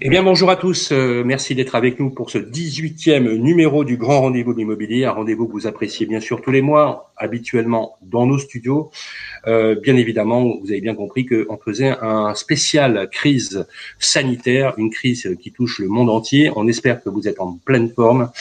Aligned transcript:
Eh 0.00 0.08
bien, 0.08 0.24
bonjour 0.24 0.50
à 0.50 0.56
tous. 0.56 0.90
Euh, 0.90 1.22
merci 1.24 1.54
d'être 1.54 1.76
avec 1.76 2.00
nous 2.00 2.10
pour 2.10 2.28
ce 2.28 2.38
18e 2.38 3.36
numéro 3.36 3.84
du 3.84 3.96
Grand 3.96 4.22
Rendez-vous 4.22 4.52
de 4.52 4.58
l'immobilier. 4.58 5.04
Un 5.04 5.12
rendez-vous 5.12 5.46
que 5.46 5.52
vous 5.52 5.68
appréciez 5.68 6.04
bien 6.04 6.18
sûr 6.18 6.42
tous 6.42 6.50
les 6.50 6.62
mois, 6.62 7.12
habituellement 7.16 7.96
dans 8.02 8.26
nos 8.26 8.38
studios. 8.38 8.90
Euh, 9.46 9.76
bien 9.76 9.94
évidemment, 9.96 10.58
vous 10.60 10.72
avez 10.72 10.80
bien 10.80 10.96
compris 10.96 11.26
qu'on 11.26 11.56
faisait 11.58 11.94
un 12.02 12.34
spécial 12.34 13.08
crise 13.08 13.68
sanitaire, 14.00 14.74
une 14.78 14.90
crise 14.90 15.36
qui 15.40 15.52
touche 15.52 15.78
le 15.78 15.86
monde 15.86 16.10
entier. 16.10 16.50
On 16.56 16.66
espère 16.66 17.00
que 17.00 17.08
vous 17.08 17.28
êtes 17.28 17.38
en 17.38 17.52
pleine 17.64 17.88
forme, 17.88 18.32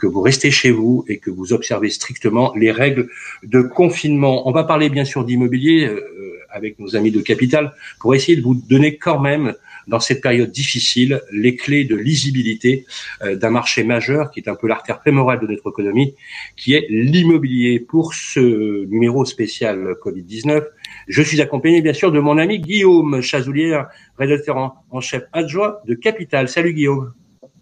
que 0.00 0.06
vous 0.06 0.22
restez 0.22 0.50
chez 0.50 0.70
vous 0.70 1.04
et 1.06 1.18
que 1.18 1.30
vous 1.30 1.52
observez 1.52 1.90
strictement 1.90 2.54
les 2.56 2.72
règles 2.72 3.10
de 3.42 3.60
confinement. 3.60 4.48
On 4.48 4.52
va 4.52 4.64
parler 4.64 4.88
bien 4.88 5.04
sûr 5.04 5.26
d'immobilier 5.26 5.84
euh, 5.84 6.00
avec 6.48 6.78
nos 6.78 6.96
amis 6.96 7.10
de 7.10 7.20
Capital 7.20 7.74
pour 8.00 8.14
essayer 8.14 8.38
de 8.38 8.42
vous 8.42 8.54
donner 8.54 8.96
quand 8.96 9.20
même 9.20 9.54
dans 9.86 10.00
cette 10.00 10.20
période 10.20 10.50
difficile 10.50 11.20
les 11.32 11.56
clés 11.56 11.84
de 11.84 11.96
lisibilité 11.96 12.86
euh, 13.22 13.36
d'un 13.36 13.50
marché 13.50 13.84
majeur 13.84 14.30
qui 14.30 14.40
est 14.40 14.48
un 14.48 14.54
peu 14.54 14.66
l'artère 14.66 15.02
fémorale 15.02 15.40
de 15.40 15.46
notre 15.46 15.70
économie, 15.70 16.14
qui 16.56 16.74
est 16.74 16.86
l'immobilier. 16.88 17.80
Pour 17.80 18.14
ce 18.14 18.84
numéro 18.86 19.24
spécial 19.24 19.94
Covid-19, 20.02 20.64
je 21.08 21.22
suis 21.22 21.40
accompagné 21.40 21.82
bien 21.82 21.92
sûr 21.92 22.12
de 22.12 22.20
mon 22.20 22.38
ami 22.38 22.58
Guillaume 22.58 23.20
Chazoulière, 23.20 23.88
rédacteur 24.18 24.76
en 24.90 25.00
chef 25.00 25.24
adjoint 25.32 25.76
de 25.86 25.94
Capital. 25.94 26.48
Salut 26.48 26.72
Guillaume. 26.72 27.12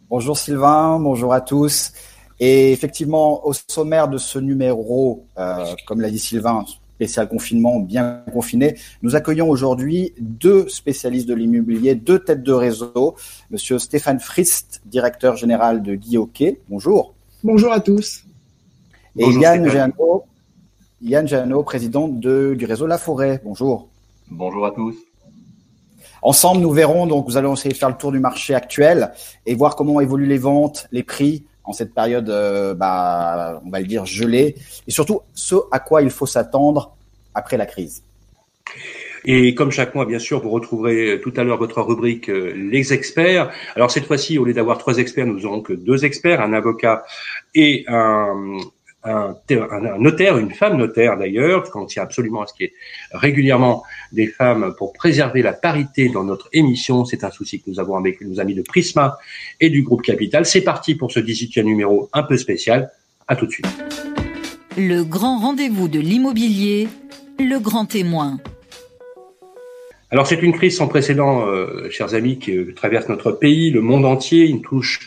Bonjour 0.09 0.37
Sylvain, 0.37 1.01
bonjour 1.01 1.33
à 1.33 1.41
tous. 1.41 1.93
Et 2.39 2.73
effectivement, 2.73 3.47
au 3.47 3.53
sommaire 3.55 4.09
de 4.09 4.19
ce 4.19 4.39
numéro, 4.39 5.27
euh, 5.39 5.65
comme 5.87 6.01
l'a 6.01 6.11
dit 6.11 6.19
Sylvain, 6.19 6.65
spécial 7.03 7.29
confinement, 7.29 7.81
bien 7.81 8.23
confiné. 8.33 8.77
Nous 9.03 9.17
accueillons 9.17 9.51
aujourd'hui 9.51 10.15
deux 10.21 10.69
spécialistes 10.69 11.29
de 11.29 11.35
l'immobilier, 11.35 11.97
deux 11.97 12.21
têtes 12.21 12.45
de 12.45 12.53
réseau. 12.53 13.17
Monsieur 13.51 13.81
Stéphane 13.81 14.21
Frist, 14.21 14.81
directeur 14.87 15.37
général 15.37 15.83
de 15.83 15.97
Guy 15.97 16.17
Bonjour. 16.69 17.15
Bonjour 17.43 17.73
à 17.73 17.81
tous. 17.81 18.25
Et 19.19 19.29
Yann 19.29 19.69
Jeannot, 19.69 20.25
Yann 21.01 21.27
Jeannot, 21.27 21.65
président 21.65 22.07
de, 22.07 22.55
du 22.57 22.67
réseau 22.67 22.87
La 22.87 22.99
Forêt. 22.99 23.41
Bonjour. 23.43 23.89
Bonjour 24.31 24.65
à 24.65 24.71
tous. 24.71 24.95
Ensemble, 26.23 26.61
nous 26.61 26.71
verrons, 26.71 27.09
donc, 27.09 27.27
nous 27.27 27.37
allons 27.37 27.55
essayer 27.55 27.73
de 27.73 27.79
faire 27.79 27.89
le 27.89 27.97
tour 27.97 28.13
du 28.13 28.21
marché 28.21 28.55
actuel 28.55 29.11
et 29.45 29.57
voir 29.57 29.75
comment 29.75 30.01
évoluent 30.01 30.29
les 30.29 30.39
ventes, 30.39 30.87
les 30.93 31.03
prix, 31.03 31.43
en 31.65 31.73
cette 31.73 31.95
période, 31.95 32.29
euh, 32.29 32.75
bah, 32.75 33.61
on 33.65 33.71
va 33.71 33.81
le 33.81 33.87
dire, 33.87 34.05
gelée, 34.07 34.57
et 34.87 34.91
surtout 34.91 35.21
ce 35.35 35.57
à 35.71 35.79
quoi 35.79 36.03
il 36.03 36.11
faut 36.11 36.27
s'attendre 36.27 36.97
après 37.35 37.57
la 37.57 37.67
crise. 37.67 38.03
Et 39.25 39.55
comme 39.55 39.71
chaque 39.71 39.95
mois, 39.95 40.05
bien 40.05 40.19
sûr, 40.19 40.41
vous 40.41 40.51
retrouverez 40.51 41.21
tout 41.23 41.33
à 41.37 41.45
l'heure 41.45 41.59
votre 41.59 41.81
rubrique 41.81 42.29
euh, 42.29 42.53
Les 42.57 42.93
experts. 42.93 43.53
Alors 43.77 43.91
cette 43.91 44.07
fois-ci, 44.07 44.37
au 44.39 44.45
lieu 44.45 44.53
d'avoir 44.53 44.79
trois 44.79 44.99
experts, 44.99 45.27
nous 45.27 45.41
n'aurons 45.41 45.61
que 45.61 45.73
deux 45.73 46.05
experts, 46.05 46.41
un 46.41 46.53
avocat 46.53 47.05
et 47.55 47.85
un, 47.87 48.59
un, 49.05 49.37
notaire, 49.99 50.39
une 50.39 50.53
femme 50.53 50.77
notaire 50.77 51.17
d'ailleurs, 51.17 51.71
quand 51.71 51.83
on 51.83 51.87
tient 51.87 52.03
absolument 52.03 52.43
à 52.43 52.47
ce 52.47 52.55
qui 52.55 52.65
est 52.65 52.73
régulièrement 53.13 53.83
des 54.13 54.27
femmes 54.27 54.75
pour 54.79 54.93
préserver 54.93 55.43
la 55.43 55.53
parité 55.53 56.09
dans 56.09 56.25
notre 56.25 56.49
émission. 56.53 57.05
C'est 57.05 57.25
un 57.25 57.31
souci 57.31 57.61
que 57.61 57.71
nous 57.71 57.81
avons 57.81 57.97
avec 57.97 58.21
nos 58.21 58.41
amis 58.41 58.55
de 58.55 58.63
Prisma 58.63 59.19
et 59.61 59.71
du 59.71 59.83
groupe 59.83 60.03
Capital. 60.03 60.47
C'est 60.47 60.63
parti 60.63 60.95
pour 60.95 61.11
ce 61.11 61.21
18e 61.21 61.65
numéro 61.65 62.09
un 62.13 62.23
peu 62.23 62.37
spécial. 62.37 62.91
À 63.29 63.37
tout 63.37 63.47
de 63.47 63.53
suite. 63.53 63.67
Le 64.77 65.05
grand 65.05 65.39
rendez-vous 65.39 65.89
de 65.89 66.01
l'immobilier, 66.01 66.89
le 67.39 67.59
grand 67.59 67.87
témoin. 67.87 68.39
Alors 70.11 70.27
c'est 70.27 70.43
une 70.43 70.53
crise 70.53 70.77
sans 70.77 70.89
précédent, 70.89 71.47
euh, 71.47 71.89
chers 71.89 72.15
amis, 72.15 72.39
qui 72.39 72.53
traverse 72.75 73.09
notre 73.09 73.33
pays, 73.33 73.71
le 73.71 73.81
monde 73.81 74.05
entier. 74.05 74.45
Il 74.45 74.61
touche 74.61 75.01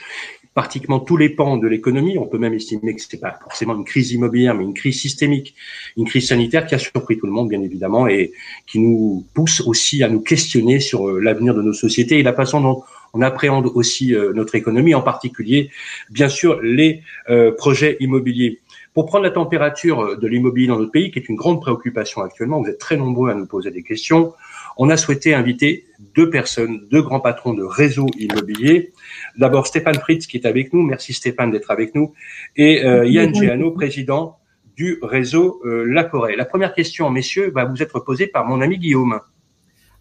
pratiquement 0.55 1.01
tous 1.01 1.17
les 1.17 1.29
pans 1.29 1.57
de 1.57 1.67
l'économie. 1.67 2.17
On 2.17 2.25
peut 2.25 2.37
même 2.37 2.53
estimer 2.53 2.95
que 2.95 3.01
c'est 3.01 3.19
pas 3.19 3.37
forcément 3.43 3.75
une 3.75 3.83
crise 3.83 4.13
immobilière, 4.13 4.55
mais 4.55 4.63
une 4.63 4.73
crise 4.73 4.99
systémique, 4.99 5.53
une 5.97 6.05
crise 6.05 6.29
sanitaire 6.29 6.65
qui 6.65 6.73
a 6.73 6.79
surpris 6.79 7.17
tout 7.17 7.27
le 7.27 7.33
monde, 7.33 7.49
bien 7.49 7.61
évidemment, 7.61 8.07
et 8.07 8.31
qui 8.65 8.79
nous 8.79 9.25
pousse 9.33 9.59
aussi 9.61 10.01
à 10.01 10.07
nous 10.09 10.21
questionner 10.21 10.79
sur 10.79 11.09
euh, 11.09 11.19
l'avenir 11.19 11.53
de 11.53 11.61
nos 11.61 11.73
sociétés 11.73 12.19
et 12.19 12.23
la 12.23 12.33
façon 12.33 12.61
dont 12.61 12.83
on 13.13 13.21
appréhende 13.21 13.69
aussi 13.75 14.15
euh, 14.15 14.31
notre 14.33 14.55
économie, 14.55 14.95
en 14.95 15.01
particulier, 15.01 15.71
bien 16.09 16.29
sûr, 16.29 16.61
les 16.61 17.01
euh, 17.29 17.51
projets 17.51 17.97
immobiliers. 17.99 18.61
Pour 18.93 19.07
prendre 19.07 19.25
la 19.25 19.31
température 19.31 20.17
de 20.17 20.25
l'immobilier 20.25 20.67
dans 20.67 20.79
notre 20.79 20.91
pays, 20.91 21.11
qui 21.11 21.19
est 21.19 21.27
une 21.27 21.35
grande 21.35 21.59
préoccupation 21.59 22.21
actuellement, 22.21 22.61
vous 22.61 22.69
êtes 22.69 22.79
très 22.79 22.95
nombreux 22.95 23.29
à 23.29 23.35
nous 23.35 23.45
poser 23.45 23.69
des 23.71 23.83
questions. 23.83 24.33
On 24.77 24.89
a 24.89 24.95
souhaité 24.95 25.33
inviter 25.33 25.85
deux 26.15 26.29
personnes, 26.29 26.87
deux 26.89 27.01
grands 27.01 27.19
patrons 27.19 27.53
de 27.53 27.63
réseaux 27.63 28.07
immobiliers 28.17 28.93
D'abord 29.37 29.67
Stéphane 29.67 29.95
Fritz 29.95 30.27
qui 30.27 30.37
est 30.37 30.45
avec 30.45 30.73
nous. 30.73 30.81
Merci 30.81 31.13
Stéphane 31.13 31.51
d'être 31.51 31.71
avec 31.71 31.95
nous. 31.95 32.13
Et 32.55 32.85
euh, 32.85 33.05
Yann 33.05 33.33
Giano, 33.33 33.71
président 33.71 34.37
du 34.75 34.99
réseau 35.01 35.61
euh, 35.65 35.85
La 35.85 36.03
Corée. 36.03 36.35
La 36.35 36.45
première 36.45 36.73
question, 36.73 37.09
messieurs, 37.09 37.51
va 37.53 37.65
vous 37.65 37.81
être 37.81 37.99
posée 37.99 38.27
par 38.27 38.45
mon 38.45 38.61
ami 38.61 38.77
Guillaume. 38.77 39.19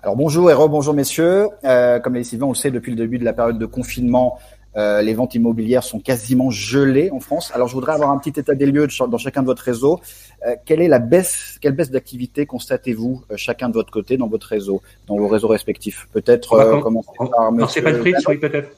Alors 0.03 0.17
bonjour 0.17 0.50
et 0.50 0.55
rebonjour 0.55 0.94
messieurs. 0.94 1.49
Euh, 1.65 1.99
comme 1.99 2.15
les 2.15 2.25
Sylvain, 2.25 2.47
on 2.47 2.50
le 2.50 2.56
sait 2.56 2.71
depuis 2.71 2.91
le 2.91 2.97
début 2.97 3.19
de 3.19 3.25
la 3.25 3.33
période 3.33 3.59
de 3.59 3.67
confinement, 3.67 4.39
euh, 4.77 5.03
les 5.03 5.15
ventes 5.15 5.34
immobilières 5.34 5.84
sont 5.84 6.00
quasiment 6.00 6.50
gelées 6.50 7.11
en 7.12 7.21
France. 7.21 7.53
Alors 7.55 7.69
je 7.69 7.75
voudrais 7.75 7.93
avoir 7.93 8.11
un 8.11 8.19
petit 8.19 8.39
état 8.41 8.55
des 8.55 8.67
lieux 8.67 8.89
dans 9.09 9.19
chacun 9.19 9.43
de 9.43 9.47
votre 9.47 9.62
réseau. 9.62 10.00
Euh, 10.47 10.56
quelle 10.65 10.83
est 10.83 10.89
la 10.89 10.99
baisse, 10.99 11.59
quelle 11.61 11.73
baisse 11.73 11.91
d'activité 11.91 12.44
constatez-vous 12.44 13.23
euh, 13.31 13.34
chacun 13.37 13.69
de 13.69 13.75
votre 13.75 13.93
côté 13.93 14.17
dans 14.17 14.27
votre 14.27 14.49
réseau, 14.49 14.83
dans 15.06 15.17
vos 15.17 15.28
réseaux 15.28 15.49
respectifs? 15.49 16.09
Peut-être 16.12 16.81
commencer 16.83 17.09
par, 17.17 17.71
Stéphane 17.71 17.99
Fritz, 18.00 18.27
oui 18.27 18.39
peut-être. 18.39 18.71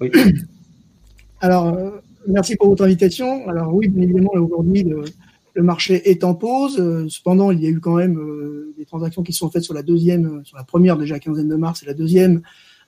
Alors, 1.40 1.66
euh, 1.66 1.90
merci 2.26 2.56
pour 2.56 2.68
votre 2.68 2.84
invitation. 2.84 3.48
Alors 3.48 3.74
oui, 3.74 3.88
bien 3.88 4.02
évidemment, 4.02 4.30
aujourd'hui, 4.34 4.84
le, 4.84 5.04
marché 5.62 6.10
est 6.10 6.22
en 6.22 6.34
pause. 6.34 6.78
Euh, 6.78 7.06
cependant, 7.08 7.50
il 7.50 7.62
y 7.62 7.66
a 7.66 7.70
eu 7.70 7.80
quand 7.80 7.96
même 7.96 8.18
euh, 8.18 8.74
des 8.76 8.84
transactions 8.84 9.22
qui 9.22 9.32
sont 9.32 9.50
faites 9.50 9.62
sur 9.62 9.72
la 9.72 9.82
deuxième, 9.82 10.44
sur 10.44 10.56
la 10.56 10.64
première 10.64 10.98
déjà 10.98 11.18
quinzaine 11.18 11.48
de 11.48 11.56
mars 11.56 11.82
et 11.82 11.86
la 11.86 11.94
deuxième 11.94 12.42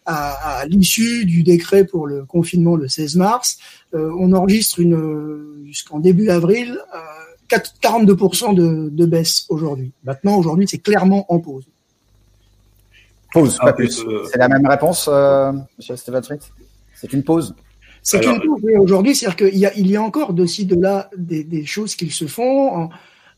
à, 0.04 0.64
l'issue 0.66 1.26
du 1.26 1.42
décret 1.42 1.84
pour 1.84 2.06
le 2.06 2.24
confinement 2.24 2.76
le 2.76 2.88
16 2.88 3.16
mars. 3.16 3.58
on 3.92 4.32
enregistre 4.32 4.80
une 4.80 5.64
jusqu'en 5.66 5.98
début 5.98 6.30
avril 6.30 6.78
42% 7.50 8.54
de, 8.54 8.88
de 8.90 9.06
baisse 9.06 9.44
aujourd'hui. 9.50 9.92
Maintenant, 10.04 10.38
aujourd'hui, 10.38 10.66
c'est 10.66 10.78
clairement 10.78 11.30
en 11.30 11.40
pause. 11.40 11.66
Pause, 13.32 13.58
pas 13.58 13.72
plus. 13.72 14.04
Euh, 14.04 14.24
c'est 14.30 14.38
la 14.38 14.48
même 14.48 14.66
réponse, 14.66 15.08
euh, 15.12 15.52
Monsieur 15.76 15.96
Stéphane 15.96 16.22
C'est 16.94 17.12
une 17.12 17.22
pause. 17.22 17.54
C'est 18.02 18.24
une 18.24 18.40
pause. 18.40 18.62
Aujourd'hui, 18.78 19.14
c'est-à-dire 19.14 19.36
qu'il 19.36 19.58
y 19.58 19.66
a, 19.66 19.74
il 19.76 19.90
y 19.90 19.96
a 19.96 20.02
encore 20.02 20.32
de 20.32 20.44
de 20.64 20.80
là 20.80 21.10
des, 21.16 21.44
des 21.44 21.66
choses 21.66 21.94
qui 21.94 22.10
se 22.10 22.26
font, 22.26 22.88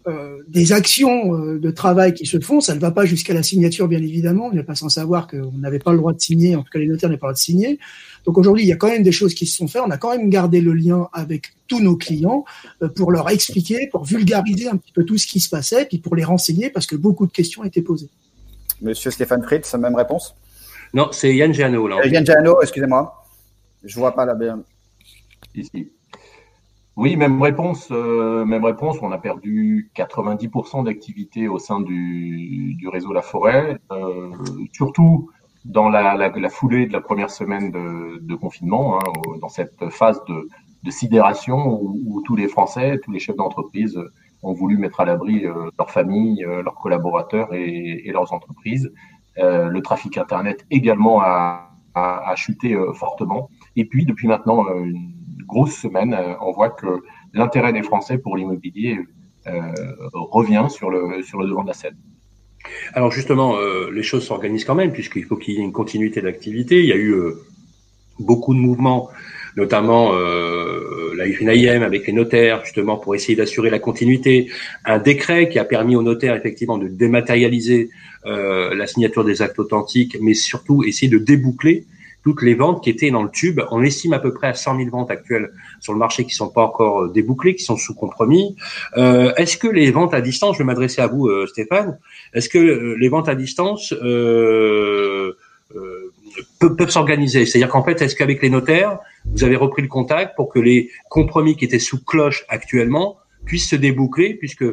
euh, 0.07 0.39
des 0.49 0.73
actions 0.73 1.35
euh, 1.35 1.59
de 1.59 1.71
travail 1.71 2.15
qui 2.15 2.25
se 2.25 2.41
font. 2.41 2.63
Ça 2.63 2.75
ne 2.75 2.81
va 2.81 2.91
pas 2.91 3.05
jusqu'à 3.05 3.35
la 3.35 3.43
signature, 3.43 3.87
bien 3.87 3.99
évidemment. 3.99 4.47
On 4.47 4.55
n'est 4.55 4.63
pas 4.63 4.75
sans 4.75 4.89
savoir 4.89 5.29
qu'on 5.29 5.53
n'avait 5.59 5.79
pas 5.79 5.93
le 5.93 5.99
droit 5.99 6.15
de 6.15 6.21
signer. 6.21 6.57
En 6.57 6.63
tout 6.63 6.71
cas, 6.73 6.79
les 6.79 6.87
notaires 6.87 7.11
n'avaient 7.11 7.19
pas 7.19 7.27
le 7.27 7.33
droit 7.33 7.39
de 7.39 7.39
signer. 7.39 7.79
Donc 8.25 8.39
aujourd'hui, 8.39 8.65
il 8.65 8.67
y 8.67 8.73
a 8.73 8.77
quand 8.77 8.89
même 8.89 9.03
des 9.03 9.13
choses 9.13 9.35
qui 9.35 9.45
se 9.45 9.59
sont 9.59 9.69
faites. 9.69 9.83
On 9.85 9.91
a 9.91 9.99
quand 9.99 10.17
même 10.17 10.31
gardé 10.31 10.63
le 10.63 10.73
lien 10.73 11.09
avec 11.13 11.53
tous 11.69 11.81
nos 11.81 11.97
clients 11.97 12.47
pour 12.97 13.13
leur 13.13 13.29
expliquer, 13.29 13.89
pour 13.93 14.07
vulgariser 14.07 14.69
un 14.69 14.79
petit 14.79 14.93
peu 14.93 15.05
tout 15.05 15.19
ce 15.19 15.27
qui 15.27 15.39
se 15.39 15.51
passait, 15.51 15.85
puis 15.85 15.99
pour 15.99 16.17
les 16.17 16.25
renseigner 16.25 16.71
parce 16.71 16.87
que 16.87 16.97
beaucoup 16.97 17.27
de 17.27 17.33
questions 17.33 17.63
étaient 17.65 17.83
posées. 17.83 18.09
Monsieur 18.83 19.11
Stéphane 19.11 19.43
Fritz, 19.43 19.75
même 19.75 19.95
réponse 19.95 20.35
Non, 20.95 21.09
c'est 21.13 21.35
Yann 21.35 21.53
Giano. 21.53 21.87
Là. 21.87 21.99
Euh, 21.99 22.07
Yann 22.07 22.25
Giano, 22.25 22.61
excusez-moi. 22.63 23.25
Je 23.85 23.97
ne 23.97 24.01
vois 24.01 24.13
pas 24.13 24.25
la 24.25 24.35
BM. 24.35 24.63
Ici. 25.55 25.93
Oui, 26.97 27.17
même 27.17 27.41
réponse. 27.41 27.89
Euh, 27.91 28.45
même 28.45 28.65
réponse. 28.65 28.99
On 29.03 29.13
a 29.13 29.19
perdu 29.19 29.91
90% 29.97 30.85
d'activité 30.85 31.49
au 31.49 31.59
sein 31.59 31.81
du, 31.81 32.77
réseau 32.91 33.13
La 33.13 33.23
Forêt, 33.23 33.79
euh, 33.93 34.31
surtout 34.73 35.31
dans 35.65 35.89
la, 35.89 36.31
foulée 36.49 36.87
de 36.87 36.93
la 36.93 37.01
première 37.01 37.31
semaine 37.31 37.71
de, 37.71 38.35
confinement, 38.35 38.99
hein, 38.99 39.13
dans 39.41 39.49
cette 39.49 39.89
phase 39.91 40.21
de, 40.27 40.91
sidération 40.91 41.79
où, 41.81 42.23
tous 42.25 42.37
les 42.37 42.49
Français, 42.49 42.99
tous 43.05 43.13
les 43.13 43.19
chefs 43.19 43.37
d'entreprise 43.37 43.99
ont 44.43 44.53
voulu 44.53 44.77
mettre 44.79 45.01
à 45.01 45.05
l'abri 45.05 45.45
euh, 45.45 45.71
leurs 45.79 45.91
familles, 45.91 46.45
euh, 46.45 46.63
leurs 46.63 46.75
collaborateurs 46.75 47.55
et, 47.55 48.03
et 48.07 48.13
leurs 48.13 48.33
entreprises. 48.33 48.93
Euh, 49.39 49.69
le 49.69 49.81
trafic 49.83 50.19
Internet 50.19 50.67
également 50.71 51.21
a, 51.21 51.71
a, 51.95 52.31
a 52.31 52.37
chuté 52.37 52.77
fortement. 52.95 53.51
Et 53.77 53.85
puis, 53.85 54.05
depuis 54.05 54.29
maintenant 54.29 54.67
une 54.75 55.13
grosse 55.47 55.77
semaine, 55.77 56.17
on 56.41 56.53
voit 56.53 56.71
que 56.71 57.03
l'intérêt 57.33 57.73
des 57.73 57.83
Français 57.83 58.19
pour 58.19 58.37
l'immobilier 58.37 58.99
revient 60.13 60.67
sur 60.69 60.91
le, 60.91 61.23
sur 61.23 61.39
le 61.41 61.49
devant 61.49 61.63
de 61.63 61.69
la 61.69 61.75
scène. 61.75 61.97
Alors 62.95 63.11
justement, 63.11 63.57
euh, 63.57 63.91
les 63.91 64.03
choses 64.03 64.25
s'organisent 64.27 64.65
quand 64.65 64.75
même 64.75 64.93
puisqu'il 64.93 65.25
faut 65.25 65.37
qu'il 65.37 65.55
y 65.55 65.59
ait 65.59 65.63
une 65.63 65.73
continuité 65.73 66.21
d'activité. 66.21 66.81
Il 66.81 66.87
y 66.87 66.93
a 66.93 66.97
eu 66.97 67.13
euh, 67.13 67.43
beaucoup 68.19 68.55
de 68.55 68.59
mouvements, 68.59 69.09
notamment 69.57 70.13
euh, 70.15 71.15
la 71.17 71.27
FNIM 71.27 71.83
avec 71.83 72.07
les 72.07 72.13
notaires, 72.13 72.65
justement 72.65 72.97
pour 72.97 73.15
essayer 73.15 73.37
d'assurer 73.37 73.71
la 73.71 73.79
continuité. 73.79 74.51
Un 74.85 74.99
décret 74.99 75.49
qui 75.49 75.59
a 75.59 75.65
permis 75.65 75.97
aux 75.97 76.03
notaires 76.03 76.37
effectivement 76.37 76.79
de 76.79 76.89
dématérialiser 76.89 77.91
la 78.25 78.87
signature 78.87 79.25
des 79.25 79.41
actes 79.41 79.59
authentiques, 79.59 80.19
mais 80.21 80.35
surtout 80.35 80.85
essayer 80.85 81.09
de 81.09 81.17
déboucler 81.17 81.87
toutes 82.23 82.43
les 82.43 82.55
ventes 82.55 82.83
qui 82.83 82.91
étaient 82.91 83.11
dans 83.11 83.23
le 83.23 83.31
tube. 83.31 83.61
On 83.71 83.83
estime 83.83 84.13
à 84.13 84.19
peu 84.19 84.33
près 84.33 84.49
à 84.49 84.55
100 84.55 84.77
000 84.77 84.91
ventes 84.91 85.11
actuelles 85.11 85.51
sur 85.81 85.93
le 85.93 85.99
marché 85.99 86.25
qui 86.25 86.35
sont 86.35 86.49
pas 86.49 86.63
encore 86.63 87.03
euh, 87.03 87.09
débouclées, 87.13 87.55
qui 87.55 87.65
sont 87.65 87.77
sous 87.77 87.95
compromis. 87.95 88.57
Euh, 88.97 89.33
est-ce 89.37 89.57
que 89.57 89.69
les 89.69 89.91
ventes 89.91 90.15
à 90.15 90.21
distance, 90.21 90.57
je 90.57 90.59
vais 90.59 90.67
m'adresser 90.67 91.01
à 91.01 91.07
vous, 91.07 91.29
euh, 91.29 91.47
Stéphane, 91.47 91.99
est-ce 92.35 92.49
que 92.49 92.59
euh, 92.59 92.97
les 92.99 93.09
ventes 93.09 93.29
à 93.29 93.35
distance 93.35 93.93
euh, 94.03 95.33
peuvent, 96.59 96.77
peuvent 96.77 96.91
s'organiser 96.91 97.47
C'est-à-dire 97.47 97.69
qu'en 97.69 97.85
fait, 97.85 98.01
est-ce 98.03 98.15
qu'avec 98.15 98.43
les 98.43 98.51
notaires, 98.51 98.99
vous 99.25 99.45
avez 99.45 99.57
repris 99.57 99.83
le 99.83 99.89
contact 99.89 100.37
pour 100.37 100.49
que 100.49 100.59
les 100.59 100.91
compromis 101.09 101.57
qui 101.57 101.65
étaient 101.65 101.79
sous 101.79 102.03
cloche 102.05 102.45
actuellement 102.49 103.19
puissent 103.45 103.69
se 103.69 103.77
déboucler, 103.77 104.35
puisque 104.35 104.65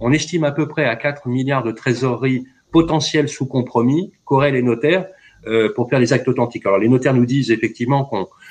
on 0.00 0.12
estime 0.12 0.44
à 0.44 0.52
peu 0.52 0.68
près 0.68 0.84
à 0.84 0.96
4 0.96 1.28
milliards 1.28 1.62
de 1.62 1.72
trésorerie 1.72 2.46
potentielle 2.70 3.28
sous 3.28 3.46
compromis 3.46 4.12
qu'auraient 4.24 4.52
les 4.52 4.62
notaires 4.62 5.06
euh, 5.46 5.72
pour 5.74 5.88
faire 5.88 6.00
les 6.00 6.12
actes 6.12 6.28
authentiques. 6.28 6.66
Alors 6.66 6.78
les 6.78 6.88
notaires 6.88 7.14
nous 7.14 7.24
disent 7.24 7.50
effectivement 7.50 8.10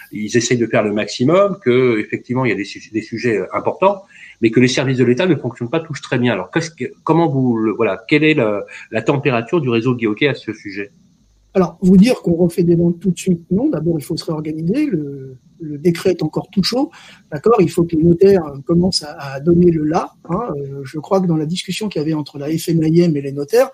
qu'ils 0.09 0.37
essayent 0.37 0.57
de 0.57 0.65
faire 0.65 0.83
le 0.83 0.93
maximum, 0.93 1.59
que 1.61 1.99
effectivement 1.99 2.45
il 2.45 2.49
y 2.49 2.51
a 2.53 2.55
des, 2.55 2.67
des 2.91 3.01
sujets 3.01 3.37
euh, 3.37 3.47
importants, 3.53 4.03
mais 4.41 4.49
que 4.49 4.59
les 4.59 4.67
services 4.67 4.97
de 4.97 5.03
l'État 5.03 5.25
ne 5.25 5.35
fonctionnent 5.35 5.69
pas 5.69 5.81
tous 5.81 5.99
très 6.01 6.17
bien. 6.17 6.33
Alors 6.33 6.49
que, 6.51 6.59
comment 7.03 7.27
vous 7.27 7.75
voilà 7.75 8.01
quelle 8.07 8.23
est 8.23 8.33
la, 8.33 8.63
la 8.91 9.01
température 9.01 9.59
du 9.59 9.69
réseau 9.69 9.93
Guy 9.95 10.27
à 10.27 10.33
ce 10.33 10.53
sujet? 10.53 10.91
Alors, 11.55 11.77
vous 11.81 11.95
dire 11.95 12.21
qu'on 12.21 12.35
refait 12.35 12.63
des 12.63 12.75
ventes 12.75 12.99
tout 12.99 13.11
de 13.11 13.17
suite, 13.17 13.49
non. 13.49 13.69
D'abord, 13.69 13.97
il 13.97 14.03
faut 14.03 14.17
se 14.17 14.25
réorganiser. 14.25 14.85
Le, 14.87 15.37
décret 15.61 16.11
est 16.11 16.21
encore 16.21 16.49
tout 16.51 16.61
chaud. 16.61 16.91
D'accord 17.31 17.55
Il 17.59 17.71
faut 17.71 17.85
que 17.85 17.95
les 17.95 18.03
notaires 18.03 18.43
commencent 18.65 19.05
à, 19.07 19.39
donner 19.39 19.71
le 19.71 19.85
là. 19.85 20.13
Hein. 20.29 20.49
Euh, 20.57 20.81
je 20.83 20.99
crois 20.99 21.21
que 21.21 21.27
dans 21.27 21.37
la 21.37 21.45
discussion 21.45 21.87
qu'il 21.87 22.01
y 22.01 22.03
avait 22.03 22.13
entre 22.13 22.37
la 22.37 22.47
FNIM 22.49 23.15
et 23.15 23.21
les 23.21 23.31
notaires, 23.31 23.71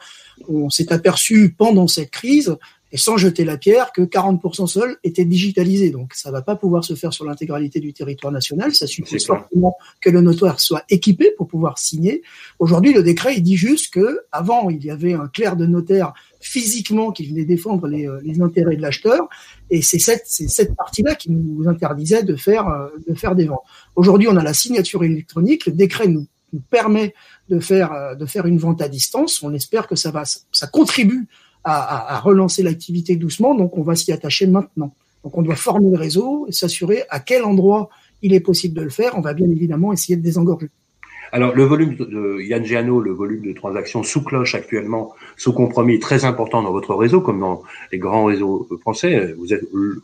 on 0.48 0.70
s'est 0.70 0.94
aperçu 0.94 1.56
pendant 1.58 1.88
cette 1.88 2.12
crise 2.12 2.56
et 2.92 2.98
sans 2.98 3.18
jeter 3.18 3.46
la 3.46 3.58
pierre 3.58 3.92
que 3.94 4.02
40% 4.02 4.68
seuls 4.68 4.98
étaient 5.04 5.26
digitalisés. 5.26 5.92
Donc 5.92 6.14
ça 6.14 6.32
va 6.32 6.42
pas 6.42 6.56
pouvoir 6.56 6.84
se 6.84 6.94
faire 6.94 7.14
sur 7.14 7.26
l'intégralité 7.26 7.80
du 7.80 7.94
territoire 7.94 8.34
national. 8.34 8.74
Ça 8.74 8.88
suppose 8.88 9.26
forcément 9.26 9.76
que 10.02 10.10
le 10.10 10.22
notaire 10.22 10.60
soit 10.60 10.84
équipé 10.90 11.32
pour 11.38 11.48
pouvoir 11.48 11.78
signer. 11.78 12.22
Aujourd'hui, 12.60 12.94
le 12.94 13.04
décret 13.04 13.36
il 13.36 13.44
dit 13.44 13.58
juste 13.58 13.94
que 13.94 14.22
avant 14.32 14.70
il 14.70 14.84
y 14.84 14.92
avait 14.92 15.14
un 15.14 15.28
clerc 15.28 15.56
de 15.56 15.66
notaire 15.66 16.14
physiquement 16.42 17.12
qui 17.12 17.28
venait 17.28 17.46
défendre 17.46 17.88
les, 17.88 18.08
euh, 18.08 18.20
les 18.24 18.42
intérêts 18.42 18.76
de 18.76 18.82
l'acheteur, 18.82 19.30
et 19.70 19.82
c'est 19.82 20.00
cette, 20.00 20.26
cette 20.26 20.76
partie-là 20.76 21.16
qui 21.16 21.32
nous 21.32 21.68
interdisait 21.68 22.24
de 22.24 22.36
faire, 22.36 22.68
euh, 22.68 22.88
de 23.08 23.14
faire 23.14 23.36
des 23.36 23.46
ventes. 23.46 23.62
Aujourd'hui, 23.96 24.28
on 24.28 24.36
a 24.36 24.44
la 24.44 24.54
signature 24.54 25.04
électronique. 25.04 25.68
Le 25.68 25.74
décret 25.74 26.08
nous, 26.08 26.26
nous 26.52 26.62
permet 26.70 27.14
de 27.50 27.60
faire, 27.60 27.94
euh, 27.94 28.16
de 28.16 28.26
faire 28.26 28.46
une 28.46 28.58
vente 28.58 28.82
à 28.82 28.90
distance. 28.90 29.42
On 29.44 29.54
espère 29.54 29.88
que 29.88 29.96
ça 29.96 30.12
va, 30.12 30.24
ça 30.26 30.68
contribue 30.68 31.28
à, 31.64 32.20
relancer 32.20 32.64
l'activité 32.64 33.16
doucement, 33.16 33.56
donc 33.56 33.78
on 33.78 33.84
va 33.84 33.96
s'y 33.96 34.12
attacher 34.12 34.48
maintenant. 34.48 34.94
Donc 35.24 35.38
on 35.38 35.42
doit 35.42 35.56
former 35.56 35.92
le 35.92 35.98
réseau 35.98 36.48
et 36.48 36.52
s'assurer 36.52 37.04
à 37.10 37.20
quel 37.20 37.44
endroit 37.44 37.90
il 38.22 38.34
est 38.34 38.40
possible 38.40 38.76
de 38.76 38.82
le 38.82 38.90
faire. 38.90 39.14
On 39.18 39.22
va 39.22 39.34
bien 39.34 39.50
évidemment 39.50 39.94
essayer 39.94 40.16
de 40.16 40.24
désengorger. 40.24 40.70
Alors 41.32 41.56
le 41.56 41.64
volume 41.64 41.96
de 41.96 42.42
Yann 42.42 42.66
Giano, 42.66 43.00
le 43.00 43.12
volume 43.12 43.46
de 43.46 43.54
transactions 43.54 44.04
sous 44.04 44.22
cloche 44.22 44.54
actuellement, 44.54 45.14
sous 45.38 45.54
compromis, 45.54 46.00
très 46.00 46.26
important 46.26 46.62
dans 46.62 46.72
votre 46.72 46.94
réseau, 46.94 47.22
comme 47.22 47.40
dans 47.40 47.64
les 47.92 48.00
grands 48.00 48.26
réseaux 48.26 48.68
français. 48.82 49.34
Vous 49.38 49.54
êtes 49.54 49.64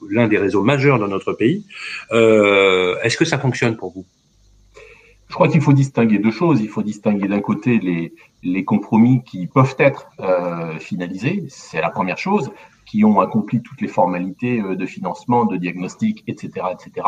l'un 0.10 0.28
des 0.28 0.38
réseaux 0.38 0.64
majeurs 0.64 1.00
dans 1.00 1.10
notre 1.10 1.34
pays. 1.34 1.66
Euh, 2.12 2.96
Est-ce 3.04 3.18
que 3.18 3.26
ça 3.26 3.40
fonctionne 3.40 3.76
pour 3.76 3.92
vous? 3.92 4.06
Je 5.28 5.34
crois 5.34 5.48
qu'il 5.50 5.62
faut 5.62 5.74
distinguer 5.74 6.20
deux 6.20 6.32
choses. 6.32 6.62
Il 6.62 6.70
faut 6.70 6.84
distinguer 6.84 7.28
d'un 7.28 7.42
côté 7.42 7.80
les, 7.80 8.14
les 8.44 8.64
compromis 8.64 9.24
qui 9.24 9.48
peuvent 9.48 9.76
être 9.78 10.08
euh, 10.20 10.80
finalisés, 10.80 11.46
c'est 11.50 11.82
la 11.82 11.90
première 11.90 12.18
chose, 12.18 12.52
qui 12.88 13.04
ont 13.04 13.20
accompli 13.20 13.62
toutes 13.62 13.82
les 13.82 13.88
formalités 13.88 14.62
euh, 14.62 14.76
de 14.76 14.86
financement, 14.86 15.46
de 15.46 15.58
diagnostic, 15.58 16.24
etc., 16.28 16.68
etc. 16.72 17.06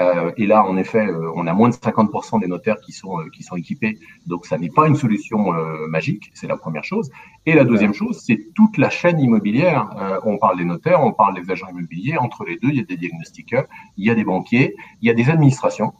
Euh, 0.00 0.32
et 0.36 0.46
là, 0.46 0.64
en 0.64 0.76
effet, 0.76 1.06
euh, 1.06 1.30
on 1.36 1.46
a 1.46 1.52
moins 1.52 1.68
de 1.68 1.74
50% 1.74 2.40
des 2.40 2.48
notaires 2.48 2.80
qui 2.80 2.92
sont 2.92 3.18
qui 3.32 3.42
sont 3.42 3.56
équipés, 3.56 3.98
donc 4.26 4.46
ça 4.46 4.56
n'est 4.56 4.70
pas 4.70 4.88
une 4.88 4.96
solution 4.96 5.52
magique. 5.88 6.30
C'est 6.34 6.46
la 6.46 6.56
première 6.56 6.84
chose. 6.84 7.10
Et 7.44 7.52
la 7.54 7.64
deuxième 7.64 7.92
chose, 7.92 8.22
c'est 8.24 8.40
toute 8.54 8.78
la 8.78 8.88
chaîne 8.88 9.20
immobilière. 9.20 9.90
on 10.24 10.38
parle 10.38 10.56
des 10.58 10.64
notaires, 10.64 11.04
on 11.04 11.12
parle 11.12 11.34
des 11.40 11.50
agents 11.50 11.68
immobiliers. 11.68 12.16
Entre 12.16 12.44
les 12.44 12.56
deux, 12.56 12.68
il 12.70 12.76
y 12.76 12.80
a 12.80 12.84
des 12.84 12.96
diagnostiqueurs, 12.96 13.66
il 13.96 14.06
y 14.06 14.10
a 14.10 14.14
des 14.14 14.24
banquiers, 14.24 14.74
il 15.02 15.08
y 15.08 15.10
a 15.10 15.14
des 15.14 15.28
administrations 15.28 15.92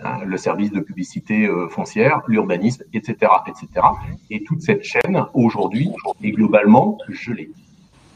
Hein, 0.00 0.24
le 0.24 0.36
service 0.36 0.72
de 0.72 0.80
publicité 0.80 1.46
euh, 1.46 1.68
foncière, 1.68 2.22
l'urbanisme, 2.26 2.82
etc., 2.92 3.30
etc. 3.46 3.86
Et 4.28 4.42
toute 4.42 4.60
cette 4.60 4.82
chaîne 4.82 5.24
aujourd'hui 5.34 5.92
est 6.22 6.32
globalement 6.32 6.98
gelée. 7.08 7.50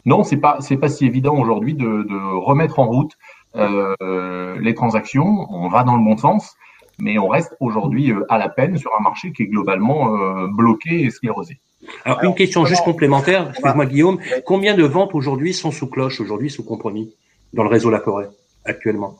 Non, 0.05 0.25
c'est 0.25 0.39
pas 0.39 0.59
c'est 0.61 0.77
pas 0.77 0.89
si 0.89 1.07
évident 1.07 1.37
aujourd'hui 1.39 1.75
de, 1.75 2.03
de, 2.03 2.37
remettre 2.37 2.81
en 2.81 2.87
route 2.87 3.13
euh, 3.55 4.59
les 4.61 4.75
transactions. 4.75 5.47
On 5.51 5.69
va 5.69 5.85
dans 5.85 5.97
le 5.97 6.03
bon 6.03 6.17
sens, 6.17 6.57
mais 6.99 7.19
on 7.19 7.29
reste 7.29 7.57
aujourd'hui 7.61 8.11
euh, 8.11 8.25
à 8.29 8.39
la 8.39 8.49
peine 8.49 8.77
sur 8.77 8.91
un 8.99 9.03
marché 9.03 9.33
qui 9.33 9.45
est 9.45 9.47
globalement 9.47 10.17
euh, 10.17 10.49
bloqué 10.49 11.03
et 11.03 11.11
sclérosé. 11.11 11.61
Alors, 12.05 12.23
une 12.25 12.35
question 12.35 12.65
juste 12.65 12.85
complémentaire, 12.85 13.51
excuse-moi 13.51 13.87
Guillaume, 13.87 14.19
combien 14.45 14.75
de 14.75 14.83
ventes 14.83 15.15
aujourd'hui 15.15 15.55
sont 15.55 15.71
sous 15.71 15.87
cloche, 15.87 16.21
aujourd'hui 16.21 16.51
sous 16.51 16.65
compromis 16.65 17.15
dans 17.53 17.63
le 17.63 17.69
réseau 17.69 17.89
La 17.89 18.01
Forêt 18.01 18.29
actuellement? 18.65 19.15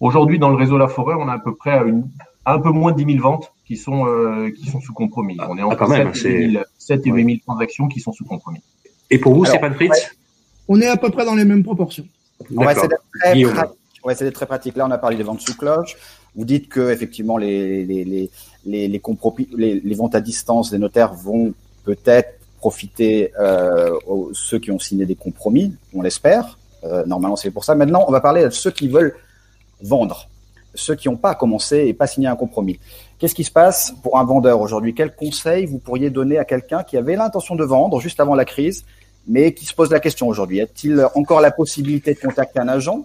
Aujourd'hui, 0.00 0.38
dans 0.38 0.48
le 0.48 0.56
réseau 0.56 0.78
La 0.78 0.88
Forêt, 0.88 1.14
on 1.18 1.28
a 1.28 1.34
à 1.34 1.38
peu 1.38 1.54
près 1.54 1.78
une, 1.86 2.08
un 2.46 2.58
peu 2.58 2.70
moins 2.70 2.92
de 2.92 3.02
10 3.02 3.12
000 3.14 3.22
ventes 3.22 3.52
qui 3.66 3.76
sont, 3.76 4.06
euh, 4.06 4.50
qui 4.50 4.70
sont 4.70 4.80
sous 4.80 4.94
compromis. 4.94 5.36
on 5.48 5.56
est 5.58 5.60
ah, 5.60 5.66
entre 5.66 5.82
ah, 5.82 6.14
7, 6.14 6.24
et 6.26 6.50
000, 6.52 6.64
7 6.78 7.06
et 7.06 7.10
8 7.10 7.24
000 7.24 7.36
transactions 7.46 7.86
qui 7.88 8.00
sont 8.00 8.12
sous 8.12 8.24
compromis. 8.24 8.60
Et 9.10 9.18
pour 9.18 9.34
vous, 9.34 9.44
Stéphane 9.44 9.74
Fritz 9.74 10.16
On 10.68 10.80
est 10.80 10.86
à 10.86 10.96
peu 10.96 11.10
près 11.10 11.24
dans 11.24 11.34
les 11.34 11.44
mêmes 11.44 11.62
proportions. 11.62 12.06
On 12.56 12.64
va 12.64 12.72
essayer 12.72 12.88
d'être 12.88 13.04
très, 13.20 13.34
pratique. 14.02 14.32
très 14.32 14.46
pratique. 14.46 14.76
Là, 14.76 14.86
on 14.86 14.90
a 14.90 14.98
parlé 14.98 15.16
des 15.16 15.22
ventes 15.22 15.40
sous 15.40 15.56
cloche. 15.56 15.96
Vous 16.34 16.44
dites 16.44 16.68
que 16.68 16.90
effectivement 16.90 17.36
les, 17.36 17.84
les, 17.84 18.04
les, 18.04 18.30
les, 18.64 18.88
les, 18.88 19.02
les, 19.56 19.80
les 19.80 19.94
ventes 19.94 20.14
à 20.14 20.20
distance 20.20 20.70
des 20.70 20.78
notaires 20.78 21.12
vont 21.12 21.52
peut-être 21.84 22.40
profiter 22.60 23.32
euh, 23.40 23.98
aux, 24.06 24.30
ceux 24.32 24.58
qui 24.58 24.70
ont 24.70 24.78
signé 24.78 25.06
des 25.06 25.16
compromis, 25.16 25.74
on 25.94 26.02
l'espère. 26.02 26.58
Euh, 26.84 27.04
normalement, 27.06 27.36
c'est 27.36 27.50
pour 27.50 27.64
ça. 27.64 27.74
Maintenant, 27.74 28.04
on 28.06 28.12
va 28.12 28.20
parler 28.20 28.44
de 28.44 28.50
ceux 28.50 28.70
qui 28.70 28.88
veulent 28.88 29.16
vendre, 29.82 30.28
ceux 30.74 30.94
qui 30.94 31.08
n'ont 31.08 31.16
pas 31.16 31.34
commencé 31.34 31.86
et 31.86 31.94
pas 31.94 32.06
signé 32.06 32.28
un 32.28 32.36
compromis. 32.36 32.78
Qu'est-ce 33.18 33.34
qui 33.34 33.44
se 33.44 33.50
passe 33.50 33.92
pour 34.02 34.18
un 34.18 34.24
vendeur 34.24 34.60
aujourd'hui? 34.60 34.94
Quel 34.94 35.14
conseil 35.14 35.66
vous 35.66 35.78
pourriez 35.78 36.10
donner 36.10 36.38
à 36.38 36.44
quelqu'un 36.44 36.82
qui 36.82 36.96
avait 36.96 37.16
l'intention 37.16 37.54
de 37.54 37.64
vendre 37.64 38.00
juste 38.00 38.20
avant 38.20 38.34
la 38.34 38.44
crise, 38.44 38.84
mais 39.26 39.52
qui 39.52 39.66
se 39.66 39.74
pose 39.74 39.90
la 39.90 40.00
question 40.00 40.28
aujourd'hui? 40.28 40.60
A-t-il 40.60 41.06
encore 41.14 41.40
la 41.40 41.50
possibilité 41.50 42.14
de 42.14 42.18
contacter 42.18 42.60
un 42.60 42.68
agent? 42.68 43.04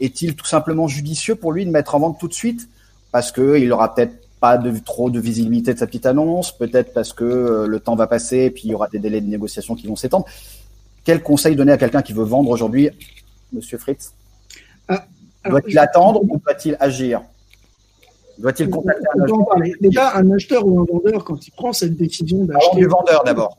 Est-il 0.00 0.34
tout 0.34 0.46
simplement 0.46 0.88
judicieux 0.88 1.34
pour 1.34 1.52
lui 1.52 1.64
de 1.64 1.70
mettre 1.70 1.94
en 1.94 2.00
vente 2.00 2.18
tout 2.18 2.28
de 2.28 2.34
suite? 2.34 2.68
Parce 3.10 3.30
qu'il 3.32 3.68
n'aura 3.68 3.94
peut-être 3.94 4.14
pas 4.40 4.58
trop 4.84 5.08
de 5.08 5.20
visibilité 5.20 5.72
de 5.72 5.78
sa 5.78 5.86
petite 5.86 6.04
annonce, 6.04 6.50
peut-être 6.50 6.92
parce 6.92 7.12
que 7.12 7.24
euh, 7.24 7.66
le 7.68 7.78
temps 7.78 7.94
va 7.94 8.08
passer 8.08 8.38
et 8.38 8.50
puis 8.50 8.62
il 8.64 8.70
y 8.72 8.74
aura 8.74 8.88
des 8.88 8.98
délais 8.98 9.20
de 9.20 9.28
négociation 9.28 9.76
qui 9.76 9.86
vont 9.86 9.94
s'étendre. 9.94 10.26
Quel 11.04 11.22
conseil 11.22 11.54
donner 11.54 11.70
à 11.70 11.78
quelqu'un 11.78 12.02
qui 12.02 12.12
veut 12.12 12.24
vendre 12.24 12.50
aujourd'hui, 12.50 12.90
Monsieur 13.52 13.78
Fritz? 13.78 14.12
Ah, 14.88 15.06
Doit-il 15.48 15.78
attendre 15.78 16.22
ou 16.22 16.38
doit-il 16.38 16.76
agir? 16.80 17.22
Doit-il 18.38 18.70
contacter 18.70 19.04
un 19.14 19.22
acheteur 19.22 19.78
Déjà, 19.80 20.16
un 20.16 20.30
acheteur 20.32 20.66
ou 20.66 20.80
un 20.80 20.84
vendeur, 20.84 21.24
quand 21.24 21.46
il 21.46 21.50
prend 21.52 21.72
cette 21.72 21.96
décision 21.96 22.44
d'acheter. 22.44 22.76
du 22.76 22.86
vendeur 22.86 23.24
d'abord. 23.24 23.58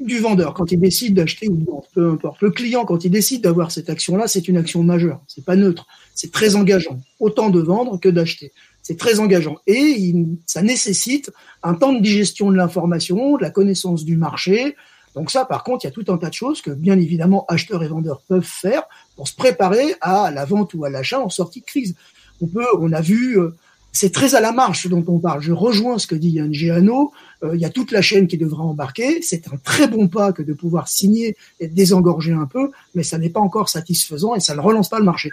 Du 0.00 0.18
vendeur, 0.18 0.54
quand 0.54 0.72
il 0.72 0.80
décide 0.80 1.14
d'acheter 1.14 1.48
ou 1.48 1.56
de 1.56 1.64
vendre, 1.64 1.84
peu 1.94 2.10
importe. 2.10 2.40
Le 2.40 2.50
client, 2.50 2.84
quand 2.84 3.04
il 3.04 3.10
décide 3.10 3.42
d'avoir 3.42 3.70
cette 3.70 3.90
action-là, 3.90 4.28
c'est 4.28 4.48
une 4.48 4.56
action 4.56 4.82
majeure. 4.82 5.20
C'est 5.26 5.44
pas 5.44 5.56
neutre. 5.56 5.86
C'est 6.14 6.32
très 6.32 6.56
engageant. 6.56 6.98
Autant 7.18 7.50
de 7.50 7.60
vendre 7.60 8.00
que 8.00 8.08
d'acheter. 8.08 8.52
C'est 8.82 8.96
très 8.96 9.20
engageant. 9.20 9.56
Et 9.66 9.74
il, 9.74 10.38
ça 10.46 10.62
nécessite 10.62 11.30
un 11.62 11.74
temps 11.74 11.92
de 11.92 12.00
digestion 12.00 12.50
de 12.50 12.56
l'information, 12.56 13.36
de 13.36 13.42
la 13.42 13.50
connaissance 13.50 14.04
du 14.06 14.16
marché, 14.16 14.74
donc 15.14 15.30
ça, 15.30 15.44
par 15.44 15.64
contre, 15.64 15.84
il 15.84 15.88
y 15.88 15.90
a 15.90 15.92
tout 15.92 16.04
un 16.12 16.18
tas 16.18 16.28
de 16.28 16.34
choses 16.34 16.62
que, 16.62 16.70
bien 16.70 16.98
évidemment, 16.98 17.44
acheteurs 17.48 17.82
et 17.82 17.88
vendeurs 17.88 18.22
peuvent 18.28 18.42
faire 18.42 18.84
pour 19.16 19.28
se 19.28 19.34
préparer 19.34 19.94
à 20.00 20.30
la 20.30 20.44
vente 20.44 20.74
ou 20.74 20.84
à 20.84 20.90
l'achat 20.90 21.20
en 21.20 21.28
sortie 21.28 21.60
de 21.60 21.66
crise. 21.66 21.94
On 22.40 22.46
peut, 22.46 22.66
on 22.78 22.92
a 22.92 23.00
vu, 23.00 23.38
euh, 23.38 23.54
c'est 23.92 24.12
très 24.12 24.34
à 24.34 24.40
la 24.40 24.52
marche 24.52 24.84
ce 24.84 24.88
dont 24.88 25.04
on 25.08 25.18
parle. 25.18 25.42
Je 25.42 25.52
rejoins 25.52 25.98
ce 25.98 26.06
que 26.06 26.14
dit 26.14 26.30
Yann 26.30 26.54
Giano. 26.54 27.12
Euh, 27.42 27.54
il 27.54 27.60
y 27.60 27.64
a 27.64 27.70
toute 27.70 27.90
la 27.90 28.02
chaîne 28.02 28.28
qui 28.28 28.38
devra 28.38 28.62
embarquer. 28.62 29.20
C'est 29.20 29.48
un 29.48 29.56
très 29.56 29.88
bon 29.88 30.06
pas 30.08 30.32
que 30.32 30.42
de 30.42 30.52
pouvoir 30.52 30.88
signer 30.88 31.36
et 31.58 31.66
désengorger 31.66 32.32
un 32.32 32.46
peu, 32.46 32.70
mais 32.94 33.02
ça 33.02 33.18
n'est 33.18 33.30
pas 33.30 33.40
encore 33.40 33.68
satisfaisant 33.68 34.36
et 34.36 34.40
ça 34.40 34.54
ne 34.54 34.60
relance 34.60 34.88
pas 34.88 34.98
le 34.98 35.04
marché. 35.04 35.30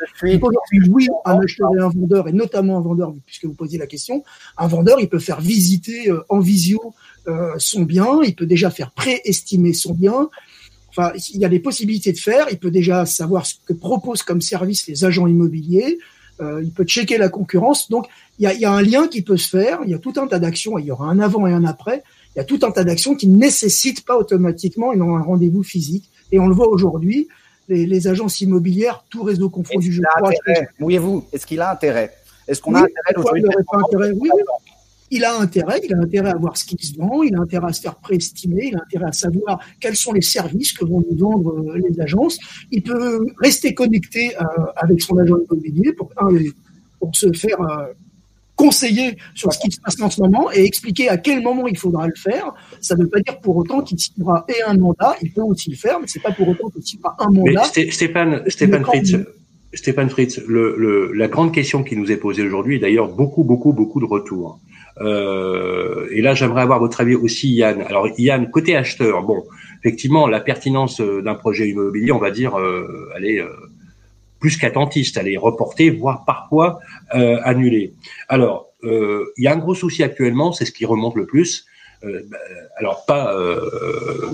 oui, 0.90 1.08
un 1.26 1.40
acheteur 1.40 1.70
et 1.78 1.82
un 1.82 1.90
vendeur, 1.90 2.28
et 2.28 2.34
notamment 2.34 2.78
un 2.78 2.82
vendeur, 2.82 3.14
puisque 3.26 3.46
vous 3.46 3.54
posiez 3.54 3.78
la 3.78 3.88
question, 3.88 4.24
un 4.58 4.68
vendeur, 4.68 5.00
il 5.00 5.08
peut 5.08 5.20
faire 5.20 5.40
visiter 5.40 6.10
euh, 6.10 6.26
en 6.30 6.40
visio 6.40 6.94
son 7.58 7.82
bien, 7.82 8.20
il 8.24 8.36
peut 8.36 8.46
déjà 8.46 8.70
faire 8.70 8.92
préestimer 8.92 9.74
son 9.74 9.94
bien. 9.94 10.30
Enfin, 10.90 11.14
il 11.34 11.40
y 11.40 11.46
a 11.46 11.50
des 11.50 11.60
possibilités 11.60 12.12
de 12.12 12.18
faire. 12.18 12.48
Il 12.52 12.58
peut 12.58 12.72
déjà 12.72 13.06
savoir 13.06 13.46
ce 13.46 13.56
que 13.66 13.74
proposent 13.74 14.24
comme 14.24 14.42
service 14.42 14.88
les 14.88 15.06
agents 15.06 15.28
immobiliers. 15.28 16.00
Euh, 16.40 16.62
il 16.64 16.72
peut 16.72 16.86
checker 16.86 17.18
la 17.18 17.30
concurrence. 17.30 17.90
Donc, 17.90 18.08
il 18.40 18.44
y 18.44 18.48
a, 18.48 18.54
y 18.54 18.66
a, 18.66 18.72
un 18.72 18.82
lien 18.82 19.08
qui 19.08 19.22
peut 19.22 19.38
se 19.38 19.50
faire. 19.50 19.80
Il 19.86 19.92
y 19.92 19.94
a 19.94 20.00
tout 20.00 20.14
un 20.18 20.28
tas 20.28 20.40
d'actions. 20.40 20.78
Il 20.78 20.86
y 20.86 20.92
aura 20.92 21.08
un 21.08 21.20
avant 21.20 21.46
et 21.48 21.54
un 21.54 21.66
après. 21.66 22.04
Il 22.36 22.40
y 22.40 22.42
a 22.42 22.44
tout 22.44 22.60
un 22.64 22.72
tas 22.72 22.84
d'actions 22.84 23.16
qui 23.16 23.28
ne 23.28 23.38
nécessitent 23.38 24.06
pas 24.06 24.18
automatiquement 24.18 24.92
un 24.92 25.22
rendez-vous 25.22 25.64
physique. 25.64 26.10
Et 26.32 26.40
on 26.40 26.48
le 26.48 26.56
voit 26.56 26.70
aujourd'hui. 26.70 27.28
Les, 27.70 27.86
les, 27.86 28.08
agences 28.08 28.40
immobilières, 28.40 29.04
tout 29.10 29.24
réseau 29.24 29.50
confondu, 29.50 29.92
je 29.92 30.02
crois. 30.02 30.32
Mouillez-vous. 30.80 31.26
Est-ce 31.34 31.46
qu'il 31.46 31.60
a 31.60 31.70
intérêt? 31.70 32.14
Est-ce 32.48 32.62
qu'on 32.62 32.74
a 32.76 32.84
intérêt 32.84 34.12
oui, 34.14 34.30
il 35.10 35.24
a 35.24 35.40
intérêt, 35.40 35.80
il 35.84 35.94
a 35.94 35.98
intérêt 35.98 36.32
à 36.32 36.36
voir 36.36 36.58
ce 36.58 36.66
qui 36.66 36.78
se 36.86 36.98
vend, 36.98 37.24
il 37.24 37.36
a 37.36 37.40
intérêt 37.40 37.68
à 37.68 37.74
se 37.74 37.82
faire 37.82 37.96
préestimer, 37.96 38.70
il 38.72 38.76
a 38.76 38.82
intérêt 38.82 39.08
à 39.08 39.12
savoir 39.14 39.60
quels 39.80 39.96
sont 39.96 40.14
les 40.14 40.22
services 40.22 40.74
que 40.74 40.86
vont 40.86 41.00
lui 41.00 41.18
vendre 41.18 41.60
euh, 41.60 41.82
les 41.88 42.00
agences. 42.02 42.38
Il 42.72 42.84
peut 42.84 43.26
rester 43.40 43.74
connecté 43.74 44.36
euh, 44.36 44.44
avec 44.76 45.02
son 45.02 45.18
agent 45.18 45.36
immobilier 45.50 45.94
pour, 45.94 46.12
pour 47.00 47.16
se 47.16 47.32
faire 47.32 47.62
euh, 47.62 47.94
conseiller 48.56 49.18
sur 49.36 49.54
ce 49.54 49.60
qui 49.60 49.72
se 49.72 49.80
passe 49.80 50.02
en 50.02 50.10
ce 50.10 50.20
moment 50.20 50.52
et 50.52 50.64
expliquer 50.66 51.10
à 51.10 51.18
quel 51.18 51.42
moment 51.42 51.68
il 51.68 51.78
faudra 51.78 52.08
le 52.08 52.16
faire. 52.16 52.54
Ça 52.82 52.96
ne 52.96 53.04
veut 53.04 53.10
pas 53.10 53.20
dire 53.20 53.40
pour 53.40 53.56
autant 53.56 53.82
qu'il 53.82 54.00
signera 54.00 54.46
et 54.50 54.62
un 54.64 54.76
mandat, 54.76 55.16
il 55.22 55.32
peut 55.32 55.42
aussi 55.42 55.70
le 55.70 55.78
faire, 55.78 56.00
mais 56.02 56.08
c'est 56.08 56.22
pas 56.22 56.32
pour 56.32 56.50
autant 56.50 56.70
qu'il 56.70 56.84
signera 56.84 57.16
un 57.20 57.30
mandat. 57.30 57.64
Mais 57.78 57.92
Stéphane, 57.92 58.44
Stéphane 58.48 58.84
Fritz, 58.84 59.16
Stéphane 59.74 60.10
Fritz, 60.10 60.42
le, 60.48 60.76
le, 60.78 61.14
la 61.14 61.28
grande 61.28 61.54
question 61.54 61.84
qui 61.84 61.96
nous 61.96 62.12
est 62.12 62.18
posée 62.18 62.42
aujourd'hui, 62.42 62.80
d'ailleurs 62.80 63.10
beaucoup, 63.10 63.44
beaucoup, 63.44 63.74
beaucoup 63.74 64.00
de 64.00 64.06
retours. 64.06 64.60
Euh, 65.02 66.08
et 66.12 66.22
là, 66.22 66.34
j'aimerais 66.34 66.62
avoir 66.62 66.80
votre 66.80 67.02
avis 67.02 67.16
aussi, 67.16 67.50
Yann. 67.54 67.82
Alors, 67.82 68.08
Yann, 68.18 68.50
côté 68.50 68.76
acheteur, 68.76 69.24
bon, 69.24 69.44
effectivement, 69.84 70.28
la 70.28 70.40
pertinence 70.40 71.02
euh, 71.02 71.22
d'un 71.22 71.36
projet 71.36 71.70
immobilier, 71.70 72.12
on 72.12 72.20
va 72.20 72.32
dire, 72.32 72.58
euh, 72.60 73.10
elle 73.16 73.26
est 73.26 73.40
euh, 73.40 73.50
plus 74.40 74.58
qu'attentiste, 74.58 75.18
elle 75.18 75.28
est 75.28 75.38
reportée, 75.38 75.90
voire 75.90 76.26
parfois 76.26 76.80
euh, 77.16 77.40
annulée. 77.44 77.94
Alors, 78.28 78.68
euh, 78.84 79.34
il 79.38 79.44
y 79.44 79.48
a 79.48 79.54
un 79.54 79.58
gros 79.58 79.76
souci 79.76 80.04
actuellement, 80.04 80.52
c'est 80.52 80.66
ce 80.66 80.72
qui 80.72 80.86
remonte 80.86 81.16
le 81.16 81.26
plus. 81.26 81.66
Bah, 82.04 82.38
alors, 82.76 83.06
pas 83.08 83.36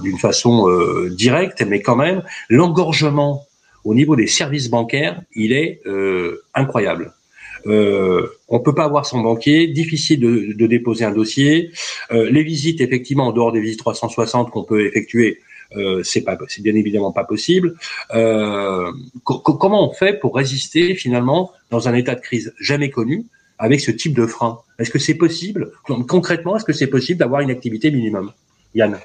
d'une 0.02 0.18
façon 0.18 0.68
directe, 1.08 1.62
mais 1.66 1.82
quand 1.82 1.96
même, 1.96 2.22
l'engorgement 2.50 3.46
au 3.86 3.96
niveau 3.96 4.18
des 4.18 4.28
services 4.28 4.70
bancaires, 4.70 5.22
il 5.34 5.54
est 5.54 5.82
incroyable. 6.54 7.14
Euh, 7.66 8.28
on 8.48 8.60
peut 8.60 8.76
pas 8.76 8.86
avoir 8.86 9.06
son 9.06 9.22
banquier, 9.22 9.68
difficile 9.68 10.20
de, 10.20 10.68
déposer 10.68 11.06
un 11.06 11.12
dossier. 11.12 11.72
Euh, 12.12 12.30
les 12.30 12.44
visites, 12.44 12.82
effectivement, 12.82 13.28
en 13.28 13.32
dehors 13.32 13.52
des 13.52 13.62
visites 13.62 13.80
360 13.80 14.52
qu'on 14.52 14.64
peut 14.64 14.86
effectuer, 14.86 15.40
euh, 15.76 16.04
c'est 16.04 16.24
bien 16.62 16.76
évidemment 16.76 17.12
pas 17.12 17.24
possible. 17.24 17.76
Euh, 18.14 18.92
comment 19.24 19.90
on 19.90 19.94
fait 19.94 20.20
pour 20.20 20.36
résister 20.36 20.96
finalement 20.96 21.52
dans 21.70 21.88
un 21.88 21.94
état 21.94 22.16
de 22.16 22.22
crise 22.22 22.54
jamais 22.60 22.90
connu 22.90 23.26
avec 23.58 23.80
ce 23.80 23.92
type 23.92 24.16
de 24.16 24.26
frein? 24.26 24.60
Est-ce 24.80 24.92
que 24.92 25.00
c'est 25.00 25.16
possible? 25.16 25.72
Concrètement 25.84 26.58
Est-ce 26.58 26.66
que 26.66 26.74
c'est 26.74 26.88
possible 26.88 27.20
d'avoir 27.20 27.42
une 27.42 27.52
activité 27.52 27.92
minimum? 27.92 28.32
Yann 28.76 29.00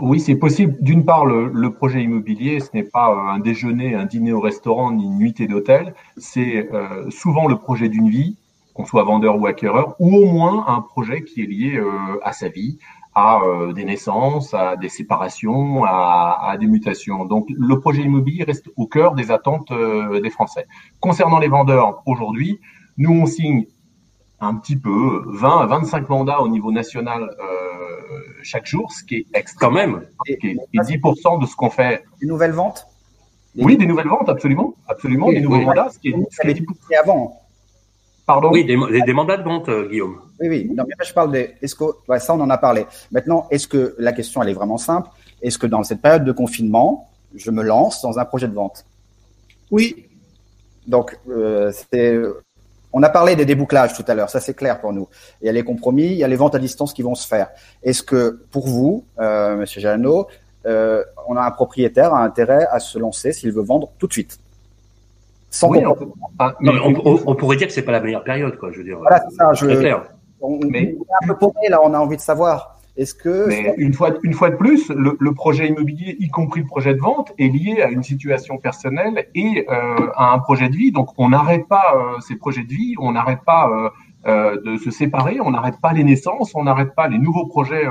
oui, 0.00 0.20
c'est 0.20 0.36
possible. 0.36 0.76
D'une 0.80 1.04
part, 1.04 1.26
le, 1.26 1.72
projet 1.72 2.02
immobilier, 2.02 2.60
ce 2.60 2.68
n'est 2.72 2.84
pas 2.84 3.10
euh, 3.10 3.34
un 3.34 3.40
déjeuner, 3.40 3.94
un 3.96 4.04
dîner 4.04 4.32
au 4.32 4.40
restaurant, 4.40 4.92
ni 4.92 5.04
une 5.04 5.18
nuitée 5.18 5.48
d'hôtel. 5.48 5.94
C'est 6.16 6.72
euh, 6.72 7.10
souvent 7.10 7.48
le 7.48 7.56
projet 7.56 7.88
d'une 7.88 8.08
vie, 8.08 8.36
qu'on 8.74 8.84
soit 8.84 9.02
vendeur 9.02 9.40
ou 9.40 9.46
acquéreur, 9.46 9.96
ou 9.98 10.16
au 10.16 10.26
moins 10.26 10.66
un 10.68 10.82
projet 10.82 11.24
qui 11.24 11.42
est 11.42 11.46
lié 11.46 11.76
euh, 11.78 11.90
à 12.22 12.32
sa 12.32 12.48
vie, 12.48 12.78
à 13.16 13.40
des 13.74 13.84
naissances, 13.84 14.54
à 14.54 14.76
des 14.76 14.88
séparations, 14.88 15.82
à, 15.84 16.56
des 16.60 16.68
mutations. 16.68 17.24
Donc, 17.24 17.48
le 17.50 17.80
projet 17.80 18.02
immobilier 18.02 18.44
reste 18.44 18.70
au 18.76 18.86
cœur 18.86 19.16
des 19.16 19.32
attentes 19.32 19.72
des 20.22 20.30
Français. 20.30 20.68
Concernant 21.00 21.40
les 21.40 21.48
vendeurs, 21.48 22.00
aujourd'hui, 22.06 22.60
nous, 22.96 23.10
on 23.10 23.26
signe 23.26 23.66
un 24.40 24.54
petit 24.54 24.76
peu 24.76 25.22
20 25.26 25.60
à 25.60 25.66
25 25.66 26.08
mandats 26.08 26.40
au 26.40 26.48
niveau 26.48 26.70
national 26.70 27.22
euh, 27.22 28.18
chaque 28.42 28.66
jour, 28.66 28.90
ce 28.92 29.04
qui 29.04 29.16
est 29.16 29.26
extrêmement 29.34 29.76
même, 29.76 30.06
et, 30.26 30.38
qui 30.38 30.48
est, 30.48 30.56
10% 30.72 31.40
de 31.40 31.46
ce 31.46 31.56
qu'on 31.56 31.70
fait. 31.70 32.04
Des 32.20 32.26
nouvelles 32.26 32.52
ventes? 32.52 32.86
Oui, 33.56 33.76
des 33.76 33.86
nouvelles 33.86 34.08
ventes, 34.08 34.28
absolument, 34.28 34.74
absolument, 34.86 35.30
des 35.30 35.40
nouveaux 35.40 35.60
mandats, 35.60 35.88
ce 35.90 35.98
qui 35.98 36.08
est, 36.08 36.14
ce 36.30 36.42
qui 36.42 36.64
est 36.92 36.96
avant. 36.96 37.40
Pardon? 38.26 38.50
Oui, 38.52 38.64
des, 38.64 38.76
des, 38.76 39.12
mandats 39.12 39.38
de 39.38 39.42
vente, 39.42 39.68
euh, 39.68 39.88
Guillaume. 39.88 40.20
Oui, 40.38 40.48
oui. 40.48 40.70
Non, 40.72 40.84
mais 40.86 40.94
je 41.04 41.14
parle 41.14 41.32
des. 41.32 41.54
Est-ce 41.62 41.74
que 41.74 41.84
ouais, 42.08 42.20
ça, 42.20 42.34
on 42.34 42.40
en 42.40 42.50
a 42.50 42.58
parlé. 42.58 42.84
Maintenant, 43.10 43.48
est-ce 43.50 43.66
que 43.66 43.96
la 43.98 44.12
question, 44.12 44.42
elle 44.42 44.50
est 44.50 44.54
vraiment 44.54 44.76
simple 44.76 45.08
Est-ce 45.40 45.58
que 45.58 45.66
dans 45.66 45.82
cette 45.82 46.02
période 46.02 46.24
de 46.24 46.32
confinement, 46.32 47.08
je 47.34 47.50
me 47.50 47.62
lance 47.62 48.02
dans 48.02 48.18
un 48.18 48.24
projet 48.26 48.46
de 48.46 48.54
vente? 48.54 48.84
Oui. 49.70 50.06
Donc, 50.86 51.18
euh, 51.30 51.72
c'est 51.72 52.20
on 52.92 53.02
a 53.02 53.08
parlé 53.08 53.36
des 53.36 53.44
débouclages 53.44 53.94
tout 53.94 54.04
à 54.08 54.14
l'heure, 54.14 54.30
ça 54.30 54.40
c'est 54.40 54.54
clair 54.54 54.80
pour 54.80 54.92
nous. 54.92 55.08
Il 55.42 55.46
y 55.46 55.48
a 55.48 55.52
les 55.52 55.64
compromis, 55.64 56.06
il 56.06 56.16
y 56.16 56.24
a 56.24 56.28
les 56.28 56.36
ventes 56.36 56.54
à 56.54 56.58
distance 56.58 56.92
qui 56.92 57.02
vont 57.02 57.14
se 57.14 57.26
faire. 57.26 57.50
Est-ce 57.82 58.02
que 58.02 58.42
pour 58.50 58.66
vous, 58.66 59.04
euh, 59.18 59.56
Monsieur 59.56 59.80
Jalano, 59.80 60.26
euh, 60.66 61.04
on 61.28 61.36
a 61.36 61.42
un 61.42 61.50
propriétaire 61.50 62.14
a 62.14 62.22
intérêt 62.22 62.66
à 62.70 62.80
se 62.80 62.98
lancer 62.98 63.32
s'il 63.32 63.52
veut 63.52 63.62
vendre 63.62 63.90
tout 63.98 64.06
de 64.06 64.12
suite? 64.12 64.38
Sans 65.50 65.70
oui, 65.70 65.82
on, 65.86 67.34
pourrait 67.34 67.56
dire 67.56 67.68
que 67.68 67.72
c'est 67.72 67.82
pas 67.82 67.92
la 67.92 68.00
meilleure 68.00 68.24
période, 68.24 68.58
quoi. 68.58 68.70
Je 68.70 68.78
veux 68.78 68.84
dire. 68.84 68.98
Voilà, 68.98 69.22
c'est 69.28 69.36
ça. 69.36 69.52
Je, 69.54 69.64
clair. 69.64 70.02
On, 70.42 70.58
mais, 70.68 70.82
est 70.82 70.98
un 71.22 71.26
peu 71.26 71.36
paumé 71.36 71.68
là, 71.70 71.80
on 71.82 71.94
a 71.94 71.98
envie 71.98 72.16
de 72.16 72.22
savoir. 72.22 72.77
Est-ce 72.98 73.14
que 73.14 73.46
Mais 73.46 73.74
une 73.78 73.94
fois, 73.94 74.10
une 74.24 74.32
fois 74.32 74.50
de 74.50 74.56
plus, 74.56 74.88
le, 74.88 75.16
le, 75.20 75.32
projet 75.32 75.68
immobilier, 75.68 76.16
y 76.18 76.28
compris 76.28 76.62
le 76.62 76.66
projet 76.66 76.94
de 76.94 76.98
vente, 76.98 77.32
est 77.38 77.46
lié 77.46 77.80
à 77.80 77.90
une 77.90 78.02
situation 78.02 78.58
personnelle 78.58 79.28
et 79.36 79.64
euh, 79.70 80.10
à 80.16 80.32
un 80.32 80.38
projet 80.40 80.68
de 80.68 80.74
vie. 80.74 80.90
Donc, 80.90 81.10
on 81.16 81.28
n'arrête 81.28 81.68
pas 81.68 81.94
euh, 81.94 82.20
ces 82.20 82.34
projets 82.34 82.64
de 82.64 82.74
vie, 82.74 82.96
on 82.98 83.12
n'arrête 83.12 83.44
pas 83.46 83.92
euh, 84.26 84.60
de 84.64 84.76
se 84.78 84.90
séparer, 84.90 85.38
on 85.40 85.52
n'arrête 85.52 85.80
pas 85.80 85.92
les 85.92 86.02
naissances, 86.02 86.56
on 86.56 86.64
n'arrête 86.64 86.92
pas 86.96 87.06
les 87.06 87.18
nouveaux 87.18 87.46
projets 87.46 87.86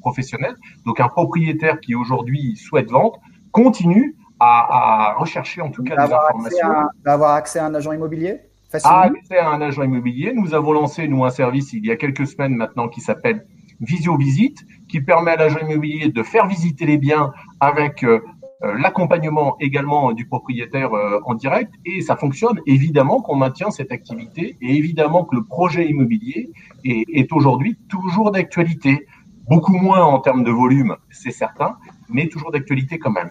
professionnels. 0.00 0.54
Donc, 0.86 1.00
un 1.00 1.08
propriétaire 1.08 1.80
qui 1.80 1.96
aujourd'hui 1.96 2.56
souhaite 2.56 2.88
vendre 2.88 3.18
continue 3.50 4.14
à, 4.38 5.10
à 5.10 5.14
rechercher 5.14 5.60
en 5.60 5.70
tout 5.70 5.82
cas 5.82 6.06
des 6.06 6.12
informations. 6.12 6.70
À, 6.70 7.12
avoir 7.12 7.34
accès 7.34 7.58
à 7.58 7.66
un 7.66 7.74
agent 7.74 7.92
immobilier 7.92 8.38
à 8.84 9.02
accès 9.04 9.38
à 9.38 9.50
un 9.50 9.60
agent 9.60 9.82
immobilier. 9.82 10.32
Nous 10.34 10.54
avons 10.54 10.72
lancé, 10.72 11.08
nous, 11.08 11.24
un 11.24 11.30
service 11.30 11.72
il 11.72 11.86
y 11.86 11.90
a 11.90 11.96
quelques 11.96 12.26
semaines 12.26 12.54
maintenant 12.54 12.88
qui 12.88 13.00
s'appelle 13.00 13.46
visio-visite 13.80 14.64
qui 14.88 15.00
permet 15.00 15.32
à 15.32 15.36
l'agent 15.36 15.58
immobilier 15.58 16.08
de 16.08 16.22
faire 16.22 16.46
visiter 16.46 16.86
les 16.86 16.98
biens 16.98 17.32
avec 17.60 18.04
euh, 18.04 18.20
euh, 18.64 18.78
l'accompagnement 18.78 19.56
également 19.60 20.12
du 20.12 20.26
propriétaire 20.26 20.94
euh, 20.94 21.20
en 21.24 21.34
direct. 21.34 21.72
Et 21.84 22.00
ça 22.00 22.16
fonctionne 22.16 22.60
évidemment 22.66 23.20
qu'on 23.20 23.36
maintient 23.36 23.70
cette 23.70 23.92
activité. 23.92 24.56
Et 24.60 24.76
évidemment 24.76 25.24
que 25.24 25.36
le 25.36 25.44
projet 25.44 25.88
immobilier 25.88 26.50
est, 26.84 27.04
est 27.12 27.32
aujourd'hui 27.32 27.78
toujours 27.88 28.30
d'actualité. 28.30 29.06
Beaucoup 29.48 29.76
moins 29.76 30.02
en 30.02 30.18
termes 30.20 30.42
de 30.42 30.50
volume 30.50 30.96
c'est 31.10 31.30
certain 31.30 31.76
mais 32.08 32.28
toujours 32.28 32.52
d'actualité 32.52 32.98
quand 32.98 33.10
même 33.10 33.30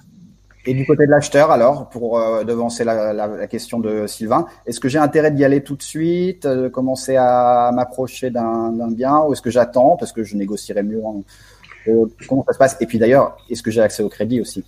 et 0.65 0.73
du 0.73 0.85
côté 0.85 1.05
de 1.05 1.11
l'acheteur, 1.11 1.51
alors, 1.51 1.89
pour 1.89 2.19
euh, 2.19 2.43
devancer 2.43 2.83
la, 2.83 3.13
la, 3.13 3.27
la, 3.27 3.47
question 3.47 3.79
de 3.79 4.07
Sylvain, 4.07 4.47
est-ce 4.65 4.79
que 4.79 4.89
j'ai 4.89 4.97
intérêt 4.97 5.31
d'y 5.31 5.45
aller 5.45 5.61
tout 5.61 5.75
de 5.75 5.83
suite, 5.83 6.47
de 6.47 6.67
commencer 6.67 7.15
à 7.15 7.71
m'approcher 7.73 8.31
d'un 8.31 8.91
bien, 8.91 9.19
ou 9.21 9.33
est-ce 9.33 9.41
que 9.41 9.51
j'attends 9.51 9.95
parce 9.97 10.11
que 10.11 10.23
je 10.23 10.35
négocierai 10.35 10.83
mieux 10.83 11.03
en, 11.03 11.23
euh, 11.87 12.05
Comment 12.27 12.43
ça 12.47 12.53
se 12.53 12.57
passe 12.57 12.77
Et 12.79 12.85
puis 12.85 12.97
d'ailleurs, 12.97 13.37
est-ce 13.49 13.61
que 13.61 13.71
j'ai 13.71 13.81
accès 13.81 14.01
au 14.03 14.09
crédit 14.09 14.41
aussi? 14.41 14.63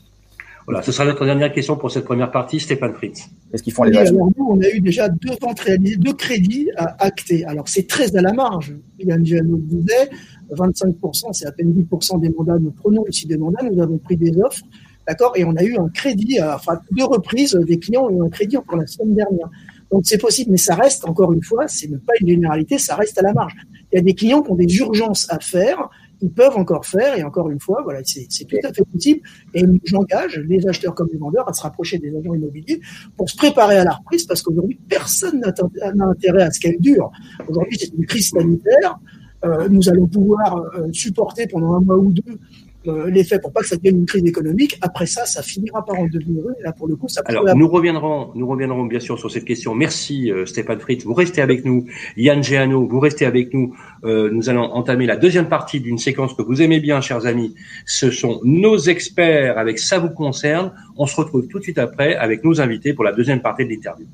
Voilà, 0.68 0.82
ce 0.82 0.92
sera 0.92 1.06
notre 1.06 1.24
dernière 1.24 1.54
question 1.54 1.78
pour 1.78 1.90
cette 1.90 2.04
première 2.04 2.30
partie, 2.30 2.60
Stéphane 2.60 2.94
Fritz. 2.94 3.30
Est-ce 3.54 3.64
qu'ils 3.64 3.72
font 3.72 3.84
les 3.84 3.98
alors, 3.98 4.30
nous, 4.38 4.48
on 4.50 4.60
a 4.60 4.68
eu 4.68 4.82
déjà 4.82 5.08
deux 5.08 5.34
ventes 5.42 5.62
réalisées, 5.62 5.96
deux 5.96 6.14
crédits 6.14 6.70
à 6.76 7.06
acter. 7.06 7.46
Alors, 7.46 7.70
c'est 7.70 7.88
très 7.88 8.14
à 8.18 8.22
la 8.22 8.34
marge. 8.34 8.76
Yann 9.00 9.26
Giano 9.26 9.56
disait, 9.56 10.10
25%, 10.52 11.32
c'est 11.32 11.46
à 11.46 11.54
peine 11.54 11.72
10% 11.72 12.20
des 12.20 12.30
mandats. 12.30 12.60
Nous 12.60 12.72
prenons 12.72 13.06
ici 13.08 13.26
des 13.26 13.38
mandats, 13.38 13.64
nous 13.64 13.82
avons 13.82 13.98
pris 13.98 14.18
des 14.18 14.38
offres. 14.42 14.62
D'accord 15.08 15.32
Et 15.36 15.46
on 15.46 15.56
a 15.56 15.64
eu 15.64 15.78
un 15.78 15.88
crédit, 15.90 16.40
euh, 16.40 16.56
enfin 16.56 16.80
deux 16.92 17.06
reprises, 17.06 17.56
euh, 17.56 17.64
des 17.64 17.80
clients 17.80 18.08
ont 18.08 18.12
eu 18.12 18.26
un 18.26 18.30
crédit 18.30 18.58
encore 18.58 18.78
la 18.78 18.88
semaine 18.88 19.16
dernière. 19.16 19.50
Donc 19.92 20.02
c'est 20.06 20.18
possible, 20.18 20.52
mais 20.52 20.58
ça 20.58 20.76
reste, 20.76 21.06
encore 21.06 21.32
une 21.32 21.44
fois, 21.44 21.68
c'est 21.68 21.88
pas 21.88 22.14
une 22.20 22.28
généralité, 22.28 22.78
ça 22.78 22.96
reste 22.96 23.18
à 23.18 23.22
la 23.22 23.34
marge. 23.34 23.54
Il 23.92 23.96
y 23.96 24.00
a 24.00 24.02
des 24.02 24.14
clients 24.14 24.42
qui 24.42 24.52
ont 24.52 24.56
des 24.56 24.78
urgences 24.78 25.28
à 25.30 25.40
faire 25.40 25.90
ils 26.22 26.32
peuvent 26.32 26.58
encore 26.58 26.86
faire, 26.86 27.18
et 27.18 27.24
encore 27.24 27.50
une 27.50 27.60
fois, 27.60 27.82
voilà, 27.84 28.00
c'est 28.04 28.28
tout 28.46 28.58
à 28.64 28.74
fait 28.74 28.84
possible. 28.92 29.22
Et 29.54 29.64
j'engage 29.84 30.40
les 30.48 30.68
acheteurs 30.68 30.96
comme 30.96 31.10
les 31.12 31.18
vendeurs 31.18 31.48
à 31.48 31.54
se 31.54 31.62
rapprocher 31.62 31.98
des 32.00 32.10
agents 32.10 32.34
immobiliers 32.34 32.82
pour 33.16 33.30
se 33.30 33.38
préparer 33.38 33.78
à 33.78 33.84
la 33.84 33.92
reprise, 33.92 34.26
parce 34.26 34.42
qu'aujourd'hui, 34.42 34.80
personne 34.90 35.40
n'a 35.40 36.06
intérêt 36.06 36.44
à 36.44 36.52
ce 36.52 36.60
qu'elle 36.60 36.80
dure. 36.80 37.12
Aujourd'hui, 37.48 37.78
c'est 37.80 37.94
une 37.94 38.06
crise 38.06 38.30
sanitaire. 38.30 38.98
Euh, 39.46 39.70
nous 39.70 39.88
allons 39.88 40.08
pouvoir 40.08 40.66
supporter 40.92 41.46
pendant 41.46 41.76
un 41.76 41.82
mois 41.82 41.98
ou 41.98 42.12
deux 42.12 42.40
euh, 42.88 43.10
l'effet 43.10 43.40
pour 43.40 43.52
pas 43.52 43.62
que 43.62 43.68
ça 43.68 43.76
devienne 43.76 43.98
une 43.98 44.06
crise 44.06 44.26
économique. 44.26 44.78
Après 44.82 45.06
ça, 45.06 45.26
ça 45.26 45.42
finira 45.42 45.86
par 45.86 46.00
en 46.00 46.06
devenir 46.06 46.44
une. 46.50 46.56
Et 46.60 46.64
là, 46.64 46.72
pour 46.72 46.88
le 46.88 46.96
coup, 46.96 47.08
ça. 47.08 47.22
Alors, 47.26 47.44
nous 47.56 47.68
reviendrons, 47.68 48.32
nous 48.36 48.48
reviendrons 48.48 48.86
bien 48.86 49.00
sûr 49.00 49.20
sur 49.20 49.32
cette 49.32 49.46
question. 49.46 49.76
Merci 49.76 50.32
euh, 50.32 50.46
Stéphane 50.46 50.80
Fritz. 50.80 51.04
Vous 51.04 51.14
restez 51.14 51.42
avec 51.42 51.66
nous. 51.66 51.86
Yann 52.16 52.44
Géano, 52.44 52.88
vous 52.88 53.00
restez 53.00 53.26
avec 53.26 53.54
nous. 53.54 53.76
Euh, 54.04 54.30
nous 54.32 54.50
allons 54.50 54.64
entamer 54.64 55.06
la 55.06 55.18
deuxième 55.18 55.50
partie 55.50 55.80
d'une 55.80 55.98
séquence 55.98 56.34
que 56.34 56.42
vous 56.42 56.62
aimez 56.62 56.80
bien, 56.80 57.02
chers 57.02 57.26
amis. 57.26 57.56
Ce 57.86 58.12
sont 58.12 58.40
nos 58.44 58.78
experts 58.78 59.58
avec 59.58 59.80
ça 59.80 60.00
vous 60.00 60.10
concerne. 60.10 60.72
On 60.98 61.06
se 61.06 61.16
retrouve 61.16 61.48
tout 61.48 61.60
de 61.60 61.64
suite 61.64 61.78
après 61.78 62.16
avec 62.16 62.44
nos 62.44 62.62
invités 62.62 62.94
pour 62.94 63.04
la 63.04 63.12
deuxième 63.12 63.42
partie 63.42 63.66
de 63.66 63.70
l'interview. 63.70 64.08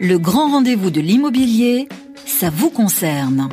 Le 0.00 0.18
grand 0.18 0.50
rendez-vous 0.50 0.90
de 0.90 1.00
l'immobilier, 1.00 1.88
ça 2.26 2.50
vous 2.50 2.70
concerne. 2.70 3.48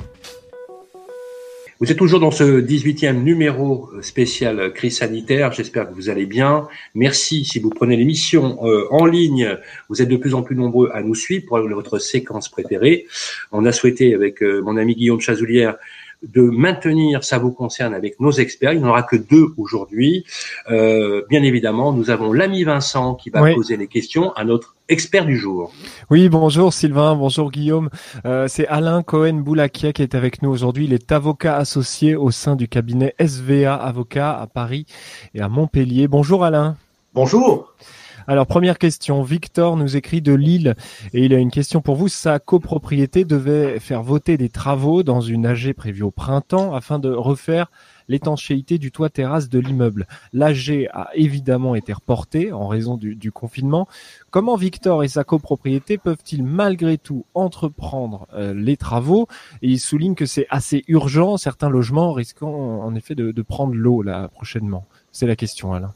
Vous 1.81 1.91
êtes 1.91 1.97
toujours 1.97 2.19
dans 2.19 2.29
ce 2.29 2.61
18e 2.61 3.23
numéro 3.23 3.89
spécial 4.01 4.71
crise 4.71 4.99
sanitaire. 4.99 5.51
J'espère 5.51 5.89
que 5.89 5.95
vous 5.95 6.09
allez 6.09 6.27
bien. 6.27 6.67
Merci 6.93 7.43
si 7.43 7.57
vous 7.57 7.71
prenez 7.71 7.97
l'émission 7.97 8.59
euh, 8.67 8.85
en 8.91 9.07
ligne. 9.07 9.57
Vous 9.89 9.99
êtes 9.99 10.07
de 10.07 10.15
plus 10.15 10.35
en 10.35 10.43
plus 10.43 10.55
nombreux 10.55 10.91
à 10.93 11.01
nous 11.01 11.15
suivre 11.15 11.47
pour 11.47 11.57
votre 11.57 11.97
séquence 11.97 12.49
préférée. 12.49 13.07
On 13.51 13.65
a 13.65 13.71
souhaité 13.71 14.13
avec 14.13 14.43
euh, 14.43 14.61
mon 14.61 14.77
ami 14.77 14.93
Guillaume 14.93 15.21
Chazoulière 15.21 15.77
de 16.23 16.41
maintenir 16.41 17.23
ça 17.23 17.37
vous 17.37 17.51
concerne 17.51 17.93
avec 17.93 18.19
nos 18.19 18.31
experts. 18.31 18.73
Il 18.73 18.79
n'y 18.79 18.85
en 18.85 18.89
aura 18.89 19.03
que 19.03 19.15
deux 19.15 19.47
aujourd'hui. 19.57 20.25
Euh, 20.69 21.23
bien 21.29 21.43
évidemment, 21.43 21.91
nous 21.91 22.09
avons 22.09 22.31
l'ami 22.31 22.63
Vincent 22.63 23.15
qui 23.15 23.29
va 23.29 23.53
poser 23.53 23.77
les 23.77 23.87
questions 23.87 24.31
à 24.33 24.43
notre 24.43 24.75
expert 24.87 25.25
du 25.25 25.37
jour. 25.37 25.73
Oui, 26.09 26.29
bonjour 26.29 26.73
Sylvain, 26.73 27.15
bonjour 27.15 27.51
Guillaume. 27.51 27.89
Euh, 28.25 28.47
c'est 28.47 28.67
Alain 28.67 29.03
Cohen-Boulakia 29.03 29.93
qui 29.93 30.03
est 30.03 30.15
avec 30.15 30.41
nous 30.41 30.49
aujourd'hui. 30.49 30.85
Il 30.85 30.93
est 30.93 31.11
avocat 31.11 31.55
associé 31.55 32.15
au 32.15 32.31
sein 32.31 32.55
du 32.55 32.67
cabinet 32.67 33.15
SVA 33.19 33.75
Avocat 33.75 34.39
à 34.39 34.47
Paris 34.47 34.85
et 35.33 35.41
à 35.41 35.49
Montpellier. 35.49 36.07
Bonjour 36.07 36.43
Alain. 36.43 36.75
Bonjour. 37.13 37.73
Alors 38.27 38.45
première 38.45 38.77
question, 38.77 39.23
Victor 39.23 39.77
nous 39.77 39.97
écrit 39.97 40.21
de 40.21 40.33
Lille 40.33 40.75
et 41.13 41.25
il 41.25 41.33
a 41.33 41.37
une 41.37 41.51
question 41.51 41.81
pour 41.81 41.95
vous. 41.95 42.07
Sa 42.07 42.39
copropriété 42.39 43.25
devait 43.25 43.79
faire 43.79 44.03
voter 44.03 44.37
des 44.37 44.49
travaux 44.49 45.03
dans 45.03 45.21
une 45.21 45.45
AG 45.45 45.73
prévue 45.73 46.03
au 46.03 46.11
printemps 46.11 46.73
afin 46.73 46.99
de 46.99 47.09
refaire 47.09 47.71
l'étanchéité 48.07 48.77
du 48.77 48.91
toit 48.91 49.09
terrasse 49.09 49.49
de 49.49 49.57
l'immeuble. 49.57 50.05
L'AG 50.33 50.89
a 50.93 51.09
évidemment 51.15 51.75
été 51.75 51.93
reporté 51.93 52.51
en 52.51 52.67
raison 52.67 52.97
du, 52.97 53.31
confinement. 53.31 53.87
Comment 54.29 54.55
Victor 54.55 55.03
et 55.03 55.07
sa 55.07 55.23
copropriété 55.23 55.97
peuvent-ils 55.97 56.43
malgré 56.43 56.97
tout 56.97 57.25
entreprendre 57.33 58.27
euh, 58.33 58.53
les 58.53 58.75
travaux? 58.75 59.27
Et 59.61 59.69
il 59.69 59.79
souligne 59.79 60.15
que 60.15 60.25
c'est 60.25 60.47
assez 60.49 60.83
urgent, 60.87 61.37
certains 61.37 61.69
logements 61.69 62.11
risquant 62.11 62.83
en 62.83 62.93
effet 62.95 63.15
de, 63.15 63.31
de 63.31 63.41
prendre 63.41 63.73
l'eau 63.73 64.01
là 64.01 64.27
prochainement. 64.27 64.85
C'est 65.11 65.27
la 65.27 65.35
question 65.37 65.73
Alain. 65.73 65.93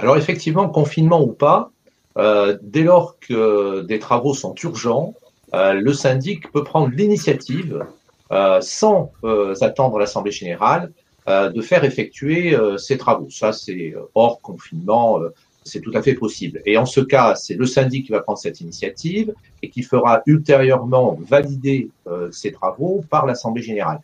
Alors 0.00 0.16
effectivement, 0.16 0.66
confinement 0.70 1.22
ou 1.22 1.32
pas, 1.32 1.70
euh, 2.16 2.56
dès 2.62 2.82
lors 2.82 3.18
que 3.18 3.82
des 3.82 3.98
travaux 3.98 4.32
sont 4.32 4.54
urgents, 4.54 5.14
euh, 5.52 5.74
le 5.74 5.92
syndic 5.92 6.50
peut 6.52 6.64
prendre 6.64 6.88
l'initiative, 6.88 7.84
euh, 8.32 8.62
sans 8.62 9.12
attendre 9.60 9.98
l'Assemblée 9.98 10.32
générale, 10.32 10.92
de 11.28 11.60
faire 11.60 11.84
effectuer 11.84 12.56
ces 12.76 12.98
travaux. 12.98 13.30
Ça, 13.30 13.52
c'est 13.52 13.94
hors 14.16 14.40
confinement, 14.40 15.20
c'est 15.62 15.80
tout 15.80 15.92
à 15.94 16.02
fait 16.02 16.14
possible. 16.14 16.60
Et 16.66 16.76
en 16.76 16.86
ce 16.86 17.00
cas, 17.00 17.36
c'est 17.36 17.54
le 17.54 17.66
syndic 17.66 18.06
qui 18.06 18.10
va 18.10 18.20
prendre 18.20 18.38
cette 18.40 18.60
initiative 18.60 19.32
et 19.62 19.70
qui 19.70 19.82
fera 19.82 20.22
ultérieurement 20.26 21.16
valider 21.20 21.88
ces 22.32 22.50
travaux 22.50 23.04
par 23.10 23.26
l'Assemblée 23.26 23.62
générale. 23.62 24.00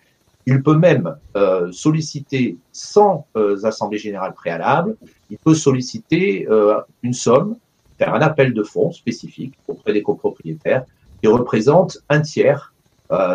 Il 0.47 0.63
peut 0.63 0.77
même 0.77 1.17
euh, 1.37 1.73
solliciter 1.73 2.57
sans 2.71 3.27
euh, 3.37 3.65
assemblée 3.65 3.99
générale 3.99 4.33
préalable, 4.33 4.97
il 5.29 5.39
peut 5.39 5.55
solliciter 5.55 6.47
euh, 6.49 6.81
une 7.03 7.15
somme, 7.15 7.57
faire 7.99 8.15
un 8.15 8.21
appel 8.21 8.55
de 8.55 8.63
fonds 8.63 8.93
spécifique 8.93 9.55
auprès 9.67 9.93
des 9.93 10.03
copropriétaires 10.03 10.85
qui 11.21 11.27
représente 11.27 11.99
un 12.09 12.21
tiers 12.21 12.73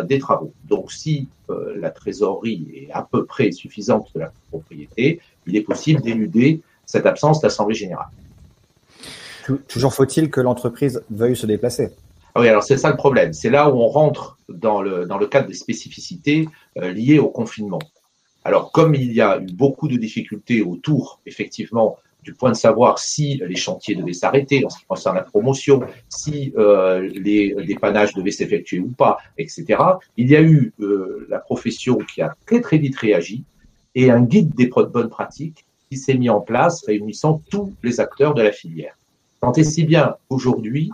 des 0.04 0.18
travaux. 0.18 0.52
Donc 0.68 0.92
si 0.92 1.28
la 1.48 1.90
trésorerie 1.90 2.66
est 2.74 2.92
à 2.92 3.08
peu 3.10 3.24
près 3.24 3.52
suffisante 3.52 4.10
de 4.14 4.20
la 4.20 4.30
propriété, 4.50 5.18
il 5.46 5.56
est 5.56 5.62
possible 5.62 6.02
d'éluder 6.02 6.60
cette 6.84 7.06
absence 7.06 7.40
d'assemblée 7.40 7.74
générale. 7.74 8.10
Toujours 9.68 9.94
faut-il 9.94 10.30
que 10.30 10.42
l'entreprise 10.42 11.02
veuille 11.10 11.36
se 11.36 11.46
déplacer. 11.46 11.90
Ah 12.34 12.40
oui, 12.40 12.48
alors 12.48 12.62
c'est 12.62 12.78
ça 12.78 12.90
le 12.90 12.96
problème. 12.96 13.32
C'est 13.32 13.50
là 13.50 13.70
où 13.70 13.78
on 13.78 13.88
rentre 13.88 14.38
dans 14.48 14.80
le, 14.80 15.06
dans 15.06 15.18
le 15.18 15.26
cadre 15.26 15.48
des 15.48 15.54
spécificités 15.54 16.48
euh, 16.78 16.92
liées 16.92 17.18
au 17.18 17.28
confinement. 17.28 17.80
Alors, 18.44 18.72
comme 18.72 18.94
il 18.94 19.12
y 19.12 19.20
a 19.20 19.38
eu 19.38 19.46
beaucoup 19.52 19.86
de 19.86 19.96
difficultés 19.96 20.62
autour, 20.62 21.20
effectivement, 21.26 21.98
du 22.22 22.34
point 22.34 22.50
de 22.50 22.56
savoir 22.56 22.98
si 22.98 23.40
les 23.46 23.56
chantiers 23.56 23.94
devaient 23.94 24.12
s'arrêter 24.12 24.64
en 24.64 24.70
ce 24.70 24.78
qui 24.78 24.84
concerne 24.86 25.16
la 25.16 25.22
promotion, 25.22 25.82
si 26.08 26.52
euh, 26.56 27.10
les 27.14 27.54
dépannages 27.66 28.14
devaient 28.14 28.30
s'effectuer 28.30 28.78
ou 28.78 28.88
pas, 28.88 29.18
etc. 29.38 29.82
Il 30.16 30.28
y 30.28 30.36
a 30.36 30.42
eu 30.42 30.72
euh, 30.80 31.26
la 31.28 31.38
profession 31.38 31.98
qui 31.98 32.22
a 32.22 32.34
très 32.46 32.60
très 32.60 32.78
vite 32.78 32.96
réagi 32.96 33.44
et 33.94 34.10
un 34.10 34.22
guide 34.22 34.54
des 34.54 34.68
bonnes 34.68 35.08
pratiques 35.08 35.66
qui 35.90 35.98
s'est 35.98 36.14
mis 36.14 36.30
en 36.30 36.40
place 36.40 36.84
réunissant 36.86 37.42
tous 37.50 37.74
les 37.82 38.00
acteurs 38.00 38.34
de 38.34 38.42
la 38.42 38.52
filière. 38.52 38.96
Tant 39.40 39.52
et 39.52 39.64
si 39.64 39.84
bien 39.84 40.16
aujourd'hui, 40.30 40.90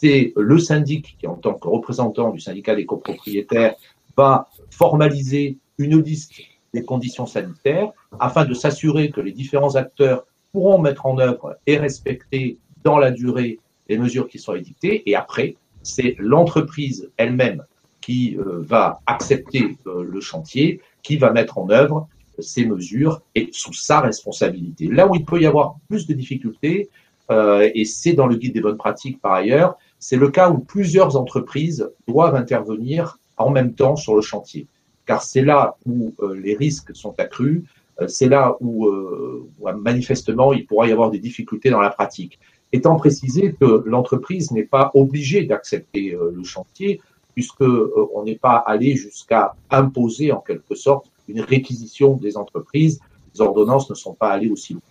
c'est 0.00 0.32
le 0.36 0.58
syndic 0.58 1.16
qui, 1.18 1.26
en 1.26 1.34
tant 1.34 1.54
que 1.54 1.68
représentant 1.68 2.30
du 2.30 2.40
syndicat 2.40 2.74
des 2.74 2.86
copropriétaires, 2.86 3.74
va 4.16 4.48
formaliser 4.70 5.58
une 5.78 6.00
liste 6.00 6.32
des 6.72 6.82
conditions 6.82 7.26
sanitaires 7.26 7.90
afin 8.18 8.44
de 8.44 8.54
s'assurer 8.54 9.10
que 9.10 9.20
les 9.20 9.32
différents 9.32 9.76
acteurs 9.76 10.26
pourront 10.52 10.78
mettre 10.78 11.06
en 11.06 11.18
œuvre 11.18 11.56
et 11.66 11.76
respecter 11.76 12.58
dans 12.82 12.98
la 12.98 13.10
durée 13.10 13.58
les 13.88 13.98
mesures 13.98 14.28
qui 14.28 14.38
sont 14.38 14.54
édictées. 14.54 15.02
Et 15.08 15.14
après, 15.14 15.56
c'est 15.82 16.16
l'entreprise 16.18 17.10
elle-même 17.16 17.64
qui 18.00 18.36
euh, 18.38 18.60
va 18.60 19.00
accepter 19.06 19.76
euh, 19.86 20.02
le 20.02 20.20
chantier, 20.20 20.80
qui 21.02 21.16
va 21.16 21.30
mettre 21.32 21.58
en 21.58 21.68
œuvre 21.70 22.08
ces 22.38 22.64
mesures 22.64 23.20
et 23.34 23.50
sous 23.52 23.74
sa 23.74 24.00
responsabilité. 24.00 24.86
Là 24.86 25.06
où 25.06 25.14
il 25.14 25.24
peut 25.24 25.40
y 25.40 25.46
avoir 25.46 25.76
plus 25.88 26.06
de 26.06 26.14
difficultés, 26.14 26.88
euh, 27.30 27.70
et 27.74 27.84
c'est 27.84 28.14
dans 28.14 28.26
le 28.26 28.36
guide 28.36 28.54
des 28.54 28.60
bonnes 28.60 28.78
pratiques 28.78 29.20
par 29.20 29.32
ailleurs, 29.32 29.76
c'est 30.00 30.16
le 30.16 30.30
cas 30.30 30.50
où 30.50 30.58
plusieurs 30.58 31.16
entreprises 31.16 31.88
doivent 32.08 32.34
intervenir 32.34 33.18
en 33.36 33.50
même 33.50 33.74
temps 33.74 33.96
sur 33.96 34.16
le 34.16 34.22
chantier, 34.22 34.66
car 35.06 35.22
c'est 35.22 35.42
là 35.42 35.76
où 35.86 36.14
euh, 36.20 36.34
les 36.34 36.56
risques 36.56 36.96
sont 36.96 37.14
accrus, 37.18 37.62
euh, 38.00 38.08
c'est 38.08 38.28
là 38.28 38.56
où, 38.60 38.86
euh, 38.86 39.48
manifestement 39.76 40.52
il 40.52 40.66
pourra 40.66 40.88
y 40.88 40.92
avoir 40.92 41.10
des 41.10 41.18
difficultés 41.18 41.70
dans 41.70 41.80
la 41.80 41.90
pratique. 41.90 42.38
Étant 42.72 42.96
précisé 42.96 43.54
que 43.60 43.82
l'entreprise 43.86 44.50
n'est 44.52 44.64
pas 44.64 44.90
obligée 44.94 45.44
d'accepter 45.44 46.16
le 46.32 46.44
chantier, 46.44 47.00
puisque 47.34 47.62
on 47.62 48.22
n'est 48.24 48.38
pas 48.38 48.56
allé 48.56 48.94
jusqu'à 48.94 49.54
imposer 49.70 50.30
en 50.30 50.40
quelque 50.40 50.76
sorte 50.76 51.10
une 51.28 51.40
réquisition 51.40 52.14
des 52.16 52.36
entreprises. 52.36 53.00
Les 53.34 53.40
ordonnances 53.40 53.90
ne 53.90 53.96
sont 53.96 54.14
pas 54.14 54.30
allées 54.30 54.50
aussi 54.50 54.74
loin. 54.74 54.82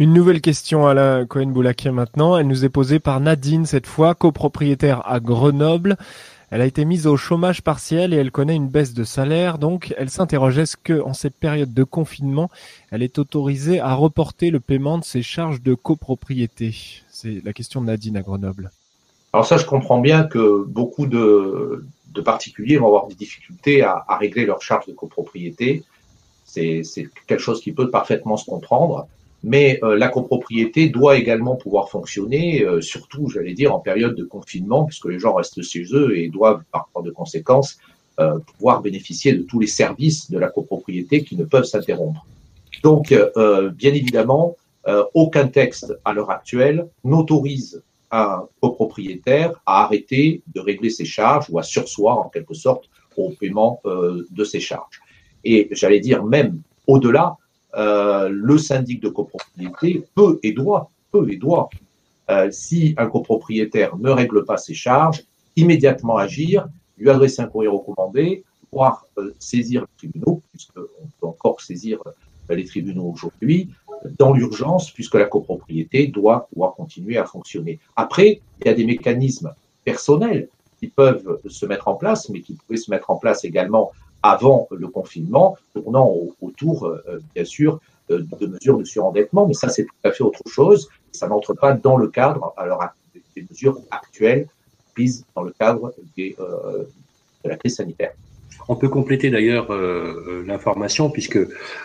Une 0.00 0.14
nouvelle 0.14 0.40
question 0.40 0.86
à 0.86 0.94
la 0.94 1.26
Cohen-Boulakia 1.26 1.92
maintenant. 1.92 2.38
Elle 2.38 2.46
nous 2.46 2.64
est 2.64 2.70
posée 2.70 3.00
par 3.00 3.20
Nadine, 3.20 3.66
cette 3.66 3.86
fois, 3.86 4.14
copropriétaire 4.14 5.06
à 5.06 5.20
Grenoble. 5.20 5.98
Elle 6.50 6.62
a 6.62 6.64
été 6.64 6.86
mise 6.86 7.06
au 7.06 7.18
chômage 7.18 7.60
partiel 7.60 8.14
et 8.14 8.16
elle 8.16 8.30
connaît 8.30 8.56
une 8.56 8.68
baisse 8.68 8.94
de 8.94 9.04
salaire. 9.04 9.58
Donc, 9.58 9.94
elle 9.98 10.08
s'interroge 10.08 10.56
est-ce 10.56 10.78
que, 10.78 11.02
en 11.02 11.12
cette 11.12 11.34
période 11.34 11.74
de 11.74 11.84
confinement, 11.84 12.50
elle 12.90 13.02
est 13.02 13.18
autorisée 13.18 13.78
à 13.78 13.92
reporter 13.92 14.50
le 14.50 14.58
paiement 14.58 14.96
de 14.96 15.04
ses 15.04 15.20
charges 15.20 15.60
de 15.60 15.74
copropriété? 15.74 16.74
C'est 17.10 17.44
la 17.44 17.52
question 17.52 17.82
de 17.82 17.86
Nadine 17.88 18.16
à 18.16 18.22
Grenoble. 18.22 18.70
Alors 19.34 19.44
ça, 19.44 19.58
je 19.58 19.66
comprends 19.66 20.00
bien 20.00 20.24
que 20.24 20.64
beaucoup 20.64 21.04
de, 21.04 21.84
particuliers 22.24 22.78
vont 22.78 22.86
avoir 22.86 23.06
des 23.06 23.16
difficultés 23.16 23.82
à 23.82 24.16
régler 24.18 24.46
leurs 24.46 24.62
charges 24.62 24.86
de 24.86 24.94
copropriété. 24.94 25.84
C'est 26.46 26.80
quelque 27.26 27.42
chose 27.42 27.60
qui 27.60 27.72
peut 27.72 27.90
parfaitement 27.90 28.38
se 28.38 28.46
comprendre 28.46 29.06
mais 29.42 29.78
euh, 29.82 29.96
la 29.96 30.08
copropriété 30.08 30.88
doit 30.88 31.16
également 31.16 31.56
pouvoir 31.56 31.88
fonctionner, 31.88 32.62
euh, 32.62 32.80
surtout, 32.80 33.28
j'allais 33.28 33.54
dire, 33.54 33.74
en 33.74 33.80
période 33.80 34.14
de 34.14 34.24
confinement, 34.24 34.84
puisque 34.84 35.06
les 35.06 35.18
gens 35.18 35.34
restent 35.34 35.62
chez 35.62 35.84
eux 35.92 36.16
et 36.16 36.28
doivent, 36.28 36.62
par 36.70 36.88
de 37.02 37.10
conséquence, 37.10 37.78
euh, 38.18 38.38
pouvoir 38.38 38.82
bénéficier 38.82 39.32
de 39.32 39.42
tous 39.42 39.58
les 39.58 39.66
services 39.66 40.30
de 40.30 40.38
la 40.38 40.48
copropriété 40.48 41.24
qui 41.24 41.36
ne 41.36 41.44
peuvent 41.44 41.64
s'interrompre. 41.64 42.26
Donc, 42.82 43.14
bien 43.74 43.92
évidemment, 43.92 44.56
aucun 45.12 45.48
texte 45.48 45.94
à 46.02 46.14
l'heure 46.14 46.30
actuelle 46.30 46.86
n'autorise 47.04 47.82
un 48.10 48.46
copropriétaire 48.62 49.60
à 49.66 49.84
arrêter 49.84 50.40
de 50.54 50.60
régler 50.60 50.88
ses 50.88 51.04
charges 51.04 51.46
ou 51.50 51.58
à 51.58 51.62
sursoir 51.62 52.18
en 52.18 52.30
quelque 52.30 52.54
sorte 52.54 52.88
au 53.18 53.30
paiement 53.38 53.82
de 53.84 54.44
ces 54.44 54.60
charges. 54.60 55.02
Et 55.44 55.68
j'allais 55.72 56.00
dire 56.00 56.24
même 56.24 56.62
au-delà, 56.86 57.36
le 57.74 58.58
syndic 58.58 59.00
de 59.00 59.08
copropriété 59.08 60.04
peut 60.14 60.38
et 60.42 60.52
doit, 60.52 60.90
peut 61.12 61.30
et 61.30 61.36
doit, 61.36 61.68
si 62.50 62.94
un 62.96 63.06
copropriétaire 63.06 63.96
ne 63.96 64.10
règle 64.10 64.44
pas 64.44 64.56
ses 64.56 64.74
charges, 64.74 65.24
immédiatement 65.56 66.16
agir, 66.16 66.68
lui 66.96 67.10
adresser 67.10 67.42
un 67.42 67.46
courrier 67.46 67.68
recommandé, 67.70 68.44
voire 68.72 69.06
saisir 69.38 69.82
les 69.82 69.88
tribunaux, 69.96 70.42
puisqu'on 70.50 70.82
peut 71.20 71.26
encore 71.26 71.60
saisir 71.60 71.98
les 72.48 72.64
tribunaux 72.64 73.12
aujourd'hui, 73.12 73.70
dans 74.18 74.32
l'urgence, 74.32 74.90
puisque 74.90 75.14
la 75.14 75.26
copropriété 75.26 76.06
doit 76.06 76.48
pouvoir 76.52 76.74
continuer 76.74 77.18
à 77.18 77.24
fonctionner. 77.24 77.78
Après, 77.96 78.40
il 78.60 78.66
y 78.66 78.70
a 78.70 78.74
des 78.74 78.84
mécanismes 78.84 79.52
personnels 79.84 80.48
qui 80.78 80.86
peuvent 80.88 81.40
se 81.46 81.66
mettre 81.66 81.88
en 81.88 81.94
place, 81.94 82.28
mais 82.30 82.40
qui 82.40 82.54
pouvaient 82.54 82.78
se 82.78 82.90
mettre 82.90 83.10
en 83.10 83.16
place 83.16 83.44
également 83.44 83.92
avant 84.22 84.68
le 84.70 84.88
confinement, 84.88 85.56
tournant 85.74 86.14
autour, 86.40 86.86
euh, 86.86 87.20
bien 87.34 87.44
sûr, 87.44 87.80
de, 88.08 88.46
mesures 88.46 88.78
de 88.78 88.84
surendettement, 88.84 89.46
mais 89.46 89.54
ça, 89.54 89.68
c'est 89.68 89.84
tout 89.84 89.94
à 90.02 90.10
fait 90.10 90.24
autre 90.24 90.42
chose. 90.46 90.88
Ça 91.12 91.28
n'entre 91.28 91.54
pas 91.54 91.72
dans 91.72 91.96
le 91.96 92.08
cadre 92.08 92.52
alors, 92.56 92.84
des 93.36 93.46
mesures 93.48 93.80
actuelles 93.90 94.48
prises 94.94 95.24
dans 95.36 95.42
le 95.42 95.52
cadre 95.52 95.94
euh, 96.18 96.84
de 97.44 97.48
la 97.48 97.56
crise 97.56 97.76
sanitaire. 97.76 98.12
On 98.68 98.76
peut 98.76 98.88
compléter 98.88 99.30
d'ailleurs 99.30 99.72
euh, 99.72 100.24
euh, 100.28 100.44
l'information 100.46 101.10
puisque 101.10 101.38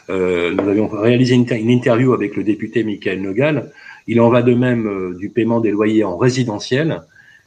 euh, 0.10 0.54
nous 0.54 0.70
avions 0.70 0.88
réalisé 0.88 1.34
une, 1.34 1.70
interview 1.70 2.14
avec 2.14 2.36
le 2.36 2.44
député 2.44 2.84
Michael 2.84 3.22
Nogal. 3.22 3.72
Il 4.08 4.22
en 4.22 4.30
va 4.30 4.44
de 4.44 4.54
même 4.54 5.16
du 5.18 5.30
paiement 5.30 5.60
des 5.62 5.72
loyers 5.72 6.04
en 6.04 6.16
résidentiel. 6.16 7.02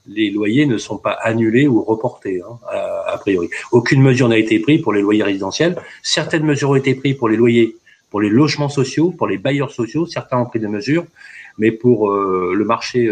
Les 0.09 0.31
loyers 0.31 0.66
ne 0.66 0.79
sont 0.79 0.99
pas 0.99 1.12
annulés 1.23 1.68
ou 1.68 1.83
reportés, 1.83 2.40
hein, 2.40 2.59
a, 3.07 3.18
priori. 3.18 3.49
Aucune 3.73 4.03
mesure 4.03 4.29
n'a 4.29 4.38
été 4.38 4.59
prise 4.59 4.83
pour 4.83 4.92
les 4.92 5.03
loyers 5.03 5.23
résidentiels. 5.23 5.77
Certaines 6.03 6.44
mesures 6.44 6.71
ont 6.71 6.77
été 6.77 6.94
prises 6.94 7.16
pour 7.16 7.29
les 7.29 7.37
loyers, 7.37 7.77
pour 8.11 8.21
les 8.21 8.31
logements 8.31 8.71
sociaux, 8.71 9.11
pour 9.11 9.27
les 9.27 9.38
bailleurs 9.38 9.71
sociaux. 9.71 10.07
Certains 10.07 10.38
ont 10.38 10.47
pris 10.47 10.61
des 10.61 10.68
mesures, 10.68 11.05
mais 11.59 11.73
pour 11.73 12.11
le 12.11 12.64
marché 12.64 13.11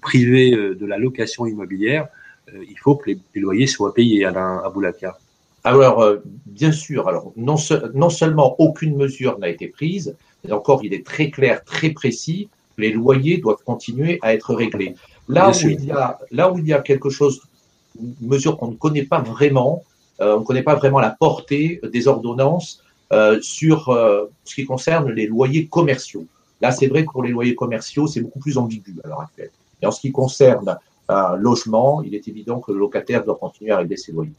privé 0.00 0.50
de 0.52 0.86
la 0.86 0.98
location 0.98 1.46
immobilière, 1.46 2.06
euh, 2.54 2.64
il 2.68 2.78
faut 2.78 2.96
que 2.96 3.10
les, 3.10 3.40
loyers 3.40 3.66
soient 3.66 3.94
payés, 3.94 4.24
Alain 4.24 4.60
Aboulaka. 4.64 5.18
Alors, 5.64 6.00
euh, 6.00 6.16
bien 6.46 6.72
sûr, 6.72 7.08
alors 7.08 7.32
non, 7.36 7.56
non 7.94 8.10
seulement 8.10 8.56
aucune 8.60 8.96
mesure 8.96 9.38
n'a 9.38 9.48
été 9.48 9.68
prise, 9.68 10.16
mais 10.44 10.52
encore 10.52 10.84
il 10.84 10.92
est 10.92 11.06
très 11.06 11.30
clair, 11.30 11.64
très 11.64 11.90
précis, 11.90 12.48
les 12.78 12.90
loyers 12.90 13.38
doivent 13.38 13.62
continuer 13.64 14.18
à 14.22 14.34
être 14.34 14.54
réglés. 14.54 14.94
Là 15.32 15.50
où, 15.50 15.68
il 15.68 15.84
y 15.84 15.90
a, 15.90 16.18
là 16.30 16.50
où 16.50 16.58
il 16.58 16.66
y 16.66 16.72
a 16.72 16.80
quelque 16.80 17.10
chose, 17.10 17.40
une 18.00 18.14
mesure 18.20 18.56
qu'on 18.56 18.68
ne 18.68 18.76
connaît 18.76 19.04
pas 19.04 19.20
vraiment, 19.20 19.82
euh, 20.20 20.36
on 20.36 20.40
ne 20.40 20.44
connaît 20.44 20.62
pas 20.62 20.74
vraiment 20.74 21.00
la 21.00 21.10
portée 21.10 21.80
des 21.92 22.08
ordonnances 22.08 22.82
sur 23.42 23.92
ce 24.44 24.54
qui 24.54 24.64
concerne 24.64 25.10
les 25.10 25.26
loyers 25.26 25.66
commerciaux. 25.66 26.24
Là, 26.62 26.70
c'est 26.70 26.86
vrai 26.86 27.04
que 27.04 27.10
pour 27.10 27.22
les 27.22 27.30
loyers 27.30 27.54
commerciaux, 27.54 28.06
c'est 28.06 28.20
beaucoup 28.20 28.38
plus 28.38 28.56
ambigu 28.56 28.94
à 29.04 29.08
l'heure 29.08 29.20
actuelle. 29.20 29.50
Et 29.82 29.86
en 29.86 29.90
ce 29.90 30.00
qui 30.00 30.12
concerne 30.12 30.78
un 31.08 31.36
logement, 31.36 32.02
il 32.02 32.14
est 32.14 32.26
évident 32.28 32.60
que 32.60 32.72
le 32.72 32.78
locataire 32.78 33.24
doit 33.24 33.36
continuer 33.36 33.72
à 33.72 33.78
régler 33.78 33.98
ses 33.98 34.12
loyers. 34.12 34.32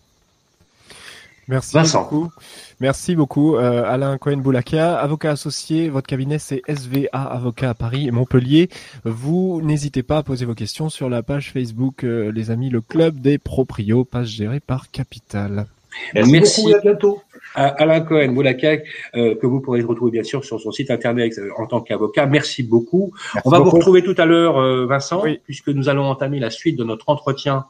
Merci 1.48 1.78
beaucoup. 1.94 2.32
Merci 2.80 3.16
beaucoup, 3.16 3.56
euh, 3.56 3.84
Alain 3.86 4.18
Cohen-Boulaka, 4.18 4.98
avocat 4.98 5.32
associé. 5.32 5.90
Votre 5.90 6.08
cabinet, 6.08 6.40
c'est 6.40 6.62
SVA 6.68 7.10
Avocat 7.12 7.72
à 7.72 7.74
Paris 7.74 8.08
et 8.08 8.12
Montpellier. 8.12 8.70
Vous 9.04 9.62
n'hésitez 9.62 10.04
pas 10.04 10.18
à 10.20 10.24
poser 10.24 10.46
vos 10.46 10.56
questions 10.56 10.90
sur 10.90 11.10
la 11.10 11.22
page 11.22 11.52
Facebook, 11.52 12.04
euh, 12.04 12.32
les 12.32 12.52
amis, 12.52 12.70
le 12.70 12.82
club 12.82 13.20
des 13.20 13.38
proprios, 13.38 14.06
page 14.06 14.28
gérée 14.28 14.60
par 14.62 14.90
Capital. 14.92 15.66
Merci, 16.14 16.64
beaucoup, 16.64 16.76
à 16.76 16.80
bientôt. 16.80 17.22
Alain 17.56 18.02
Cohen, 18.02 18.32
Moulaka, 18.32 18.78
euh, 19.16 19.36
que 19.36 19.46
vous 19.46 19.62
pourrez 19.62 19.82
retrouver 19.82 20.12
bien 20.12 20.24
sûr 20.24 20.44
sur 20.44 20.60
son 20.60 20.72
site 20.72 20.92
internet 20.92 21.38
euh, 21.38 21.50
en 21.58 21.68
tant 21.68 21.82
qu'avocat. 21.82 22.26
Merci 22.26 22.64
beaucoup. 22.64 23.14
On 23.46 23.50
va 23.50 23.60
vous 23.60 23.70
retrouver 23.70 24.02
tout 24.04 24.16
à 24.18 24.26
l'heure, 24.26 24.58
euh, 24.58 24.86
Vincent, 24.86 25.24
puisque 25.44 25.70
nous 25.70 25.90
allons 25.90 26.06
entamer 26.06 26.40
la 26.40 26.50
suite 26.50 26.78
de 26.78 26.84
notre 26.84 27.10
entretien 27.10 27.66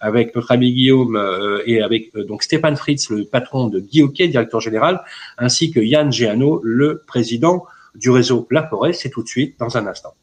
avec 0.00 0.34
notre 0.34 0.52
ami 0.52 0.72
Guillaume 0.72 1.18
et 1.64 1.80
avec 1.80 2.14
donc 2.14 2.42
Stéphane 2.42 2.76
Fritz, 2.76 3.08
le 3.08 3.24
patron 3.24 3.68
de 3.68 3.80
Guy 3.80 4.06
directeur 4.28 4.60
général, 4.60 5.00
ainsi 5.38 5.70
que 5.70 5.80
Yann 5.80 6.12
Géano, 6.12 6.60
le 6.62 7.02
président 7.06 7.64
du 7.94 8.10
réseau 8.10 8.46
La 8.50 8.66
Forêt. 8.68 8.92
C'est 8.92 9.08
tout 9.08 9.22
de 9.22 9.28
suite 9.28 9.56
dans 9.58 9.76
un 9.78 9.86
instant. 9.86 10.14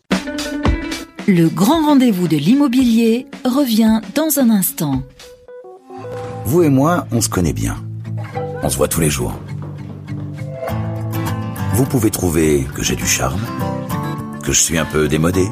Le 1.28 1.48
grand 1.48 1.86
rendez-vous 1.86 2.28
de 2.28 2.38
l'immobilier 2.38 3.26
revient 3.46 4.02
dans 4.14 4.40
un 4.40 4.50
instant. 4.50 5.02
Vous 6.46 6.64
et 6.64 6.70
moi, 6.70 7.08
on 7.12 7.22
se 7.22 7.30
connaît 7.30 7.54
bien. 7.54 7.78
On 8.66 8.70
se 8.70 8.78
voit 8.78 8.88
tous 8.88 9.02
les 9.02 9.10
jours. 9.10 9.34
Vous 11.74 11.84
pouvez 11.84 12.10
trouver 12.10 12.66
que 12.74 12.82
j'ai 12.82 12.96
du 12.96 13.06
charme, 13.06 13.42
que 14.42 14.54
je 14.54 14.62
suis 14.62 14.78
un 14.78 14.86
peu 14.86 15.10
démodé, 15.10 15.50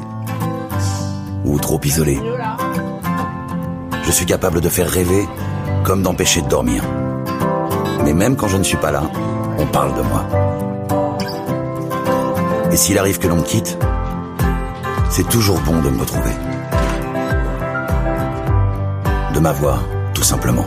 ou 1.44 1.58
trop 1.58 1.78
isolé. 1.84 2.18
Je 4.02 4.10
suis 4.10 4.24
capable 4.24 4.62
de 4.62 4.68
faire 4.70 4.88
rêver 4.88 5.28
comme 5.84 6.02
d'empêcher 6.02 6.40
de 6.40 6.48
dormir. 6.48 6.84
Mais 8.02 8.14
même 8.14 8.34
quand 8.34 8.48
je 8.48 8.56
ne 8.56 8.62
suis 8.62 8.78
pas 8.78 8.90
là, 8.90 9.02
on 9.58 9.66
parle 9.66 9.94
de 9.94 10.02
moi. 10.02 10.26
Et 12.72 12.76
s'il 12.76 12.98
arrive 12.98 13.18
que 13.18 13.28
l'on 13.28 13.36
me 13.36 13.42
quitte, 13.42 13.76
c'est 15.10 15.28
toujours 15.28 15.60
bon 15.60 15.82
de 15.82 15.90
me 15.90 16.00
retrouver. 16.00 16.32
De 19.34 19.38
m'avoir, 19.38 19.82
tout 20.14 20.22
simplement. 20.22 20.66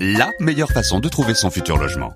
la 0.00 0.30
meilleure 0.40 0.70
façon 0.70 1.00
de 1.00 1.08
trouver 1.08 1.34
son 1.34 1.50
futur 1.50 1.76
logement. 1.76 2.12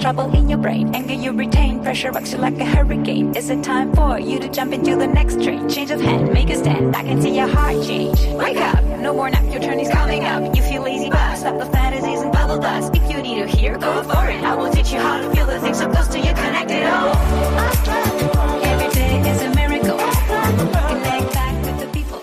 Trouble 0.00 0.30
in 0.36 0.48
your 0.48 0.58
brain. 0.58 0.94
Anger 0.94 1.14
you 1.14 1.32
retain, 1.32 1.82
pressure 1.82 2.10
rocks 2.10 2.32
you 2.32 2.38
like 2.38 2.58
a 2.60 2.64
hurricane. 2.64 3.34
Is 3.34 3.50
it 3.50 3.62
time 3.62 3.92
for 3.92 4.18
you 4.18 4.38
to 4.38 4.48
jump 4.48 4.72
into 4.72 4.96
the 4.96 5.06
next 5.06 5.42
train? 5.42 5.68
Change 5.68 5.90
of 5.90 6.00
hand, 6.00 6.32
make 6.32 6.48
a 6.50 6.56
stand. 6.56 6.96
I 6.96 7.02
can 7.02 7.20
see 7.20 7.36
your 7.36 7.48
heart 7.48 7.84
change. 7.84 8.24
Wake 8.28 8.56
up, 8.56 8.82
no 9.00 9.12
more 9.14 9.30
nap, 9.30 9.44
your 9.50 9.60
turn 9.60 9.78
is 9.80 9.88
coming 9.88 10.24
up. 10.24 10.54
You 10.54 10.62
feel 10.62 10.82
lazy, 10.82 11.08
but 11.10 11.36
stop 11.36 11.58
the 11.58 11.66
fantasies 11.66 12.20
and 12.20 12.32
bubble 12.32 12.58
dust. 12.58 12.94
If 12.94 13.10
you 13.10 13.22
need 13.22 13.40
to 13.42 13.46
hear, 13.46 13.78
go 13.78 14.02
for 14.02 14.28
it. 14.28 14.42
I 14.42 14.54
will 14.54 14.70
teach 14.70 14.92
you 14.92 14.98
how 14.98 15.20
to 15.20 15.30
feel 15.34 15.46
the 15.46 15.60
things 15.60 15.78
so 15.78 15.88
close 15.88 16.08
to 16.08 16.18
you, 16.18 16.32
connected. 16.34 16.82
Oh, 16.84 18.60
every 18.64 18.88
day 18.94 19.20
is 19.30 19.42
a 19.42 19.50
miracle. 19.54 19.98
Connect 20.88 21.32
back 21.32 21.54
with 21.64 21.78
the 21.80 21.88
people. 21.92 22.22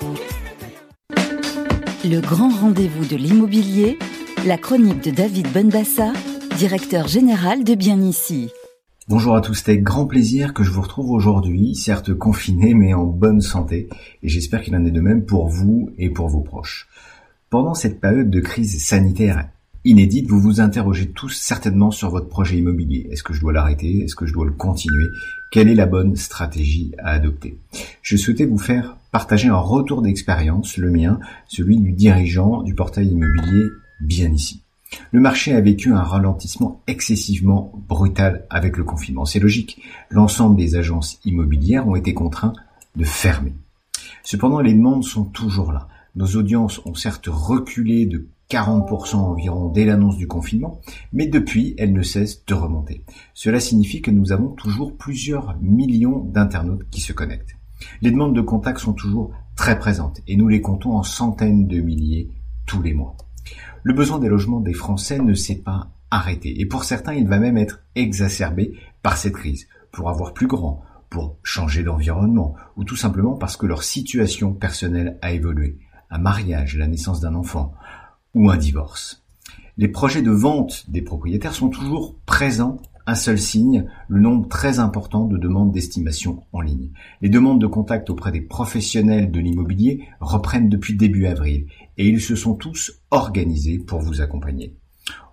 Le 2.04 2.20
grand 2.22 2.50
rendez-vous 2.50 3.06
de 3.06 3.16
l'immobilier, 3.16 3.98
la 4.46 4.58
chronique 4.58 5.02
de 5.02 5.12
David 5.12 5.48
Benbassa, 5.52 6.14
directeur 6.58 7.08
général 7.08 7.64
de 7.64 7.76
Bien 7.76 8.02
Ici. 8.02 8.50
Bonjour 9.08 9.36
à 9.36 9.42
tous, 9.42 9.54
c'est 9.54 9.70
avec 9.70 9.84
grand 9.84 10.08
plaisir 10.08 10.52
que 10.52 10.64
je 10.64 10.72
vous 10.72 10.82
retrouve 10.82 11.12
aujourd'hui, 11.12 11.76
certes 11.76 12.12
confiné 12.16 12.74
mais 12.74 12.96
en 12.96 13.06
bonne 13.06 13.40
santé, 13.40 13.88
et 14.24 14.30
j'espère 14.30 14.64
qu'il 14.64 14.76
en 14.76 14.84
est 14.84 14.90
de 14.90 15.00
même 15.00 15.26
pour 15.26 15.48
vous 15.48 15.92
et 16.00 16.10
pour 16.10 16.28
vos 16.28 16.42
proches. 16.42 16.88
Pendant 17.52 17.76
cette 17.76 18.02
période 18.02 18.32
de 18.32 18.40
crise 18.40 18.84
sanitaire 18.84 19.48
inédite, 19.84 20.28
vous 20.28 20.40
vous 20.40 20.60
interrogez 20.60 21.12
tous 21.12 21.30
certainement 21.30 21.92
sur 21.92 22.10
votre 22.10 22.30
projet 22.30 22.58
immobilier. 22.58 23.08
Est-ce 23.12 23.22
que 23.22 23.36
je 23.36 23.42
dois 23.42 23.54
l'arrêter? 23.54 24.00
Est-ce 24.00 24.16
que 24.16 24.26
je 24.26 24.34
dois 24.34 24.48
le 24.48 24.54
continuer? 24.54 25.06
Quelle 25.52 25.68
est 25.68 25.76
la 25.76 25.86
bonne 25.86 26.16
stratégie 26.16 26.92
à 26.98 27.12
adopter? 27.12 27.60
Je 28.02 28.18
souhaitais 28.18 28.48
vous 28.48 28.58
faire 28.58 28.98
partager 29.12 29.50
un 29.50 29.56
retour 29.56 30.02
d'expérience, 30.02 30.78
le 30.78 30.90
mien, 30.90 31.20
celui 31.48 31.78
du 31.78 31.92
dirigeant 31.92 32.64
du 32.64 32.74
portail 32.74 33.10
immobilier 33.10 33.68
bien 34.02 34.32
ici. 34.32 34.65
Le 35.12 35.20
marché 35.20 35.54
a 35.54 35.62
vécu 35.62 35.92
un 35.92 36.02
ralentissement 36.02 36.82
excessivement 36.88 37.72
brutal 37.88 38.46
avec 38.50 38.78
le 38.78 38.84
confinement. 38.84 39.26
C'est 39.26 39.40
logique. 39.40 39.82
L'ensemble 40.10 40.58
des 40.58 40.76
agences 40.76 41.20
immobilières 41.26 41.88
ont 41.88 41.96
été 41.96 42.14
contraints 42.14 42.54
de 42.96 43.04
fermer. 43.04 43.54
Cependant, 44.24 44.60
les 44.60 44.74
demandes 44.74 45.04
sont 45.04 45.26
toujours 45.26 45.72
là. 45.72 45.88
Nos 46.16 46.36
audiences 46.36 46.82
ont 46.86 46.94
certes 46.94 47.28
reculé 47.28 48.06
de 48.06 48.28
40% 48.50 49.16
environ 49.16 49.70
dès 49.70 49.86
l'annonce 49.86 50.18
du 50.18 50.28
confinement, 50.28 50.80
mais 51.12 51.28
depuis, 51.28 51.74
elles 51.78 51.94
ne 51.94 52.04
cessent 52.04 52.46
de 52.46 52.54
remonter. 52.54 53.04
Cela 53.34 53.60
signifie 53.60 54.02
que 54.02 54.12
nous 54.12 54.32
avons 54.32 54.50
toujours 54.50 54.96
plusieurs 54.96 55.58
millions 55.62 56.20
d'internautes 56.20 56.88
qui 56.90 57.02
se 57.02 57.12
connectent. 57.12 57.56
Les 58.02 58.12
demandes 58.12 58.36
de 58.36 58.42
contact 58.42 58.80
sont 58.80 58.94
toujours 58.94 59.32
très 59.56 59.80
présentes 59.80 60.22
et 60.28 60.38
nous 60.38 60.48
les 60.48 60.62
comptons 60.62 60.96
en 60.96 61.04
centaines 61.04 61.68
de 61.68 61.82
milliers 61.82 62.30
tous 62.66 62.82
les 62.82 62.94
mois. 62.94 63.16
Le 63.86 63.94
besoin 63.94 64.18
des 64.18 64.30
logements 64.30 64.62
des 64.62 64.74
Français 64.74 65.20
ne 65.20 65.36
s'est 65.36 65.62
pas 65.62 65.92
arrêté 66.10 66.60
et 66.60 66.66
pour 66.66 66.86
certains 66.86 67.14
il 67.14 67.28
va 67.28 67.38
même 67.38 67.56
être 67.56 67.82
exacerbé 67.94 68.74
par 69.04 69.16
cette 69.16 69.36
crise, 69.36 69.68
pour 69.92 70.10
avoir 70.10 70.34
plus 70.34 70.48
grand, 70.48 70.82
pour 71.12 71.38
changer 71.44 71.84
d'environnement 71.84 72.56
ou 72.78 72.84
tout 72.84 72.96
simplement 72.96 73.36
parce 73.36 73.58
que 73.58 73.68
leur 73.68 73.84
situation 73.84 74.54
personnelle 74.54 75.20
a 75.22 75.34
évolué. 75.34 75.78
Un 76.10 76.18
mariage, 76.18 76.76
la 76.78 76.88
naissance 76.88 77.20
d'un 77.22 77.36
enfant 77.36 77.76
ou 78.34 78.50
un 78.50 78.58
divorce. 78.58 79.24
Les 79.78 79.88
projets 79.88 80.24
de 80.24 80.32
vente 80.32 80.90
des 80.90 81.04
propriétaires 81.04 81.54
sont 81.54 81.70
toujours 81.70 82.16
présents 82.26 82.82
un 83.08 83.16
seul 83.16 83.38
signe, 83.38 83.86
le 84.08 84.20
nombre 84.20 84.48
très 84.48 84.80
important 84.80 85.26
de 85.26 85.38
demandes 85.38 85.72
d'estimation 85.72 86.44
en 86.52 86.62
ligne. 86.62 86.92
Les 87.22 87.30
demandes 87.30 87.62
de 87.62 87.68
contact 87.68 88.10
auprès 88.10 88.32
des 88.32 88.42
professionnels 88.42 89.32
de 89.32 89.40
l'immobilier 89.40 90.08
reprennent 90.20 90.70
depuis 90.70 90.96
début 90.96 91.28
avril 91.28 91.68
et 91.98 92.08
ils 92.08 92.22
se 92.22 92.36
sont 92.36 92.56
tous 92.56 93.04
organisés 93.12 93.80
pour 93.80 94.00
vous 94.00 94.22
accompagner. 94.22 94.76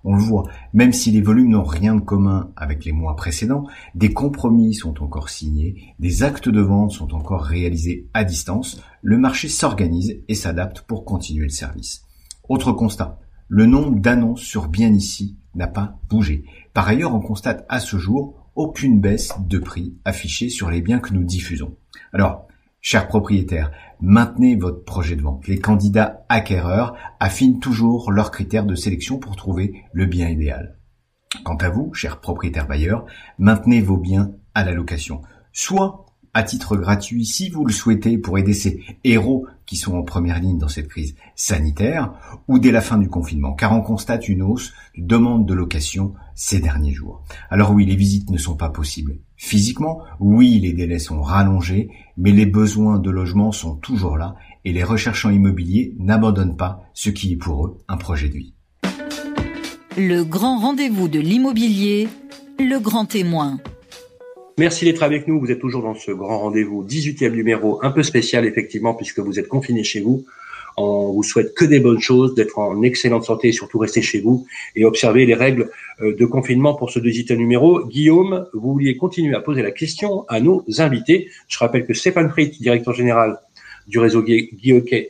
On 0.04 0.14
le 0.14 0.22
voit, 0.22 0.44
même 0.74 0.92
si 0.92 1.11
les 1.12 1.22
volumes 1.22 1.50
n'ont 1.50 1.62
rien 1.62 1.94
de 1.94 2.00
commun 2.00 2.50
avec 2.56 2.85
les 2.85 2.92
mois 2.92 3.16
précédents, 3.16 3.66
des 3.94 4.12
compromis 4.12 4.74
sont 4.74 5.02
encore 5.02 5.28
signés, 5.28 5.94
des 5.98 6.22
actes 6.24 6.48
de 6.48 6.61
vente 6.61 6.90
sont 6.90 7.14
encore 7.14 7.42
réalisés 7.42 8.08
à 8.12 8.24
distance, 8.24 8.82
le 9.00 9.16
marché 9.16 9.48
s'organise 9.48 10.20
et 10.28 10.35
s'adapte 10.35 10.82
pour 10.82 11.04
continuer 11.04 11.44
le 11.44 11.50
service. 11.50 12.02
Autre 12.48 12.72
constat, 12.72 13.20
le 13.48 13.66
nombre 13.66 14.00
d'annonces 14.00 14.42
sur 14.42 14.68
bien 14.68 14.92
ici 14.92 15.37
n'a 15.54 15.68
pas 15.68 15.98
bougé. 16.08 16.44
Par 16.74 16.88
ailleurs, 16.88 17.14
on 17.14 17.20
constate 17.20 17.66
à 17.68 17.80
ce 17.80 17.98
jour 17.98 18.35
aucune 18.54 19.00
baisse 19.00 19.32
de 19.38 19.58
prix 19.58 19.96
affichée 20.04 20.48
sur 20.48 20.70
les 20.70 20.80
biens 20.80 21.00
que 21.00 21.12
nous 21.12 21.24
diffusons. 21.24 21.76
Alors, 22.12 22.46
chers 22.80 23.08
propriétaires, 23.08 23.70
maintenez 24.00 24.56
votre 24.56 24.85
projet 24.85 25.16
de 25.16 25.22
vente. 25.22 25.46
Les 25.46 25.58
candidats 25.58 26.24
acquéreurs 26.28 26.94
affinent 27.20 27.61
toujours 27.61 28.11
leurs 28.11 28.30
critères 28.30 28.66
de 28.66 28.74
sélection 28.74 29.18
pour 29.18 29.37
trouver 29.37 29.82
le 29.92 30.06
bien 30.06 30.28
idéal. 30.28 30.76
Quant 31.44 31.56
à 31.56 31.70
vous, 31.70 31.92
chers 31.94 32.20
propriétaires 32.20 32.66
bailleurs, 32.66 33.06
maintenez 33.38 33.80
vos 33.80 33.96
biens 33.96 34.32
à 34.54 34.64
la 34.64 34.72
location. 34.72 35.22
Soit 35.52 36.06
à 36.35 36.42
titre 36.42 36.77
gratuit 36.77 37.27
si 37.27 37.51
vous 37.51 37.64
le 37.64 37.73
souhaitez 37.73 38.16
pour 38.16 38.38
aider 38.38 38.55
ces 38.55 38.83
héros 39.05 39.47
qui 39.66 39.77
sont 39.77 39.95
en 39.95 40.03
première 40.03 40.40
ligne 40.40 40.59
dans 40.59 40.68
cette 40.68 40.88
crise 40.88 41.14
sanitaire 41.37 42.12
ou 42.49 42.59
dès 42.59 42.73
la 42.73 42.81
fin 42.81 42.97
du 42.99 43.09
confinement 43.09 43.53
car 43.53 43.73
on 43.73 43.83
constate 43.83 44.29
une 44.29 44.42
hausse 44.42 44.73
de 44.97 45.07
demande 45.07 45.47
de 45.47 45.55
location 45.55 46.14
ces 46.35 46.61
derniers 46.61 46.95
jours. 46.95 47.23
Alors 47.51 47.73
oui, 47.73 47.85
les 47.85 47.97
visites 47.97 48.31
ne 48.31 48.38
sont 48.38 48.57
pas 48.57 48.71
possibles. 48.71 49.18
Physiquement, 49.37 50.01
oui, 50.21 50.59
les 50.59 50.73
délais 50.73 50.99
sont 50.99 51.21
rallongés, 51.21 51.90
mais 52.16 52.33
les 52.33 52.47
besoins 52.47 52.99
de 52.99 53.11
logement 53.11 53.53
sont 53.53 53.77
toujours 53.77 54.16
là 54.16 54.35
et 54.64 54.73
les 54.73 54.85
recherchants 54.85 55.31
immobiliers 55.31 55.95
n'abandonnent 55.99 56.57
pas 56.57 56.83
ce 56.95 57.11
qui 57.11 57.33
est 57.33 57.37
pour 57.37 57.66
eux 57.66 57.79
un 57.88 57.97
projet 57.97 58.29
de 58.29 58.35
vie. 58.35 58.55
Le 59.99 60.23
grand 60.23 60.59
rendez-vous 60.59 61.09
de 61.09 61.21
l'immobilier, 61.21 62.09
le 62.59 62.79
grand 62.79 63.05
témoin. 63.05 63.59
Merci 64.59 64.85
d'être 64.85 65.03
avec 65.03 65.29
nous. 65.29 65.41
Vous 65.41 65.51
êtes 65.51 65.61
toujours 65.61 65.83
dans 65.83 65.95
ce 65.95 66.11
grand 66.11 66.38
rendez-vous, 66.38 66.85
18e 66.85 67.33
numéro, 67.33 67.79
un 67.83 67.91
peu 67.91 68.03
spécial 68.03 68.45
effectivement, 68.45 68.95
puisque 68.95 69.19
vous 69.19 69.38
êtes 69.38 69.49
confinés 69.49 69.85
chez 69.85 70.01
vous. 70.01 70.25
On 70.77 71.12
vous 71.12 71.23
souhaite 71.23 71.55
que 71.55 71.65
des 71.65 71.81
bonnes 71.81 72.01
choses, 72.01 72.35
d'être 72.35 72.59
en 72.59 72.83
excellente 72.83 73.25
santé 73.25 73.49
et 73.49 73.53
surtout 73.53 73.79
rester 73.79 74.01
chez 74.01 74.21
vous 74.21 74.47
et 74.75 74.85
observer 74.85 75.27
les 75.27 75.35
règles 75.35 75.71
euh, 76.01 76.15
de 76.15 76.25
confinement 76.25 76.75
pour 76.75 76.91
ce 76.91 76.99
18e 76.99 77.37
numéro. 77.37 77.85
Guillaume, 77.87 78.47
vous 78.55 78.73
vouliez 78.73 78.97
continuer 78.97 79.35
à 79.35 79.41
poser 79.41 79.62
la 79.62 79.71
question 79.71 80.25
à 80.29 80.41
nos 80.41 80.65
invités. 80.79 81.29
Je 81.49 81.59
rappelle 81.59 81.87
que 81.87 81.95
Stéphane 81.95 82.31
Fritz, 82.31 82.59
directeur 82.61 82.95
général 82.95 83.38
du 83.87 83.99
réseau 83.99 84.23
Guy 84.23 84.51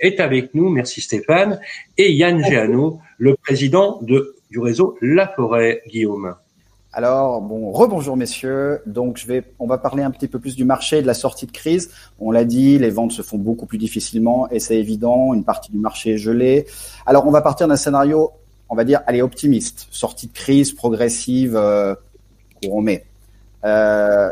est 0.01 0.21
avec 0.21 0.55
nous. 0.55 0.69
Merci 0.69 1.01
Stéphane. 1.01 1.61
Et 1.99 2.13
Yann 2.13 2.43
Géano, 2.45 3.01
le 3.19 3.37
président 3.37 4.01
de, 4.03 4.37
du 4.51 4.59
réseau 4.59 4.97
La 5.01 5.29
Forêt. 5.29 5.83
Guillaume. 5.89 6.35
Alors, 6.95 7.41
bon, 7.41 7.71
rebonjour 7.71 8.19
messieurs. 8.19 8.83
Donc, 8.85 9.17
je 9.17 9.27
vais, 9.27 9.45
on 9.59 9.67
va 9.67 9.79
parler 9.79 10.03
un 10.03 10.11
petit 10.11 10.29
peu 10.29 10.39
plus 10.39 10.57
du 10.57 10.65
marché 10.65 11.01
de 11.01 11.07
la 11.07 11.15
sortie 11.15 11.47
de 11.47 11.53
crise. 11.53 11.91
On 12.21 12.31
l'a 12.31 12.45
dit, 12.45 12.79
les 12.79 12.91
ventes 12.91 13.13
se 13.13 13.23
font 13.23 13.39
beaucoup 13.39 13.65
plus 13.65 13.79
difficilement 13.79 14.49
et 14.51 14.61
c'est 14.61 14.77
évident. 14.77 15.33
Une 15.33 15.45
partie 15.45 15.73
du 15.73 15.79
marché 15.79 16.13
est 16.13 16.19
gelée. 16.19 16.67
Alors, 17.07 17.27
on 17.27 17.31
va 17.31 17.41
partir 17.41 17.67
d'un 17.67 17.77
scénario, 17.77 18.33
on 18.69 18.75
va 18.75 18.85
dire, 18.85 19.01
allez, 19.07 19.23
optimiste. 19.23 19.89
Sortie 19.91 20.27
de 20.27 20.33
crise 20.33 20.73
progressive, 20.73 21.57
euh, 21.57 21.95
on 22.69 22.83
met. 22.83 23.07
Euh, 23.65 24.31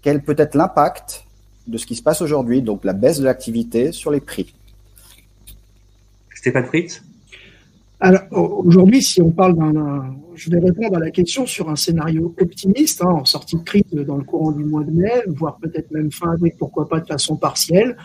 quel 0.00 0.22
peut 0.22 0.36
être 0.38 0.54
l'impact 0.54 1.24
de 1.66 1.76
ce 1.76 1.84
qui 1.84 1.94
se 1.94 2.02
passe 2.02 2.22
aujourd'hui, 2.22 2.62
donc 2.62 2.84
la 2.84 2.94
baisse 2.94 3.18
de 3.18 3.24
l'activité 3.24 3.92
sur 3.92 4.10
les 4.10 4.20
prix? 4.20 4.54
Stéphane 6.34 6.64
Fritz? 6.64 7.02
Alors 7.98 8.22
aujourd'hui, 8.30 9.02
si 9.02 9.22
on 9.22 9.30
parle 9.30 9.56
d'un, 9.56 10.14
je 10.34 10.50
vais 10.50 10.58
répondre 10.58 10.96
à 10.96 11.00
la 11.00 11.10
question 11.10 11.46
sur 11.46 11.70
un 11.70 11.76
scénario 11.76 12.34
optimiste, 12.38 13.02
hein, 13.02 13.08
en 13.10 13.24
sortie 13.24 13.56
de 13.56 13.62
crise 13.62 13.84
dans 13.90 14.16
le 14.16 14.24
courant 14.24 14.52
du 14.52 14.64
mois 14.64 14.84
de 14.84 14.90
mai, 14.90 15.12
voire 15.28 15.56
peut-être 15.56 15.90
même 15.90 16.12
fin 16.12 16.32
avril, 16.32 16.52
pourquoi 16.58 16.88
pas 16.88 17.00
de 17.00 17.06
façon 17.06 17.36
partielle. 17.36 17.96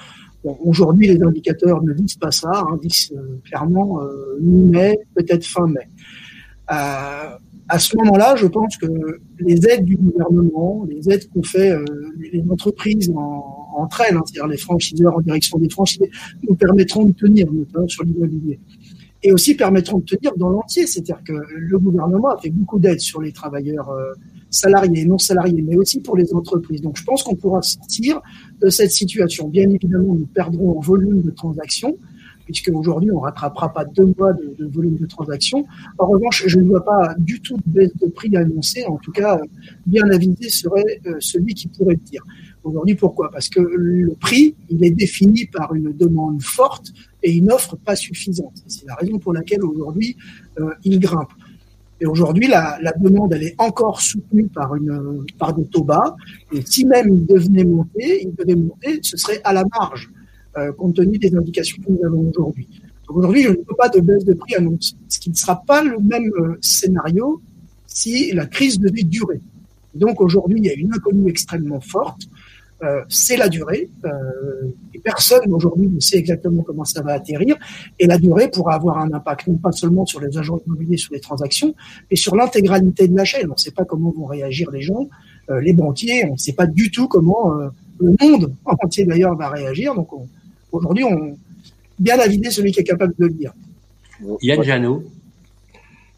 Bon, 0.43 0.57
aujourd'hui, 0.63 1.07
les 1.07 1.21
indicateurs 1.21 1.83
ne 1.83 1.93
disent 1.93 2.15
pas 2.15 2.31
ça, 2.31 2.51
hein, 2.51 2.77
disent 2.81 3.13
euh, 3.15 3.39
clairement 3.43 4.01
euh, 4.01 4.37
mi-mai, 4.39 4.97
peut-être 5.13 5.45
fin 5.45 5.67
mai. 5.67 5.87
Euh, 6.71 7.35
à 7.67 7.79
ce 7.79 7.95
moment-là, 7.97 8.35
je 8.35 8.47
pense 8.47 8.77
que 8.77 8.87
les 9.39 9.67
aides 9.67 9.85
du 9.85 9.97
gouvernement, 9.97 10.85
les 10.89 11.09
aides 11.09 11.29
qu'ont 11.29 11.43
fait 11.43 11.71
euh, 11.71 11.85
les 12.33 12.43
entreprises 12.49 13.11
en, 13.15 13.73
entre 13.75 14.01
elles, 14.01 14.15
hein, 14.15 14.23
c'est-à-dire 14.25 14.47
les 14.47 14.57
franchiseurs 14.57 15.15
en 15.15 15.21
direction 15.21 15.57
des 15.57 15.69
franchisés, 15.69 16.09
nous 16.47 16.55
permettront 16.55 17.05
de 17.05 17.11
tenir, 17.11 17.51
notamment 17.51 17.87
sur 17.87 18.03
l'immobilier 18.03 18.59
et 19.23 19.31
aussi 19.31 19.55
permettront 19.55 19.99
de 19.99 20.05
tenir 20.05 20.35
dans 20.37 20.49
l'entier. 20.49 20.87
C'est-à-dire 20.87 21.21
que 21.23 21.33
le 21.33 21.79
gouvernement 21.79 22.29
a 22.29 22.37
fait 22.37 22.49
beaucoup 22.49 22.79
d'aides 22.79 22.99
sur 22.99 23.21
les 23.21 23.31
travailleurs 23.31 23.89
euh, 23.89 24.13
salariés 24.49 25.01
et 25.01 25.05
non 25.05 25.17
salariés, 25.17 25.61
mais 25.61 25.75
aussi 25.75 26.01
pour 26.01 26.17
les 26.17 26.33
entreprises. 26.33 26.81
Donc 26.81 26.97
je 26.97 27.03
pense 27.03 27.23
qu'on 27.23 27.35
pourra 27.35 27.61
sortir 27.61 28.21
de 28.59 28.69
cette 28.69 28.91
situation. 28.91 29.47
Bien 29.47 29.69
évidemment, 29.69 30.13
nous 30.15 30.27
perdrons 30.27 30.77
en 30.77 30.81
volume 30.81 31.21
de 31.21 31.31
transactions, 31.31 31.97
puisque 32.45 32.69
aujourd'hui 32.73 33.11
on 33.11 33.19
rattrapera 33.19 33.71
pas 33.71 33.85
deux 33.85 34.13
mois 34.17 34.33
de, 34.33 34.55
de, 34.57 34.65
volume 34.67 34.95
de 34.95 35.05
transactions. 35.05 35.65
En 35.99 36.07
revanche, 36.07 36.43
je 36.47 36.59
ne 36.59 36.67
vois 36.67 36.83
pas 36.83 37.13
du 37.17 37.39
tout 37.41 37.57
de 37.57 37.63
baisse 37.65 37.95
de 37.95 38.07
prix 38.07 38.35
annoncée. 38.35 38.85
En 38.85 38.97
tout 38.97 39.11
cas, 39.11 39.39
bien 39.85 40.09
avisé 40.09 40.49
serait 40.49 40.99
euh, 41.05 41.15
celui 41.19 41.53
qui 41.53 41.67
pourrait 41.67 41.93
le 41.93 42.09
dire. 42.09 42.23
Aujourd'hui, 42.63 42.95
pourquoi? 42.95 43.31
Parce 43.31 43.49
que 43.49 43.59
le 43.59 44.13
prix, 44.19 44.55
il 44.69 44.83
est 44.85 44.91
défini 44.91 45.45
par 45.45 45.73
une 45.73 45.91
demande 45.93 46.41
forte 46.41 46.91
et 47.23 47.31
une 47.31 47.51
offre 47.51 47.75
pas 47.75 47.95
suffisante. 47.95 48.63
C'est 48.67 48.85
la 48.85 48.95
raison 48.95 49.17
pour 49.17 49.33
laquelle 49.33 49.63
aujourd'hui, 49.63 50.15
euh, 50.59 50.69
il 50.83 50.99
grimpe. 50.99 51.31
Et 51.99 52.05
aujourd'hui, 52.05 52.47
la, 52.47 52.79
la, 52.81 52.93
demande, 52.93 53.33
elle 53.33 53.43
est 53.43 53.55
encore 53.59 54.01
soutenue 54.01 54.47
par, 54.47 54.73
une, 54.75 55.23
par 55.37 55.53
des 55.53 55.65
taux 55.65 55.83
bas. 55.83 56.15
Et 56.51 56.61
si 56.65 56.85
même 56.85 57.13
il 57.13 57.25
devenait 57.25 57.63
monter, 57.63 58.23
il 58.23 58.33
devait 58.33 58.55
monter, 58.55 58.99
ce 59.03 59.17
serait 59.17 59.39
à 59.43 59.53
la 59.53 59.63
marge, 59.77 60.09
euh, 60.57 60.71
compte 60.73 60.95
tenu 60.95 61.17
des 61.17 61.35
indications 61.35 61.77
que 61.81 61.91
nous 61.91 62.03
avons 62.03 62.29
aujourd'hui. 62.29 62.67
Donc 63.07 63.17
aujourd'hui, 63.17 63.43
je 63.43 63.49
ne 63.49 63.55
veux 63.55 63.75
pas 63.77 63.89
de 63.89 63.99
baisse 64.01 64.25
de 64.25 64.33
prix 64.33 64.55
annoncée, 64.55 64.95
ce 65.09 65.19
qui 65.19 65.29
ne 65.29 65.35
sera 65.35 65.61
pas 65.61 65.83
le 65.83 65.97
même 65.99 66.29
euh, 66.39 66.57
scénario 66.61 67.41
si 67.85 68.31
la 68.31 68.47
crise 68.47 68.79
devait 68.79 69.03
durer. 69.03 69.39
Donc 69.93 70.21
aujourd'hui, 70.21 70.57
il 70.59 70.65
y 70.65 70.69
a 70.69 70.73
une 70.73 70.93
inconnue 70.93 71.29
extrêmement 71.29 71.81
forte. 71.81 72.21
Euh, 72.83 73.01
c'est 73.09 73.37
la 73.37 73.49
durée. 73.49 73.89
Euh, 74.05 74.09
et 74.93 74.99
personne 74.99 75.51
aujourd'hui 75.51 75.87
ne 75.87 75.99
sait 75.99 76.17
exactement 76.17 76.63
comment 76.63 76.85
ça 76.85 77.01
va 77.01 77.13
atterrir. 77.13 77.55
Et 77.99 78.07
la 78.07 78.17
durée 78.17 78.49
pourra 78.49 78.75
avoir 78.75 78.97
un 78.97 79.11
impact 79.13 79.47
non 79.47 79.57
pas 79.57 79.71
seulement 79.71 80.05
sur 80.05 80.19
les 80.19 80.37
agents 80.37 80.59
immobiliers, 80.65 80.97
sur 80.97 81.13
les 81.13 81.19
transactions, 81.19 81.75
mais 82.09 82.17
sur 82.17 82.35
l'intégralité 82.35 83.07
de 83.07 83.15
la 83.15 83.25
chaîne. 83.25 83.47
On 83.49 83.53
ne 83.53 83.57
sait 83.57 83.71
pas 83.71 83.85
comment 83.85 84.11
vont 84.11 84.25
réagir 84.25 84.71
les 84.71 84.81
gens, 84.81 85.09
euh, 85.49 85.61
les 85.61 85.73
banquiers. 85.73 86.25
On 86.25 86.33
ne 86.33 86.37
sait 86.37 86.53
pas 86.53 86.65
du 86.65 86.89
tout 86.91 87.07
comment 87.07 87.59
euh, 87.59 87.69
le 87.99 88.15
monde 88.19 88.53
entier 88.65 89.05
d'ailleurs 89.05 89.35
va 89.35 89.49
réagir. 89.49 89.93
Donc 89.93 90.09
aujourd'hui, 90.71 91.03
on 91.03 91.37
bien 91.99 92.19
aviser 92.19 92.49
celui 92.49 92.71
qui 92.71 92.79
est 92.79 92.83
capable 92.83 93.13
de 93.17 93.25
le 93.25 93.33
dire. 93.33 93.53
Yann 94.41 94.63
Jano. 94.63 95.03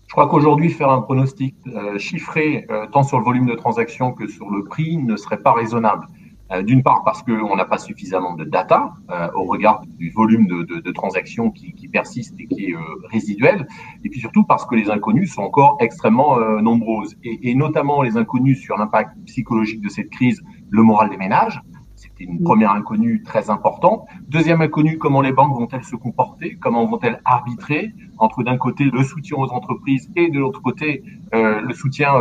Je 0.07 0.15
crois 0.15 0.29
qu'aujourd'hui, 0.29 0.69
faire 0.69 0.91
un 0.91 1.01
pronostic 1.01 1.55
euh, 1.67 1.97
chiffré 1.97 2.67
euh, 2.69 2.85
tant 2.93 3.03
sur 3.03 3.17
le 3.17 3.25
volume 3.25 3.47
de 3.47 3.55
transactions 3.55 4.11
que 4.11 4.27
sur 4.27 4.49
le 4.49 4.63
prix 4.63 4.97
ne 4.97 5.15
serait 5.17 5.39
pas 5.39 5.53
raisonnable. 5.53 6.05
Euh, 6.53 6.61
d'une 6.61 6.83
part 6.83 7.03
parce 7.03 7.23
qu'on 7.23 7.55
n'a 7.55 7.65
pas 7.65 7.77
suffisamment 7.77 8.35
de 8.35 8.43
data 8.43 8.93
euh, 9.09 9.27
au 9.33 9.45
regard 9.45 9.81
du 9.97 10.11
volume 10.11 10.45
de, 10.45 10.63
de, 10.63 10.81
de 10.81 10.91
transactions 10.91 11.49
qui, 11.49 11.73
qui, 11.73 11.87
persiste 11.87 12.39
et 12.39 12.47
qui 12.47 12.65
est 12.65 12.75
euh, 12.75 12.79
résiduel, 13.11 13.65
et 14.03 14.09
puis 14.09 14.19
surtout 14.19 14.43
parce 14.43 14.65
que 14.65 14.75
les 14.75 14.89
inconnus 14.91 15.33
sont 15.33 15.41
encore 15.41 15.77
extrêmement 15.79 16.39
nombreuses, 16.61 17.15
et, 17.23 17.49
et, 17.49 17.55
notamment 17.55 18.01
les 18.01 18.17
inconnus 18.17 18.59
sur 18.59 18.77
l'impact 18.77 19.11
psychologique 19.25 19.81
de 19.81 19.89
cette 19.89 20.09
crise, 20.09 20.41
le 20.69 20.83
moral 20.83 21.09
des 21.09 21.17
ménages. 21.17 21.61
C'était 21.95 22.25
une 22.25 22.43
première 22.43 22.71
inconnue 22.71 23.23
très 23.23 23.49
importante. 23.49 24.05
Deuxième 24.27 24.61
inconnue, 24.61 24.97
comment 24.97 25.21
les 25.21 25.31
banques 25.31 25.57
vont-elles 25.57 25.85
se 25.85 25.95
comporter 25.95 26.57
Comment 26.59 26.85
vont-elles 26.85 27.21
arbitrer 27.23 27.93
entre 28.17 28.43
d'un 28.43 28.57
côté 28.57 28.85
le 28.85 29.03
soutien 29.03 29.37
aux 29.37 29.49
entreprises 29.51 30.11
et 30.15 30.29
de 30.29 30.39
l'autre 30.39 30.61
côté 30.61 31.03
le 31.31 31.73
soutien 31.73 32.13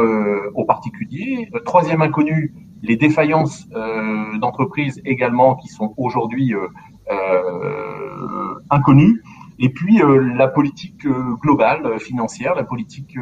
aux 0.54 0.64
particuliers? 0.64 1.50
Troisième 1.64 2.00
inconnue, 2.00 2.54
les 2.82 2.96
défaillances 2.96 3.66
euh, 3.74 4.38
d'entreprises 4.38 5.00
également 5.04 5.56
qui 5.56 5.68
sont 5.68 5.94
aujourd'hui 5.96 6.54
inconnues. 8.70 9.22
Et 9.58 9.68
puis 9.68 10.00
la 10.36 10.48
politique 10.48 11.06
globale 11.40 12.00
financière, 12.00 12.54
la 12.54 12.64
politique 12.64 13.16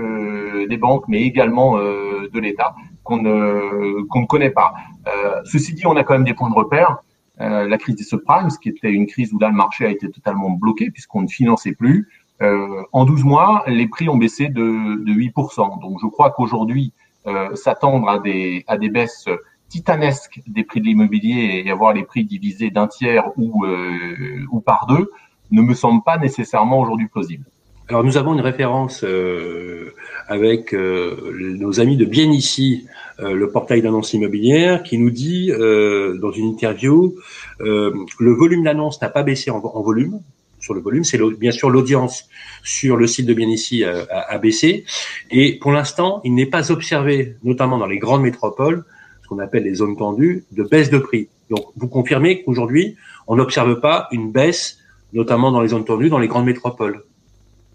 des 0.68 0.76
banques, 0.76 1.04
mais 1.08 1.22
également 1.22 1.76
de 1.76 2.40
l'État 2.40 2.74
qu'on 3.02 3.22
ne, 3.22 4.02
qu'on 4.04 4.22
ne 4.22 4.26
connaît 4.26 4.50
pas. 4.50 4.72
Euh, 5.08 5.40
ceci 5.44 5.74
dit, 5.74 5.86
on 5.86 5.96
a 5.96 6.04
quand 6.04 6.14
même 6.14 6.24
des 6.24 6.34
points 6.34 6.50
de 6.50 6.54
repère. 6.54 6.98
Euh, 7.40 7.66
la 7.66 7.78
crise 7.78 7.96
des 7.96 8.04
subprimes, 8.04 8.48
qui 8.62 8.68
était 8.68 8.90
une 8.90 9.06
crise 9.06 9.32
où 9.32 9.38
là 9.38 9.48
le 9.48 9.54
marché 9.54 9.86
a 9.86 9.90
été 9.90 10.10
totalement 10.10 10.50
bloqué 10.50 10.90
puisqu'on 10.90 11.22
ne 11.22 11.28
finançait 11.28 11.72
plus. 11.72 12.08
Euh, 12.42 12.82
en 12.92 13.04
12 13.04 13.24
mois, 13.24 13.64
les 13.66 13.86
prix 13.88 14.08
ont 14.08 14.16
baissé 14.16 14.48
de, 14.48 14.62
de 15.04 15.12
8%. 15.12 15.80
Donc 15.80 15.98
je 16.02 16.06
crois 16.06 16.30
qu'aujourd'hui, 16.30 16.92
euh, 17.26 17.54
s'attendre 17.54 18.08
à 18.08 18.18
des, 18.18 18.64
à 18.66 18.76
des 18.76 18.90
baisses 18.90 19.28
titanesques 19.70 20.42
des 20.46 20.64
prix 20.64 20.80
de 20.80 20.86
l'immobilier 20.86 21.62
et 21.64 21.70
avoir 21.70 21.94
les 21.94 22.04
prix 22.04 22.24
divisés 22.24 22.70
d'un 22.70 22.88
tiers 22.88 23.30
ou, 23.38 23.64
euh, 23.64 24.60
par 24.66 24.86
deux 24.86 25.10
ne 25.50 25.62
me 25.62 25.74
semble 25.74 26.02
pas 26.04 26.18
nécessairement 26.18 26.80
aujourd'hui 26.80 27.08
plausible. 27.08 27.44
Alors 27.90 28.04
nous 28.04 28.16
avons 28.16 28.34
une 28.34 28.40
référence 28.40 29.02
euh, 29.02 29.94
avec 30.28 30.72
euh, 30.74 31.56
nos 31.58 31.80
amis 31.80 31.96
de 31.96 32.04
bien 32.04 32.30
ici, 32.30 32.86
euh, 33.18 33.34
le 33.34 33.50
portail 33.50 33.82
d'annonces 33.82 34.14
immobilières, 34.14 34.84
qui 34.84 34.96
nous 34.96 35.10
dit 35.10 35.50
dans 35.50 36.30
une 36.30 36.46
interview, 36.46 37.16
le 37.58 38.30
volume 38.30 38.62
d'annonces 38.62 39.02
n'a 39.02 39.08
pas 39.08 39.24
baissé 39.24 39.50
en, 39.50 39.58
volume. 39.82 40.20
Sur 40.60 40.74
le 40.74 40.80
volume, 40.80 41.02
c'est 41.02 41.18
bien 41.38 41.50
sûr 41.50 41.68
l'audience 41.68 42.28
sur 42.62 42.96
le 42.96 43.08
site 43.08 43.26
de 43.26 43.34
bien 43.34 43.48
ici 43.48 43.82
a, 43.82 44.06
a 44.08 44.38
baissé. 44.38 44.84
Et 45.32 45.58
pour 45.58 45.72
l'instant, 45.72 46.20
il 46.22 46.34
n'est 46.34 46.46
pas 46.46 46.70
observé, 46.70 47.34
notamment 47.42 47.78
dans 47.78 47.86
les 47.86 47.98
grandes 47.98 48.22
métropoles, 48.22 48.84
qu'on 49.30 49.38
appelle 49.38 49.62
les 49.62 49.74
zones 49.74 49.96
tendues, 49.96 50.44
de 50.50 50.64
baisse 50.64 50.90
de 50.90 50.98
prix. 50.98 51.28
Donc 51.48 51.66
vous 51.76 51.88
confirmez 51.88 52.42
qu'aujourd'hui, 52.42 52.96
on 53.28 53.36
n'observe 53.36 53.80
pas 53.80 54.08
une 54.10 54.32
baisse, 54.32 54.78
notamment 55.12 55.52
dans 55.52 55.60
les 55.60 55.68
zones 55.68 55.84
tendues, 55.84 56.10
dans 56.10 56.18
les 56.18 56.28
grandes 56.28 56.46
métropoles. 56.46 57.04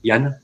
Yann? 0.03 0.37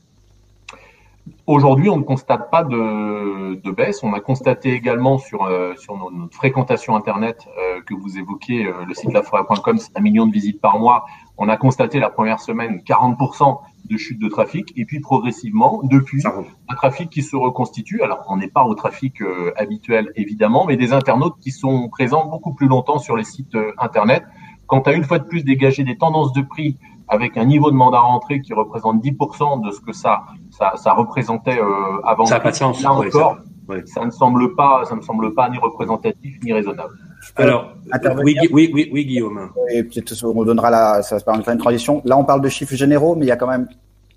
Aujourd'hui, 1.45 1.89
on 1.89 1.97
ne 1.97 2.03
constate 2.03 2.49
pas 2.49 2.63
de, 2.63 3.71
baisse. 3.71 4.03
On 4.03 4.13
a 4.13 4.19
constaté 4.21 4.73
également 4.73 5.17
sur, 5.17 5.43
euh, 5.43 5.73
notre 6.13 6.35
fréquentation 6.35 6.95
Internet 6.95 7.45
euh, 7.59 7.81
que 7.81 7.93
vous 7.93 8.17
évoquez, 8.17 8.65
euh, 8.65 8.85
le 8.87 8.93
site 8.93 9.11
laforêt.com, 9.11 9.77
c'est 9.77 9.95
un 9.97 10.01
million 10.01 10.25
de 10.25 10.31
visites 10.31 10.61
par 10.61 10.79
mois. 10.79 11.05
On 11.37 11.49
a 11.49 11.57
constaté 11.57 11.99
la 11.99 12.09
première 12.09 12.39
semaine 12.39 12.81
40% 12.85 13.59
de 13.89 13.97
chute 13.97 14.19
de 14.21 14.29
trafic 14.29 14.73
et 14.75 14.85
puis 14.85 14.99
progressivement, 14.99 15.81
depuis, 15.83 16.23
un 16.69 16.75
trafic 16.75 17.09
qui 17.09 17.23
se 17.23 17.35
reconstitue. 17.35 18.01
Alors, 18.03 18.23
on 18.29 18.37
n'est 18.37 18.47
pas 18.47 18.63
au 18.63 18.75
trafic 18.75 19.21
habituel, 19.57 20.11
évidemment, 20.15 20.65
mais 20.65 20.77
des 20.77 20.93
internautes 20.93 21.35
qui 21.41 21.51
sont 21.51 21.89
présents 21.89 22.27
beaucoup 22.27 22.53
plus 22.53 22.67
longtemps 22.67 22.99
sur 22.99 23.17
les 23.17 23.23
sites 23.23 23.57
Internet. 23.79 24.23
Quant 24.67 24.81
à 24.81 24.93
une 24.93 25.03
fois 25.03 25.19
de 25.19 25.25
plus 25.25 25.43
dégager 25.43 25.83
des 25.83 25.97
tendances 25.97 26.31
de 26.33 26.41
prix 26.41 26.77
avec 27.11 27.35
un 27.35 27.43
niveau 27.43 27.69
de 27.71 27.75
mandat 27.75 27.99
rentré 27.99 28.41
qui 28.41 28.53
représente 28.53 29.03
10% 29.03 29.65
de 29.65 29.71
ce 29.71 29.81
que 29.81 29.91
ça, 29.91 30.23
ça, 30.49 30.73
ça 30.77 30.93
représentait 30.93 31.59
euh, 31.59 32.01
avant. 32.05 32.25
Ça 32.25 32.35
n'a 32.35 32.39
pas 32.39 32.51
de 32.51 32.55
sens. 32.55 32.81
Là 32.81 32.93
encore, 32.93 33.37
ça, 33.85 34.05
ne 34.05 34.11
semble 34.11 34.55
pas, 34.55 34.85
ça 34.85 34.95
ne 34.95 35.01
semble 35.01 35.33
pas 35.33 35.49
ni 35.49 35.57
représentatif 35.57 36.39
ni 36.41 36.53
raisonnable. 36.53 36.93
Alors, 37.35 37.75
oui, 38.23 38.35
oui, 38.51 38.71
oui, 38.73 38.89
oui, 38.91 39.05
Guillaume. 39.05 39.51
Et 39.69 39.83
peut-être 39.83 40.23
on 40.23 40.43
donnera 40.43 40.69
la, 40.69 41.03
ça 41.03 41.19
se 41.19 41.25
permettra 41.25 41.53
une 41.53 41.59
transition. 41.59 42.01
Là, 42.05 42.17
on 42.17 42.23
parle 42.23 42.41
de 42.41 42.49
chiffres 42.49 42.75
généraux, 42.75 43.15
mais 43.15 43.25
il 43.25 43.29
y 43.29 43.31
a 43.31 43.35
quand 43.35 43.47
même, 43.47 43.67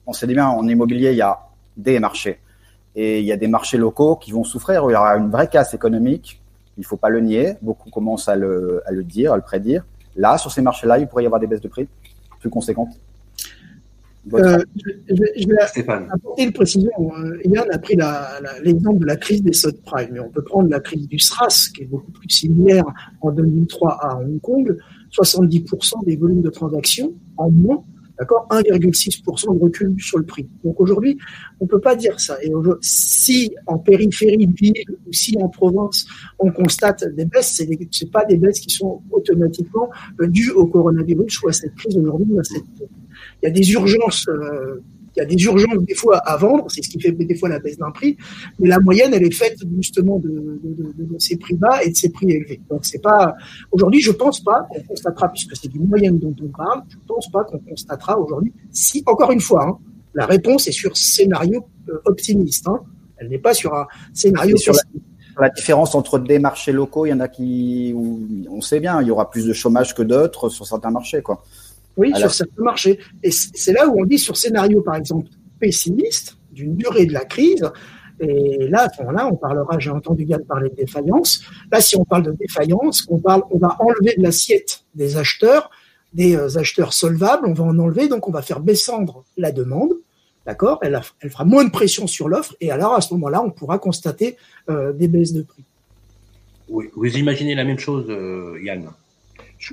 on 0.07 0.13
sait 0.13 0.27
bien, 0.27 0.47
en 0.49 0.67
immobilier, 0.67 1.11
il 1.11 1.17
y 1.17 1.23
a 1.23 1.39
des 1.77 1.99
marchés. 2.01 2.41
Et 2.97 3.21
il 3.21 3.27
y 3.27 3.33
a 3.33 3.37
des 3.37 3.49
marchés 3.49 3.77
locaux 3.77 4.17
qui 4.17 4.33
vont 4.33 4.45
souffrir, 4.45 4.85
où 4.85 4.91
il 4.91 4.95
y 4.95 4.97
aura 4.97 5.17
une 5.17 5.31
vraie 5.31 5.49
casse 5.49 5.75
économique. 5.75 6.41
Il 6.79 6.85
faut 6.85 6.97
pas 6.97 7.09
le 7.09 7.21
nier. 7.21 7.55
Beaucoup 7.63 7.91
commencent 7.91 8.29
à 8.29 8.37
le, 8.37 8.83
à 8.87 8.93
le 8.93 9.05
dire, 9.05 9.33
à 9.33 9.37
le 9.37 9.43
prédire. 9.43 9.85
Là, 10.17 10.39
sur 10.39 10.51
ces 10.51 10.63
marchés-là, 10.63 10.99
il 10.99 11.07
pourrait 11.09 11.25
y 11.25 11.27
avoir 11.27 11.41
des 11.41 11.47
baisses 11.47 11.61
de 11.61 11.69
prix 11.69 11.89
plus 12.41 12.51
conséquente 12.51 12.91
euh, 14.33 14.59
je, 15.09 15.47
vais 15.47 16.07
apporter 16.11 16.45
une 16.45 16.53
précision. 16.53 16.91
Euh, 16.99 17.39
Yann 17.45 17.67
a 17.71 17.79
pris 17.79 17.97
l'exemple 18.63 19.01
de 19.01 19.07
la 19.07 19.17
crise 19.17 19.43
des 19.43 19.53
subprimes, 19.53 20.11
mais 20.13 20.21
on 20.21 20.31
peut 20.31 20.43
prendre 20.43 20.69
la 20.71 20.81
crise 20.81 21.07
du 21.09 21.19
SRAS, 21.19 21.69
qui 21.75 21.83
est 21.83 21.87
beaucoup 21.87 22.11
plus 22.11 22.29
similaire 22.29 22.85
en 23.21 23.31
2003 23.31 23.99
à 24.01 24.19
Hong 24.19 24.41
Kong. 24.41 24.77
70% 25.13 26.05
des 26.07 26.17
volumes 26.17 26.43
de 26.43 26.51
transactions 26.51 27.13
en 27.37 27.51
moins 27.51 27.85
D'accord? 28.19 28.47
1,6% 28.51 29.55
de 29.55 29.61
recul 29.61 29.95
sur 29.99 30.19
le 30.19 30.25
prix. 30.25 30.47
Donc 30.63 30.81
aujourd'hui, 30.81 31.19
on 31.59 31.65
ne 31.65 31.69
peut 31.69 31.81
pas 31.81 31.97
dire 31.97 32.21
ça. 32.21 32.37
Et 32.45 32.53
si 32.81 33.53
en 33.67 33.79
périphérie 33.79 34.47
ville 34.47 34.85
ou 35.07 35.13
si 35.13 35.37
en 35.41 35.49
province, 35.49 36.07
on 36.39 36.53
constate 36.53 37.05
des 37.15 37.25
baisses, 37.25 37.57
ce 37.57 37.65
n'est 37.65 38.11
pas 38.11 38.25
des 38.25 38.37
baisses 38.37 38.61
qui 38.61 38.71
sont 38.71 39.03
automatiquement 39.11 39.91
euh, 40.21 40.29
dues 40.29 40.53
au 40.53 40.67
coronavirus 40.67 41.43
ou 41.43 41.49
à 41.49 41.53
cette 41.53 41.75
crise 41.75 41.99
aujourd'hui. 41.99 42.27
Il 43.43 43.47
y 43.47 43.47
a 43.47 43.51
des 43.51 43.73
urgences 43.73 44.29
euh, 44.29 44.81
il 45.17 45.21
y 45.21 45.23
a 45.23 45.25
des 45.25 45.43
urgences 45.45 45.85
des 45.85 45.95
fois 45.95 46.19
à 46.19 46.37
vendre, 46.37 46.67
c'est 46.69 46.83
ce 46.83 46.89
qui 46.89 47.01
fait 47.01 47.13
des 47.13 47.35
fois 47.37 47.49
la 47.49 47.59
baisse 47.59 47.79
d'un 47.79 47.91
prix, 47.91 48.17
mais 48.59 48.69
la 48.69 48.81
moyenne 48.81 49.13
elle 49.15 49.23
est 49.23 49.35
faite 49.35 49.59
justement 49.77 50.19
de, 50.19 50.29
de, 50.29 50.93
de, 50.93 51.05
de 51.05 51.19
ces 51.19 51.37
prix 51.37 51.55
bas 51.55 51.83
et 51.85 51.91
de 51.91 51.97
ces 51.97 52.11
prix 52.11 52.31
élevés. 52.31 52.61
Donc 52.69 52.85
c'est 52.85 53.03
pas 53.03 53.35
aujourd'hui, 53.71 54.01
je 54.01 54.13
pense 54.13 54.41
pas 54.41 54.67
qu'on 54.71 54.83
constatera 54.83 55.29
puisque 55.29 55.57
c'est 55.57 55.69
d'une 55.69 55.87
moyenne 55.87 56.19
dont 56.19 56.35
on 56.43 56.49
parle, 56.49 56.83
je 56.89 56.97
pense 57.07 57.31
pas 57.31 57.45
qu'on 57.45 57.59
constatera 57.59 58.19
aujourd'hui 58.19 58.53
si 58.71 59.03
encore 59.07 59.31
une 59.31 59.41
fois 59.41 59.67
hein, 59.67 59.79
la 60.15 60.27
réponse 60.27 60.67
est 60.69 60.73
sur 60.73 60.97
scénario 60.97 61.65
euh, 61.89 61.99
optimiste, 62.07 62.67
hein, 62.69 62.81
elle 63.17 63.29
n'est 63.29 63.39
pas 63.39 63.55
sur 63.55 63.75
un 63.75 63.87
scénario 64.13 64.57
sur 64.57 64.75
la, 65.39 65.49
différence 65.51 65.95
entre 65.95 66.19
des 66.19 66.39
marchés 66.39 66.73
locaux, 66.73 67.07
il 67.07 67.11
y 67.11 67.13
en 67.13 67.21
a 67.21 67.29
qui, 67.29 67.95
on 68.51 68.61
sait 68.61 68.81
bien, 68.81 69.01
il 69.03 69.09
y 69.09 69.11
aura 69.11 69.31
plus 69.31 69.47
de 69.47 69.53
chômage 69.53 69.95
que 69.95 70.03
d'autres 70.03 70.49
sur 70.49 70.67
certains 70.67 70.91
marchés, 70.91 71.23
quoi. 71.23 71.43
Oui, 71.97 72.13
sur 72.17 72.31
certains 72.31 72.63
marchés. 72.63 72.99
Et 73.23 73.31
c'est 73.31 73.73
là 73.73 73.89
où 73.89 74.01
on 74.01 74.05
dit 74.05 74.19
sur 74.19 74.37
scénario, 74.37 74.81
par 74.83 74.97
exemple, 74.97 75.29
pessimiste, 75.61 76.37
d'une 76.53 76.77
durée 76.77 77.07
de 77.07 77.13
la 77.13 77.25
crise, 77.25 77.71
et 78.21 78.69
là, 78.69 78.83
à 78.83 78.89
ce 78.91 79.03
moment-là, 79.03 79.27
on 79.27 79.37
parlera, 79.37 79.79
j'ai 79.79 79.91
entendu 79.91 80.25
Yann 80.25 80.45
parler 80.45 80.71
de 80.71 80.77
défaillance. 80.77 81.43
Là, 81.71 81.81
si 81.81 81.97
on 81.97 82.05
parle 82.05 82.23
de 82.23 82.33
défaillance, 82.33 83.07
on, 83.09 83.19
parle, 83.19 83.43
on 83.51 83.59
va 83.59 83.77
enlever 83.81 84.15
de 84.17 84.23
l'assiette 84.23 84.85
des 84.95 85.17
acheteurs, 85.17 85.71
des 86.13 86.37
euh, 86.37 86.57
acheteurs 86.57 86.93
solvables, 86.93 87.47
on 87.47 87.55
va 87.55 87.65
en 87.65 87.79
enlever, 87.79 88.09
donc 88.09 88.29
on 88.29 88.31
va 88.31 88.43
faire 88.43 88.61
descendre 88.61 89.25
la 89.37 89.51
demande, 89.51 89.95
d'accord? 90.47 90.79
Elle, 90.83 91.01
elle, 91.21 91.31
fera 91.31 91.45
moins 91.45 91.65
de 91.65 91.71
pression 91.71 92.07
sur 92.07 92.29
l'offre, 92.29 92.55
et 92.61 92.71
alors 92.71 92.95
à 92.95 93.01
ce 93.01 93.13
moment-là, 93.15 93.43
on 93.43 93.51
pourra 93.51 93.79
constater 93.79 94.37
euh, 94.71 94.93
des 94.93 95.09
baisses 95.09 95.33
de 95.33 95.43
prix. 95.43 95.65
Oui, 96.69 96.87
vous 96.95 97.17
imaginez 97.17 97.55
la 97.57 97.65
même 97.65 97.79
chose, 97.79 98.07
euh, 98.09 98.59
Yann? 98.63 98.91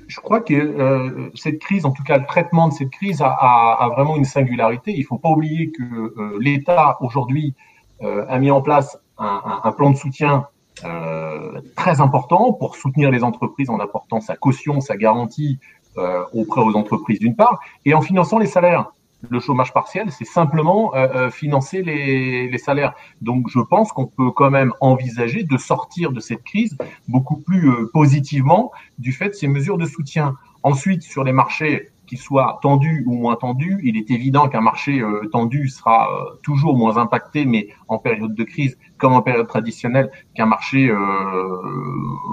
Je, 0.08 0.20
crois 0.20 0.42
que 0.42 0.54
euh, 0.54 1.30
cette 1.36 1.60
crise, 1.60 1.86
en 1.86 1.92
tout 1.92 2.04
cas 2.04 2.18
le 2.18 2.26
traitement 2.26 2.68
de 2.68 2.74
cette 2.74 2.92
crise, 2.92 3.22
a, 3.22 3.90
vraiment 3.96 4.16
une 4.16 4.26
singularité. 4.26 4.92
Il 4.94 5.02
ne 5.02 5.06
faut 5.06 5.18
pas 5.18 5.30
oublier 5.30 5.72
que 5.72 5.84
euh, 5.84 6.38
l'État 6.40 6.98
aujourd'hui 7.02 7.56
euh, 8.02 8.26
a 8.30 8.40
mis 8.40 8.52
en 8.52 8.62
place 8.62 8.98
un, 9.18 9.42
un, 9.46 9.62
un 9.64 9.72
plan 9.72 9.92
de 9.92 9.98
soutien 9.98 10.48
très 11.76 12.02
important 12.02 12.54
pour 12.54 12.76
soutenir 12.76 13.12
les 13.12 13.24
entreprises 13.24 13.70
en 13.70 13.80
apportant 13.80 14.20
sa 14.20 14.36
caution, 14.36 14.82
sa 14.82 14.98
garantie 14.98 15.60
auprès 16.34 16.62
aux 16.62 16.76
entreprises 16.76 17.20
d'une 17.20 17.36
part, 17.36 17.60
et 17.86 17.94
en 17.94 18.02
finançant 18.02 18.40
les 18.40 18.48
salaires 18.48 18.92
le 19.30 19.40
chômage 19.40 19.74
partiel, 19.74 20.12
c'est 20.12 20.26
simplement 20.26 20.96
euh, 20.96 21.08
euh, 21.16 21.30
financer 21.30 21.82
les, 21.82 22.58
salaires. 22.58 22.94
Donc 23.22 23.48
je 23.50 23.60
pense 23.60 23.92
qu'on 23.92 24.08
peut 24.08 24.32
quand 24.32 24.52
même 24.52 24.74
envisager 24.82 25.44
de 25.44 25.58
sortir 25.58 26.12
de 26.12 26.20
cette 26.20 26.44
crise 26.44 26.78
beaucoup 27.08 27.38
plus 27.38 27.70
euh, 27.70 27.90
positivement 27.94 28.72
du 29.00 29.14
fait 29.14 29.30
de 29.30 29.34
ces 29.34 29.48
mesures 29.48 29.78
de 29.78 29.86
soutien. 29.86 30.36
Ensuite, 30.64 31.02
sur 31.02 31.24
les 31.24 31.32
marchés, 31.32 31.90
qu'ils 32.06 32.20
soient 32.20 32.60
tendus 32.62 33.04
ou 33.08 33.16
moins 33.16 33.36
tendus, 33.36 33.80
il 33.84 33.98
est 33.98 34.12
évident 34.12 34.50
qu'un 34.50 34.62
marché 34.62 35.02
tendu 35.32 35.70
sera 35.70 36.10
toujours 36.44 36.78
moins 36.78 36.98
impacté, 36.98 37.46
mais 37.46 37.70
en 37.88 38.00
période 38.00 38.36
de 38.36 38.44
crise 38.44 38.78
comme 38.98 39.14
en 39.14 39.22
période 39.22 39.48
traditionnelle, 39.48 40.12
qu'un 40.36 40.46
marché 40.46 40.94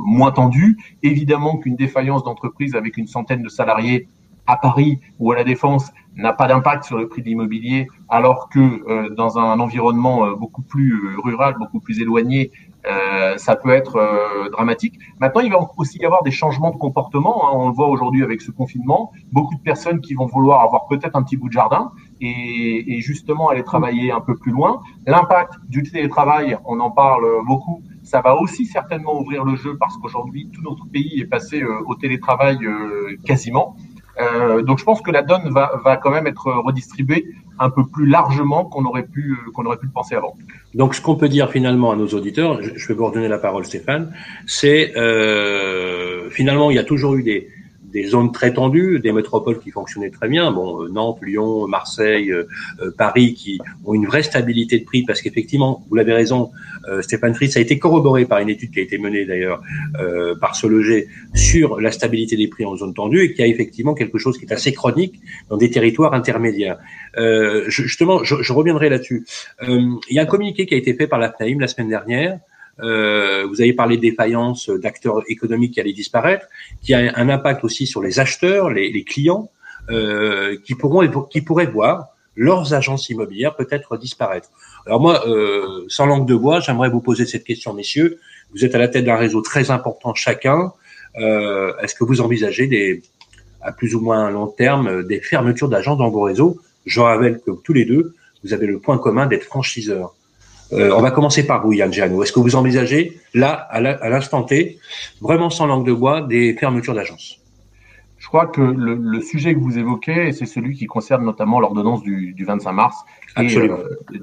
moins 0.04 0.32
tendu. 0.32 0.76
Évidemment 1.04 1.58
qu'une 1.58 1.76
défaillance 1.76 2.24
d'entreprise 2.24 2.74
avec 2.74 2.96
une 2.96 3.06
centaine 3.06 3.40
de 3.40 3.48
salariés 3.48 4.08
à 4.48 4.56
Paris 4.56 4.98
ou 5.20 5.30
à 5.30 5.36
la 5.36 5.44
Défense 5.44 5.92
n'a 6.18 6.32
pas 6.32 6.48
d'impact 6.48 6.84
sur 6.84 6.98
le 6.98 7.08
prix 7.08 7.22
de 7.22 7.28
l'immobilier, 7.28 7.86
alors 8.08 8.48
que 8.48 8.58
euh, 8.58 9.14
dans 9.14 9.38
un 9.38 9.60
environnement 9.60 10.26
euh, 10.26 10.34
beaucoup 10.34 10.62
plus 10.62 10.94
euh, 10.94 11.20
rural, 11.22 11.54
beaucoup 11.58 11.80
plus 11.80 12.00
éloigné, 12.00 12.50
ça 13.36 13.54
peut 13.54 13.68
être 13.70 14.00
dramatique. 14.50 14.98
Maintenant, 15.20 15.42
il 15.42 15.52
va 15.52 15.58
aussi 15.76 15.98
y 15.98 16.06
avoir 16.06 16.22
des 16.22 16.30
changements 16.30 16.70
de 16.70 16.78
comportement. 16.78 17.46
Hein. 17.46 17.50
on 17.52 17.68
le 17.68 17.74
voit 17.74 17.88
aujourd'hui 17.88 18.22
avec 18.22 18.40
ce 18.40 18.50
confinement. 18.50 19.12
Beaucoup 19.30 19.56
de 19.56 19.60
personnes 19.60 20.00
qui 20.00 20.14
vont 20.14 20.24
vouloir 20.24 20.62
avoir 20.62 20.86
peut-être 20.86 21.14
un 21.14 21.22
petit 21.22 21.36
bout 21.36 21.48
de 21.48 21.52
jardin 21.52 21.92
et, 22.22 22.96
et 22.96 23.00
justement 23.02 23.50
aller 23.50 23.62
travailler 23.62 24.10
un 24.10 24.22
peu 24.22 24.34
plus 24.36 24.52
loin. 24.52 24.80
L'impact 25.06 25.52
du 25.68 25.82
télétravail, 25.82 26.56
on 26.64 26.80
en 26.80 26.90
parle 26.90 27.26
beaucoup 27.46 27.82
Ça 28.04 28.22
va 28.22 28.36
aussi 28.36 28.64
certainement 28.64 29.20
ouvrir 29.20 29.44
le 29.44 29.56
jeu 29.56 29.76
parce 29.76 29.98
qu'aujourd'hui, 29.98 30.48
tout 30.54 30.62
notre 30.62 30.86
pays 30.86 31.20
est 31.20 31.26
passé 31.26 31.62
au 31.62 31.94
télétravail 31.94 32.58
quasiment. 33.26 33.76
Euh, 34.20 34.62
donc 34.62 34.78
je 34.78 34.84
pense 34.84 35.00
que 35.00 35.10
la 35.10 35.22
donne 35.22 35.48
va, 35.50 35.80
va 35.84 35.96
quand 35.96 36.10
même 36.10 36.26
être 36.26 36.50
redistribuée 36.50 37.26
un 37.58 37.70
peu 37.70 37.86
plus 37.86 38.06
largement 38.06 38.64
qu'on 38.64 38.84
aurait 38.84 39.04
pu 39.04 39.36
qu'on 39.54 39.64
aurait 39.66 39.76
pu 39.76 39.86
le 39.86 39.92
penser 39.92 40.14
avant. 40.14 40.34
Donc 40.74 40.94
ce 40.94 41.00
qu'on 41.00 41.16
peut 41.16 41.28
dire 41.28 41.50
finalement 41.50 41.90
à 41.90 41.96
nos 41.96 42.08
auditeurs, 42.08 42.60
je, 42.62 42.88
vais 42.88 42.94
vous 42.94 43.06
redonner 43.06 43.28
la 43.28 43.38
parole 43.38 43.64
Stéphane, 43.64 44.12
c'est 44.46 44.96
euh, 44.96 46.30
finalement 46.30 46.70
il 46.70 46.76
y 46.76 46.78
a 46.78 46.84
toujours 46.84 47.14
eu 47.14 47.22
des 47.22 47.48
des 47.92 48.06
zones 48.06 48.32
très 48.32 48.52
tendues, 48.52 49.00
des 49.00 49.12
métropoles 49.12 49.58
qui 49.60 49.70
fonctionnaient 49.70 50.10
très 50.10 50.28
bien, 50.28 50.52
bon 50.52 50.82
euh, 50.82 50.88
Nantes, 50.88 51.18
Lyon, 51.22 51.66
Marseille, 51.66 52.30
euh, 52.30 52.46
euh, 52.80 52.90
Paris, 52.96 53.34
qui 53.34 53.60
ont 53.84 53.94
une 53.94 54.06
vraie 54.06 54.22
stabilité 54.22 54.78
de 54.78 54.84
prix, 54.84 55.02
parce 55.02 55.22
qu'effectivement, 55.22 55.84
vous 55.88 55.96
l'avez 55.96 56.12
raison, 56.12 56.50
Stéphane 57.02 57.34
Fritz 57.34 57.56
a 57.56 57.60
été 57.60 57.78
corroboré 57.78 58.24
par 58.24 58.38
une 58.38 58.48
étude 58.48 58.70
qui 58.70 58.78
a 58.78 58.82
été 58.82 58.96
menée 58.96 59.26
d'ailleurs 59.26 59.60
par 60.40 60.56
Sologer 60.56 61.08
sur 61.34 61.80
la 61.80 61.90
stabilité 61.90 62.36
des 62.36 62.48
prix 62.48 62.64
en 62.64 62.76
zone 62.76 62.94
tendue 62.94 63.20
et 63.20 63.34
qui 63.34 63.42
a 63.42 63.46
effectivement 63.46 63.94
quelque 63.94 64.16
chose 64.16 64.38
qui 64.38 64.46
est 64.46 64.52
assez 64.52 64.72
chronique 64.72 65.20
dans 65.50 65.58
des 65.58 65.70
territoires 65.70 66.14
intermédiaires. 66.14 66.78
justement, 67.66 68.24
je, 68.24 68.36
je 68.42 68.52
reviendrai 68.52 68.88
là-dessus. 68.88 69.26
il 69.62 69.98
y 70.10 70.18
a 70.18 70.22
un 70.22 70.26
communiqué 70.26 70.64
qui 70.66 70.74
a 70.74 70.78
été 70.78 70.94
fait 70.94 71.06
par 71.06 71.18
la 71.18 71.30
FNAIM 71.30 71.60
la 71.60 71.68
semaine 71.68 71.88
dernière 71.88 72.38
euh, 72.80 73.46
vous 73.48 73.60
avez 73.60 73.72
parlé 73.72 73.96
de 73.96 74.02
défaillance 74.02 74.68
d'acteurs 74.70 75.22
économiques 75.28 75.74
qui 75.74 75.80
allaient 75.80 75.92
disparaître, 75.92 76.46
qui 76.82 76.94
a 76.94 77.12
un 77.16 77.28
impact 77.28 77.64
aussi 77.64 77.86
sur 77.86 78.02
les 78.02 78.20
acheteurs, 78.20 78.70
les, 78.70 78.90
les 78.90 79.04
clients, 79.04 79.50
euh, 79.90 80.56
qui 80.64 80.74
pourront 80.74 81.06
qui 81.30 81.40
pourraient 81.40 81.66
voir 81.66 82.08
leurs 82.36 82.74
agences 82.74 83.08
immobilières 83.08 83.56
peut-être 83.56 83.96
disparaître. 83.96 84.50
Alors 84.86 85.00
moi, 85.00 85.26
euh, 85.26 85.84
sans 85.88 86.06
langue 86.06 86.26
de 86.26 86.36
bois, 86.36 86.60
j'aimerais 86.60 86.88
vous 86.88 87.00
poser 87.00 87.26
cette 87.26 87.44
question, 87.44 87.74
messieurs. 87.74 88.20
Vous 88.52 88.64
êtes 88.64 88.74
à 88.74 88.78
la 88.78 88.88
tête 88.88 89.04
d'un 89.04 89.16
réseau 89.16 89.40
très 89.40 89.70
important 89.70 90.14
chacun. 90.14 90.72
Euh, 91.18 91.72
Est-ce 91.82 91.94
que 91.94 92.04
vous 92.04 92.20
envisagez 92.20 92.66
des, 92.68 93.02
à 93.60 93.72
plus 93.72 93.94
ou 93.94 94.00
moins 94.00 94.30
long 94.30 94.46
terme, 94.46 95.04
des 95.04 95.20
fermetures 95.20 95.68
d'agences 95.68 95.98
dans 95.98 96.10
vos 96.10 96.22
réseaux? 96.22 96.58
Je 96.86 97.00
rappelle 97.00 97.40
que 97.40 97.50
tous 97.64 97.72
les 97.72 97.84
deux, 97.84 98.14
vous 98.44 98.52
avez 98.52 98.66
le 98.66 98.78
point 98.78 98.98
commun 98.98 99.26
d'être 99.26 99.44
franchiseurs. 99.44 100.14
Euh, 100.72 100.92
on 100.94 101.00
va 101.00 101.10
commencer 101.10 101.46
par 101.46 101.64
vous, 101.64 101.72
Yann 101.72 101.92
Giano. 101.92 102.22
Est-ce 102.22 102.32
que 102.32 102.40
vous 102.40 102.56
envisagez, 102.56 103.18
là, 103.34 103.52
à 103.52 104.08
l'instant 104.08 104.42
T, 104.42 104.78
vraiment 105.20 105.50
sans 105.50 105.66
langue 105.66 105.86
de 105.86 105.92
bois, 105.92 106.22
des 106.22 106.54
fermetures 106.54 106.94
d'agences? 106.94 107.40
Je 108.18 108.26
crois 108.26 108.46
que 108.46 108.60
le, 108.60 109.20
sujet 109.20 109.54
que 109.54 109.60
vous 109.60 109.78
évoquez, 109.78 110.32
c'est 110.32 110.44
celui 110.44 110.76
qui 110.76 110.86
concerne 110.86 111.24
notamment 111.24 111.60
l'ordonnance 111.60 112.02
du, 112.02 112.34
25 112.38 112.72
mars 112.72 112.96
et 113.40 113.56
euh, 113.56 113.76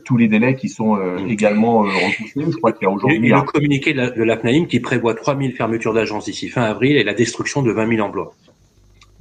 tous 0.03 0.17
les 0.17 0.27
délais 0.27 0.55
qui 0.55 0.67
sont 0.67 0.97
euh, 0.97 1.17
mm. 1.17 1.29
également 1.29 1.79
repoussés. 1.79 2.51
Je 2.51 2.57
crois 2.57 2.73
qu'il 2.73 2.83
y 2.83 2.91
a 2.91 2.91
aujourd'hui... 2.91 3.25
Et, 3.27 3.31
le 3.31 3.41
communiqué 3.41 3.93
de 3.93 4.23
l'APNAIM 4.23 4.65
qui 4.65 4.79
prévoit 4.81 5.15
3000 5.15 5.53
fermetures 5.53 5.93
d'agences 5.93 6.25
d'ici 6.25 6.49
fin 6.49 6.63
avril 6.63 6.97
et 6.97 7.03
la 7.03 7.13
destruction 7.13 7.63
de 7.63 7.71
20 7.71 7.95
000 7.95 8.05
emplois. 8.05 8.35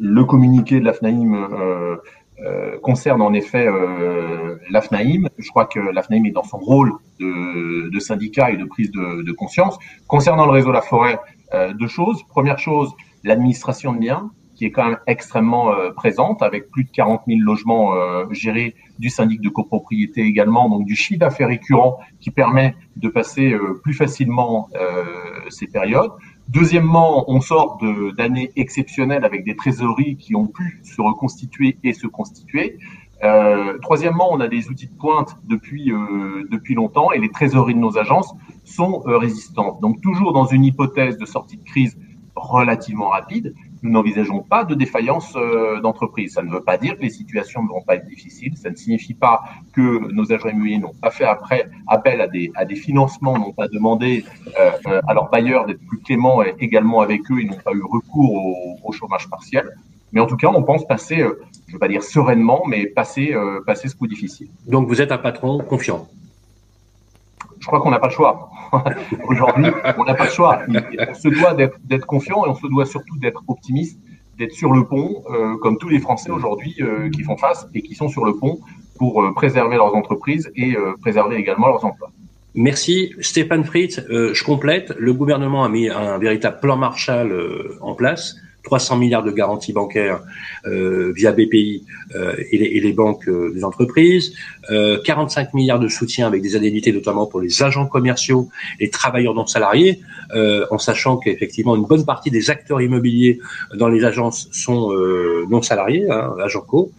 Le 0.00 0.24
communiqué 0.24 0.80
de 0.80 0.84
l'AFNAIM 0.84 1.98
euh, 2.40 2.78
concerne 2.80 3.22
en 3.22 3.32
effet 3.32 3.66
euh, 3.66 4.56
l'AFNAIM. 4.70 5.28
Je 5.38 5.48
crois 5.50 5.66
que 5.66 5.78
l'AFNAIM 5.78 6.24
est 6.26 6.32
dans 6.32 6.42
son 6.42 6.58
rôle 6.58 6.92
de, 7.20 7.88
de 7.90 8.00
syndicat 8.00 8.50
et 8.50 8.56
de 8.56 8.64
prise 8.64 8.90
de, 8.90 9.22
de, 9.22 9.32
conscience. 9.32 9.78
Concernant 10.08 10.44
le 10.46 10.52
réseau 10.52 10.72
La 10.72 10.82
Forêt, 10.82 11.18
euh, 11.54 11.72
deux 11.74 11.86
choses. 11.86 12.22
Première 12.24 12.58
chose, 12.58 12.92
l'administration 13.22 13.92
de 13.92 13.98
biens, 13.98 14.30
qui 14.56 14.64
est 14.64 14.70
quand 14.70 14.84
même 14.84 14.98
extrêmement 15.06 15.70
euh, 15.70 15.90
présente, 15.90 16.42
avec 16.42 16.70
plus 16.70 16.84
de 16.84 16.90
40 16.90 17.22
000 17.28 17.40
logements 17.40 17.94
euh, 17.94 18.24
gérés 18.32 18.74
du 18.98 19.10
syndic 19.10 19.40
de 19.40 19.48
copropriété 19.48 20.22
également, 20.22 20.68
donc 20.68 20.84
du 20.86 20.96
chiffre 20.96 21.20
d'affaires 21.20 21.48
récurrent 21.48 21.98
qui 22.20 22.30
permet 22.30 22.74
de 22.96 23.08
passer 23.08 23.56
plus 23.82 23.94
facilement 23.94 24.68
ces 25.48 25.66
périodes. 25.66 26.12
Deuxièmement, 26.48 27.24
on 27.30 27.40
sort 27.40 27.78
d'années 28.16 28.52
exceptionnelles 28.56 29.24
avec 29.24 29.44
des 29.44 29.56
trésoreries 29.56 30.16
qui 30.16 30.36
ont 30.36 30.46
pu 30.46 30.80
se 30.82 31.00
reconstituer 31.00 31.78
et 31.82 31.92
se 31.92 32.06
constituer. 32.06 32.78
Euh, 33.22 33.78
troisièmement, 33.78 34.30
on 34.30 34.40
a 34.40 34.48
des 34.48 34.68
outils 34.68 34.88
de 34.88 34.94
pointe 34.94 35.36
depuis 35.44 35.90
euh, 35.90 36.46
depuis 36.50 36.74
longtemps 36.74 37.12
et 37.12 37.18
les 37.18 37.30
trésoreries 37.30 37.74
de 37.74 37.78
nos 37.78 37.96
agences 37.96 38.34
sont 38.64 39.02
euh, 39.06 39.16
résistantes. 39.16 39.80
Donc 39.80 40.02
toujours 40.02 40.32
dans 40.32 40.44
une 40.44 40.64
hypothèse 40.64 41.16
de 41.16 41.24
sortie 41.24 41.56
de 41.56 41.64
crise 41.64 41.96
relativement 42.36 43.08
rapide, 43.08 43.54
nous 43.84 43.90
n'envisageons 43.90 44.40
pas 44.40 44.64
de 44.64 44.74
défaillance 44.74 45.36
euh, 45.36 45.78
d'entreprise. 45.80 46.32
Ça 46.32 46.42
ne 46.42 46.50
veut 46.50 46.62
pas 46.62 46.78
dire 46.78 46.96
que 46.96 47.02
les 47.02 47.10
situations 47.10 47.62
ne 47.62 47.68
vont 47.68 47.82
pas 47.82 47.96
être 47.96 48.06
difficiles. 48.06 48.56
Ça 48.56 48.70
ne 48.70 48.76
signifie 48.76 49.12
pas 49.12 49.42
que 49.74 50.10
nos 50.10 50.32
agents 50.32 50.48
immobiliers 50.48 50.78
n'ont 50.78 50.94
pas 50.94 51.10
fait 51.10 51.24
après 51.24 51.68
appel 51.86 52.22
à 52.22 52.26
des, 52.26 52.76
financements, 52.76 53.38
n'ont 53.38 53.52
pas 53.52 53.68
demandé 53.68 54.24
euh, 54.58 54.70
euh, 54.86 55.00
à 55.06 55.12
leurs 55.12 55.30
bailleurs 55.30 55.66
d'être 55.66 55.84
plus 55.86 56.00
cléments 56.00 56.42
également 56.42 57.02
avec 57.02 57.30
eux, 57.30 57.40
ils 57.40 57.48
n'ont 57.48 57.62
pas 57.62 57.72
eu 57.72 57.82
recours 57.82 58.32
au, 58.34 58.78
au, 58.82 58.92
chômage 58.92 59.28
partiel. 59.28 59.70
Mais 60.12 60.20
en 60.20 60.26
tout 60.26 60.36
cas, 60.36 60.48
on 60.48 60.62
pense 60.62 60.86
passer, 60.86 61.16
je 61.16 61.24
ne 61.24 61.72
veux 61.72 61.78
pas 61.78 61.88
dire 61.88 62.02
sereinement, 62.02 62.62
mais 62.66 62.86
passer, 62.86 63.34
passer 63.66 63.88
ce 63.88 63.96
coup 63.96 64.06
difficile. 64.06 64.48
Donc 64.66 64.86
vous 64.88 65.00
êtes 65.00 65.12
un 65.12 65.18
patron 65.18 65.58
confiant 65.58 66.08
je 67.64 67.68
crois 67.68 67.80
qu'on 67.80 67.90
n'a 67.90 67.98
pas 67.98 68.08
le 68.08 68.12
choix. 68.12 68.50
Aujourd'hui, 69.26 69.70
on 69.96 70.04
n'a 70.04 70.12
pas 70.12 70.26
le 70.26 70.30
choix. 70.30 70.60
On 71.08 71.14
se 71.14 71.28
doit 71.28 71.54
d'être 71.54 72.04
confiant 72.04 72.44
et 72.44 72.50
on 72.50 72.54
se 72.54 72.66
doit 72.66 72.84
surtout 72.84 73.16
d'être 73.16 73.42
optimiste, 73.48 73.98
d'être 74.36 74.52
sur 74.52 74.70
le 74.74 74.84
pont, 74.84 75.22
euh, 75.30 75.56
comme 75.62 75.78
tous 75.78 75.88
les 75.88 75.98
Français 75.98 76.30
aujourd'hui 76.30 76.74
euh, 76.80 77.08
qui 77.08 77.22
font 77.22 77.38
face 77.38 77.66
et 77.72 77.80
qui 77.80 77.94
sont 77.94 78.10
sur 78.10 78.26
le 78.26 78.34
pont 78.36 78.60
pour 78.98 79.22
euh, 79.22 79.32
préserver 79.32 79.76
leurs 79.76 79.94
entreprises 79.94 80.52
et 80.56 80.76
préserver 81.00 81.36
également 81.36 81.68
leurs 81.68 81.82
emplois. 81.86 82.10
Merci. 82.54 83.14
Stéphane 83.20 83.64
Fritz, 83.64 84.02
je 84.10 84.44
complète. 84.44 84.92
Le 84.98 85.14
gouvernement 85.14 85.64
a 85.64 85.70
mis 85.70 85.88
un 85.88 86.18
véritable 86.18 86.60
plan 86.60 86.76
Marshall 86.76 87.32
en 87.80 87.94
place 87.94 88.36
300 88.64 88.96
milliards 88.96 89.22
de 89.22 89.30
garanties 89.30 89.72
bancaires 89.72 90.20
euh, 90.66 91.12
via 91.14 91.32
BPI 91.32 91.84
euh, 92.14 92.34
et, 92.50 92.58
les, 92.58 92.64
et, 92.64 92.80
les, 92.80 92.92
banques 92.92 93.28
euh, 93.28 93.52
des 93.54 93.62
entreprises, 93.62 94.34
45 95.04 95.52
milliards 95.54 95.78
de 95.78 95.88
soutien 95.88 96.26
avec 96.26 96.42
des 96.42 96.56
indemnités 96.56 96.92
notamment 96.92 97.26
pour 97.26 97.40
les 97.40 97.62
agents 97.62 97.86
commerciaux, 97.86 98.48
les 98.80 98.88
travailleurs 98.88 99.34
non 99.34 99.46
salariés, 99.46 100.00
en 100.70 100.78
sachant 100.78 101.18
qu'effectivement 101.18 101.76
une 101.76 101.84
bonne 101.84 102.06
partie 102.06 102.30
des 102.30 102.48
acteurs 102.48 102.80
immobiliers 102.80 103.38
dans 103.74 103.88
les 103.88 104.04
agences 104.04 104.48
sont 104.52 104.90
non 105.50 105.60
salariés, 105.60 106.10
hein, 106.10 106.34
agents 106.42 106.62
co. 106.62 106.92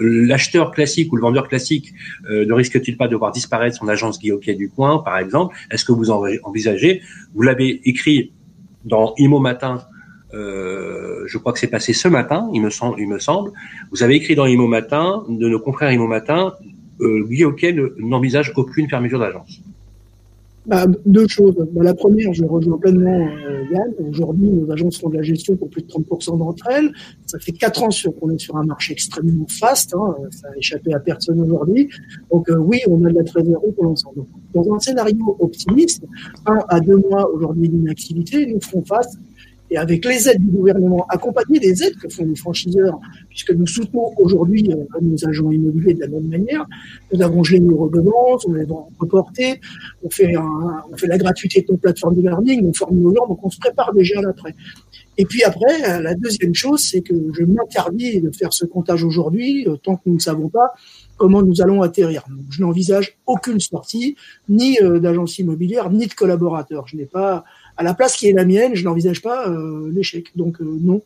L'acheteur 0.00 0.70
classique 0.70 1.12
ou 1.12 1.16
le 1.16 1.22
vendeur 1.22 1.46
classique 1.46 1.92
ne 2.30 2.52
risque-t-il 2.52 2.96
pas 2.96 3.06
de 3.06 3.16
voir 3.16 3.32
disparaître 3.32 3.76
son 3.76 3.88
agence 3.88 4.18
Guillaume 4.18 4.40
du 4.40 4.70
coin, 4.70 4.98
par 4.98 5.18
exemple? 5.18 5.54
Est-ce 5.70 5.84
que 5.84 5.92
vous 5.92 6.10
envisagez? 6.10 7.02
Vous 7.34 7.42
l'avez 7.42 7.82
écrit 7.84 8.32
dans 8.84 9.12
Imo 9.18 9.38
Matin 9.38 9.82
euh, 10.34 11.24
je 11.26 11.38
crois 11.38 11.52
que 11.52 11.58
c'est 11.58 11.68
passé 11.68 11.92
ce 11.92 12.08
matin, 12.08 12.48
il 12.54 12.62
me 12.62 12.70
semble. 12.70 13.52
Vous 13.90 14.02
avez 14.02 14.14
écrit 14.14 14.34
dans 14.34 14.46
Imo 14.46 14.66
Matin, 14.66 15.24
de 15.28 15.48
nos 15.48 15.60
confrères 15.60 15.92
Imo 15.92 16.06
Matin, 16.06 16.54
euh, 17.00 17.24
Guy 17.26 17.44
n'envisage 17.98 18.52
aucune 18.56 18.88
fermeture 18.88 19.18
d'agence. 19.18 19.62
Bah, 20.64 20.86
deux 21.06 21.26
choses. 21.26 21.56
Bah, 21.72 21.82
la 21.82 21.94
première, 21.94 22.32
je 22.32 22.44
rejoins 22.44 22.78
pleinement 22.78 23.28
euh, 23.48 23.64
Yann. 23.72 23.92
Aujourd'hui, 24.08 24.48
nos 24.48 24.70
agences 24.70 25.00
font 25.00 25.08
de 25.08 25.16
la 25.16 25.22
gestion 25.22 25.56
pour 25.56 25.68
plus 25.68 25.82
de 25.82 25.88
30% 25.88 26.38
d'entre 26.38 26.68
elles. 26.70 26.92
Ça 27.26 27.38
fait 27.40 27.50
quatre 27.50 27.82
ans 27.82 27.88
qu'on 28.20 28.30
est 28.30 28.38
sur 28.38 28.56
un 28.56 28.64
marché 28.64 28.92
extrêmement 28.92 29.46
fast. 29.48 29.92
Hein. 29.94 30.14
Ça 30.30 30.48
a 30.54 30.56
échappé 30.56 30.94
à 30.94 31.00
personne 31.00 31.40
aujourd'hui. 31.40 31.88
Donc 32.30 32.48
euh, 32.48 32.56
oui, 32.58 32.78
on 32.88 33.04
a 33.04 33.10
de 33.10 33.16
la 33.16 33.24
trésorerie 33.24 33.72
pour 33.72 33.84
l'ensemble. 33.84 34.24
Dans 34.54 34.72
un 34.72 34.78
scénario 34.78 35.36
optimiste, 35.40 36.04
un 36.46 36.58
à 36.68 36.78
deux 36.78 36.96
mois 36.96 37.28
aujourd'hui 37.32 37.68
d'inactivité, 37.68 38.46
nous 38.46 38.60
ferons 38.60 38.84
face 38.84 39.18
et 39.72 39.78
avec 39.78 40.04
les 40.04 40.28
aides 40.28 40.38
du 40.38 40.50
gouvernement, 40.50 41.06
accompagnées 41.08 41.58
des 41.58 41.82
aides 41.82 41.96
que 41.96 42.08
font 42.10 42.26
les 42.26 42.36
franchiseurs, 42.36 43.00
puisque 43.30 43.52
nous 43.52 43.66
soutenons 43.66 44.12
aujourd'hui 44.18 44.70
euh, 44.70 44.84
nos 45.00 45.26
agents 45.26 45.50
immobiliers 45.50 45.94
de 45.94 46.00
la 46.00 46.08
même 46.08 46.28
manière. 46.28 46.66
Nous 47.10 47.22
avons 47.22 47.42
gelé 47.42 47.60
nos 47.60 47.78
redevances, 47.78 48.44
on 48.46 48.52
les 48.52 48.64
a 48.64 48.74
reportées, 48.98 49.60
on 50.02 50.10
fait, 50.10 50.34
un, 50.34 50.82
on 50.92 50.96
fait 50.98 51.06
la 51.06 51.16
gratuité 51.16 51.62
de 51.62 51.72
nos 51.72 51.78
plateformes 51.78 52.16
de 52.16 52.20
learning, 52.20 52.66
on 52.66 52.74
forme 52.74 52.98
nos 52.98 53.14
gens, 53.14 53.26
donc 53.26 53.42
on 53.42 53.48
se 53.48 53.58
prépare 53.58 53.94
déjà 53.94 54.18
à 54.18 54.22
l'après. 54.22 54.54
Et 55.16 55.24
puis 55.24 55.42
après, 55.42 55.90
euh, 55.90 56.02
la 56.02 56.14
deuxième 56.14 56.54
chose, 56.54 56.80
c'est 56.80 57.00
que 57.00 57.14
je 57.32 57.44
m'interdis 57.44 58.20
de 58.20 58.30
faire 58.30 58.52
ce 58.52 58.66
comptage 58.66 59.04
aujourd'hui, 59.04 59.66
euh, 59.66 59.76
tant 59.76 59.96
que 59.96 60.02
nous 60.04 60.14
ne 60.14 60.20
savons 60.20 60.50
pas 60.50 60.74
comment 61.16 61.42
nous 61.42 61.62
allons 61.62 61.80
atterrir. 61.80 62.24
Je 62.50 62.60
n'envisage 62.60 63.16
aucune 63.26 63.60
sortie, 63.60 64.16
ni 64.48 64.76
d'agence 65.00 65.38
immobilière, 65.38 65.88
ni 65.88 66.08
de 66.08 66.14
collaborateurs. 66.14 66.88
Je 66.88 66.96
n'ai 66.96 67.06
pas 67.06 67.44
à 67.76 67.82
la 67.82 67.94
place 67.94 68.16
qui 68.16 68.28
est 68.28 68.32
la 68.32 68.44
mienne, 68.44 68.74
je 68.74 68.84
n'envisage 68.84 69.22
pas 69.22 69.48
euh, 69.48 69.90
l'échec. 69.92 70.36
Donc 70.36 70.60
euh, 70.60 70.78
non. 70.80 71.02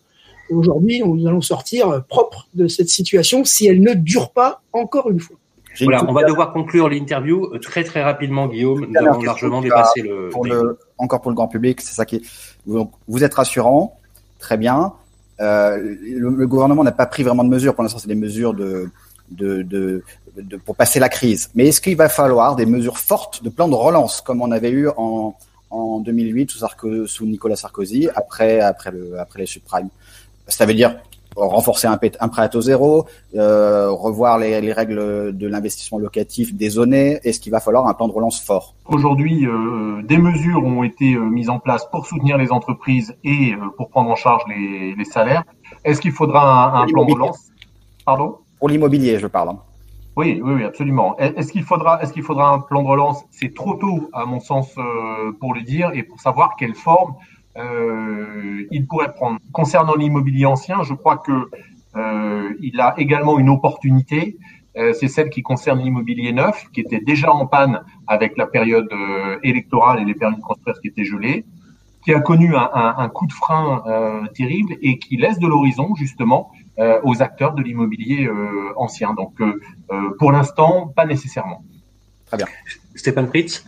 Aujourd'hui, 0.51 1.03
nous 1.05 1.27
allons 1.27 1.41
sortir 1.41 1.89
euh, 1.89 2.01
propre 2.01 2.47
de 2.55 2.69
cette 2.69 2.89
situation 2.89 3.45
si 3.45 3.67
elle 3.67 3.81
ne 3.81 3.95
dure 3.95 4.31
pas 4.31 4.63
encore 4.73 5.11
une 5.11 5.21
fois. 5.21 5.37
Voilà, 5.83 6.09
on 6.09 6.13
va 6.15 6.25
devoir 6.25 6.55
conclure 6.55 6.89
l'interview 6.89 7.59
très 7.59 7.85
très 7.85 8.03
rapidement, 8.03 8.49
Guillaume. 8.49 8.87
Nous 8.89 9.07
avons 9.07 9.23
largement 9.23 9.61
dépassé 9.61 10.01
le, 10.01 10.31
pour 10.31 10.47
le. 10.47 10.79
Encore 10.97 11.21
pour 11.21 11.31
le 11.31 11.35
grand 11.35 11.49
public, 11.49 11.83
c'est 11.83 11.95
ça 11.95 12.07
qui. 12.07 12.17
Est... 12.17 12.23
vous 12.67 13.25
êtes 13.25 13.35
rassurant, 13.35 13.99
très 14.39 14.57
bien. 14.57 14.95
Euh, 15.41 15.97
le, 16.03 16.47
gouvernement 16.47 16.83
n'a 16.83 16.93
pas 16.93 17.07
pris 17.07 17.23
vraiment 17.23 17.45
de 17.45 17.51
mesures. 17.51 17.75
Pour 17.75 17.83
l'instant, 17.83 17.99
c'est 17.99 18.09
des 18.09 18.15
mesures 18.15 18.55
de, 18.55 18.89
de, 19.31 19.63
de, 19.63 20.03
de, 20.37 20.57
pour 20.57 20.77
passer 20.77 20.99
la 20.99 21.09
crise. 21.09 21.51
Mais 21.55 21.69
est-ce 21.69 21.81
qu'il 21.81 21.97
va 21.97 22.09
falloir 22.09 22.57
des 22.57 22.67
mesures 22.67 22.99
fortes 22.99 23.43
de 23.43 23.51
plan 23.51 23.69
de 23.69 23.75
relance, 23.75 24.21
comme 24.21 24.41
on 24.41 24.51
avait 24.51 24.71
eu 24.71 24.89
en, 24.97 25.37
en 25.77 26.01
2008 26.01 26.51
sous, 26.51 27.07
sous 27.07 27.27
Nicolas 27.27 27.57
Sarkozy, 27.57 28.09
après, 28.15 28.61
après, 28.61 28.91
le, 28.91 29.19
après 29.19 29.41
les 29.41 29.47
subprimes. 29.47 29.89
Ça 30.49 30.67
veut 30.67 30.75
dire 30.75 30.97
renforcer 31.37 31.87
un, 31.87 31.99
un 32.21 32.29
prêt 32.29 32.43
à 32.43 32.49
taux 32.49 32.63
zéro, 32.63 33.07
euh, 33.35 33.91
revoir 33.91 34.39
les, 34.39 34.61
les, 34.61 34.73
règles 34.73 35.37
de 35.37 35.47
l'investissement 35.47 35.99
locatif 35.99 36.55
des 36.55 36.71
zones. 36.71 36.95
Est-ce 36.95 37.41
qu'il 37.41 37.53
va 37.53 37.61
falloir 37.61 37.87
un 37.87 37.95
plan 37.95 38.09
de 38.09 38.13
relance 38.13 38.41
fort 38.41 38.75
Aujourd'hui, 38.87 39.47
euh, 39.47 40.03
des 40.03 40.19
mesures 40.19 40.65
ont 40.65 40.83
été 40.83 41.15
euh, 41.15 41.21
mises 41.21 41.51
en 41.51 41.59
place 41.59 41.87
pour 41.91 42.07
soutenir 42.07 42.39
les 42.39 42.53
entreprises 42.53 43.15
et 43.23 43.53
euh, 43.53 43.67
pour 43.77 43.91
prendre 43.91 44.11
en 44.11 44.17
charge 44.17 44.43
les, 44.49 44.95
les 44.95 45.05
salaires. 45.05 45.45
Est-ce 45.85 46.01
qu'il 46.01 46.13
faudra 46.13 46.79
un, 46.79 46.83
un 46.83 46.87
plan 46.87 47.05
de 47.05 47.13
relance? 47.13 47.51
Pardon? 48.05 48.37
Pour 48.59 48.69
l'immobilier, 48.69 49.19
je 49.19 49.27
parle. 49.27 49.57
Oui, 50.17 50.41
oui, 50.43 50.55
oui, 50.55 50.65
absolument. 50.65 51.17
Est-ce 51.19 51.53
qu'il 51.53 51.63
faudra, 51.63 52.01
est-ce 52.03 52.13
qu'il 52.13 52.23
faudra 52.23 52.51
un 52.51 52.61
plan 52.61 52.83
de 52.83 52.89
relance? 52.89 53.25
C'est 53.31 53.55
trop 53.55 53.75
tôt, 53.75 54.09
à 54.15 54.25
mon 54.25 54.41
sens, 54.41 54.75
euh, 54.79 55.33
pour 55.41 55.53
le 55.53 55.61
dire 55.61 55.91
et 55.93 56.03
pour 56.03 56.21
savoir 56.21 56.57
quelle 56.57 56.75
forme 56.75 57.15
euh, 57.59 58.65
il 58.71 58.87
pourrait 58.87 59.13
prendre. 59.13 59.39
Concernant 59.53 59.95
l'immobilier 59.95 60.47
ancien, 60.47 60.83
je 60.85 60.95
crois 60.95 61.19
que 61.19 61.51
euh, 61.97 62.55
il 62.61 62.81
a 62.81 62.95
également 62.97 63.39
une 63.39 63.51
opportunité. 63.51 64.39
Euh, 64.79 64.95
c'est 64.95 65.09
celle 65.09 65.29
qui 65.29 65.43
concerne 65.43 65.81
l'immobilier 65.81 66.33
neuf, 66.33 66.67
qui 66.73 66.81
était 66.81 67.01
déjà 67.01 67.31
en 67.33 67.47
panne 67.47 67.83
avec 68.07 68.39
la 68.39 68.47
période 68.47 68.89
euh, 68.93 69.39
électorale 69.43 70.01
et 70.01 70.05
les 70.07 70.15
permis 70.15 70.37
de 70.37 70.43
construire 70.43 70.79
qui 70.81 70.89
étaient 70.89 71.05
gelés, 71.05 71.45
qui 72.05 72.15
a 72.15 72.21
connu 72.21 72.55
un, 72.57 72.71
un, 72.73 72.95
un 72.99 73.09
coup 73.09 73.27
de 73.27 73.33
frein 73.33 73.83
euh, 73.87 74.27
terrible 74.35 74.77
et 74.81 74.99
qui 74.99 75.17
laisse 75.19 75.39
de 75.39 75.47
l'horizon 75.47 75.95
justement 75.95 76.51
aux 76.79 77.23
acteurs 77.23 77.55
de 77.55 77.63
l'immobilier 77.63 78.29
ancien. 78.77 79.15
Donc, 79.15 79.35
pour 80.19 80.33
l'instant, 80.33 80.93
pas 80.95 81.07
nécessairement. 81.07 81.65
Très 82.27 82.37
bien. 82.37 82.47
Stéphane 82.95 83.29
Fritz 83.29 83.65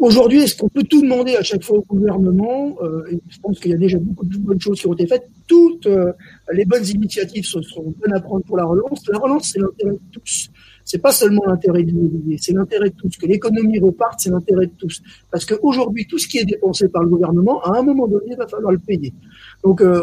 Aujourd'hui, 0.00 0.38
est-ce 0.38 0.56
qu'on 0.56 0.70
peut 0.70 0.82
tout 0.82 1.02
demander 1.02 1.36
à 1.36 1.42
chaque 1.42 1.62
fois 1.62 1.76
au 1.76 1.82
gouvernement 1.82 2.74
euh, 2.82 3.04
Je 3.28 3.38
pense 3.38 3.60
qu'il 3.60 3.70
y 3.70 3.74
a 3.74 3.76
déjà 3.76 3.98
beaucoup 3.98 4.24
de 4.24 4.38
bonnes 4.38 4.60
choses 4.60 4.80
qui 4.80 4.86
ont 4.86 4.94
été 4.94 5.06
faites. 5.06 5.28
Toutes 5.46 5.86
euh, 5.86 6.12
les 6.54 6.64
bonnes 6.64 6.86
initiatives 6.86 7.44
seront 7.44 7.94
bonnes 7.98 8.14
à 8.14 8.20
prendre 8.20 8.42
pour 8.44 8.56
la 8.56 8.64
relance. 8.64 9.06
La 9.08 9.18
relance, 9.18 9.50
c'est 9.52 9.58
l'intérêt 9.58 9.92
de 9.92 10.00
tous. 10.10 10.48
C'est 10.90 10.98
pas 10.98 11.12
seulement 11.12 11.42
l'intérêt 11.46 11.84
de 11.84 11.92
l'immobilier, 11.92 12.36
c'est 12.40 12.52
l'intérêt 12.52 12.90
de 12.90 12.96
tous. 12.96 13.16
Que 13.16 13.26
l'économie 13.26 13.78
reparte, 13.78 14.18
c'est 14.18 14.30
l'intérêt 14.30 14.66
de 14.66 14.72
tous. 14.76 15.00
Parce 15.30 15.44
qu'aujourd'hui, 15.44 16.04
tout 16.08 16.18
ce 16.18 16.26
qui 16.26 16.38
est 16.38 16.44
dépensé 16.44 16.88
par 16.88 17.04
le 17.04 17.10
gouvernement, 17.10 17.62
à 17.62 17.78
un 17.78 17.82
moment 17.82 18.08
donné, 18.08 18.34
va 18.34 18.48
falloir 18.48 18.72
le 18.72 18.80
payer. 18.80 19.14
Donc, 19.62 19.82
euh, 19.82 20.02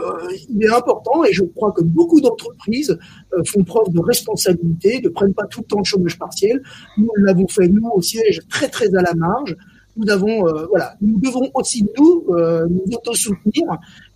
il 0.50 0.64
est 0.64 0.74
important, 0.74 1.26
et 1.26 1.34
je 1.34 1.44
crois 1.44 1.74
que 1.74 1.84
beaucoup 1.84 2.22
d'entreprises 2.22 2.98
euh, 3.34 3.44
font 3.46 3.66
preuve 3.66 3.90
de 3.90 4.00
responsabilité, 4.00 5.02
ne 5.04 5.10
prennent 5.10 5.34
pas 5.34 5.46
tout 5.48 5.60
le 5.60 5.66
temps 5.66 5.80
le 5.80 5.84
chômage 5.84 6.18
partiel. 6.18 6.64
Nous, 6.98 7.10
l'avons 7.18 7.50
fait, 7.50 7.68
nous, 7.68 7.86
au 7.94 8.02
siège, 8.02 8.40
très, 8.48 8.70
très 8.70 8.88
à 8.96 9.02
la 9.02 9.14
marge 9.14 9.58
nous 9.98 10.10
avons, 10.10 10.48
euh, 10.48 10.68
voilà, 10.68 10.96
nous 11.02 11.20
devons 11.20 11.50
aussi 11.56 11.84
nous 11.98 12.26
euh, 12.30 12.68
nous 12.70 12.84
auto-soutenir 12.94 13.66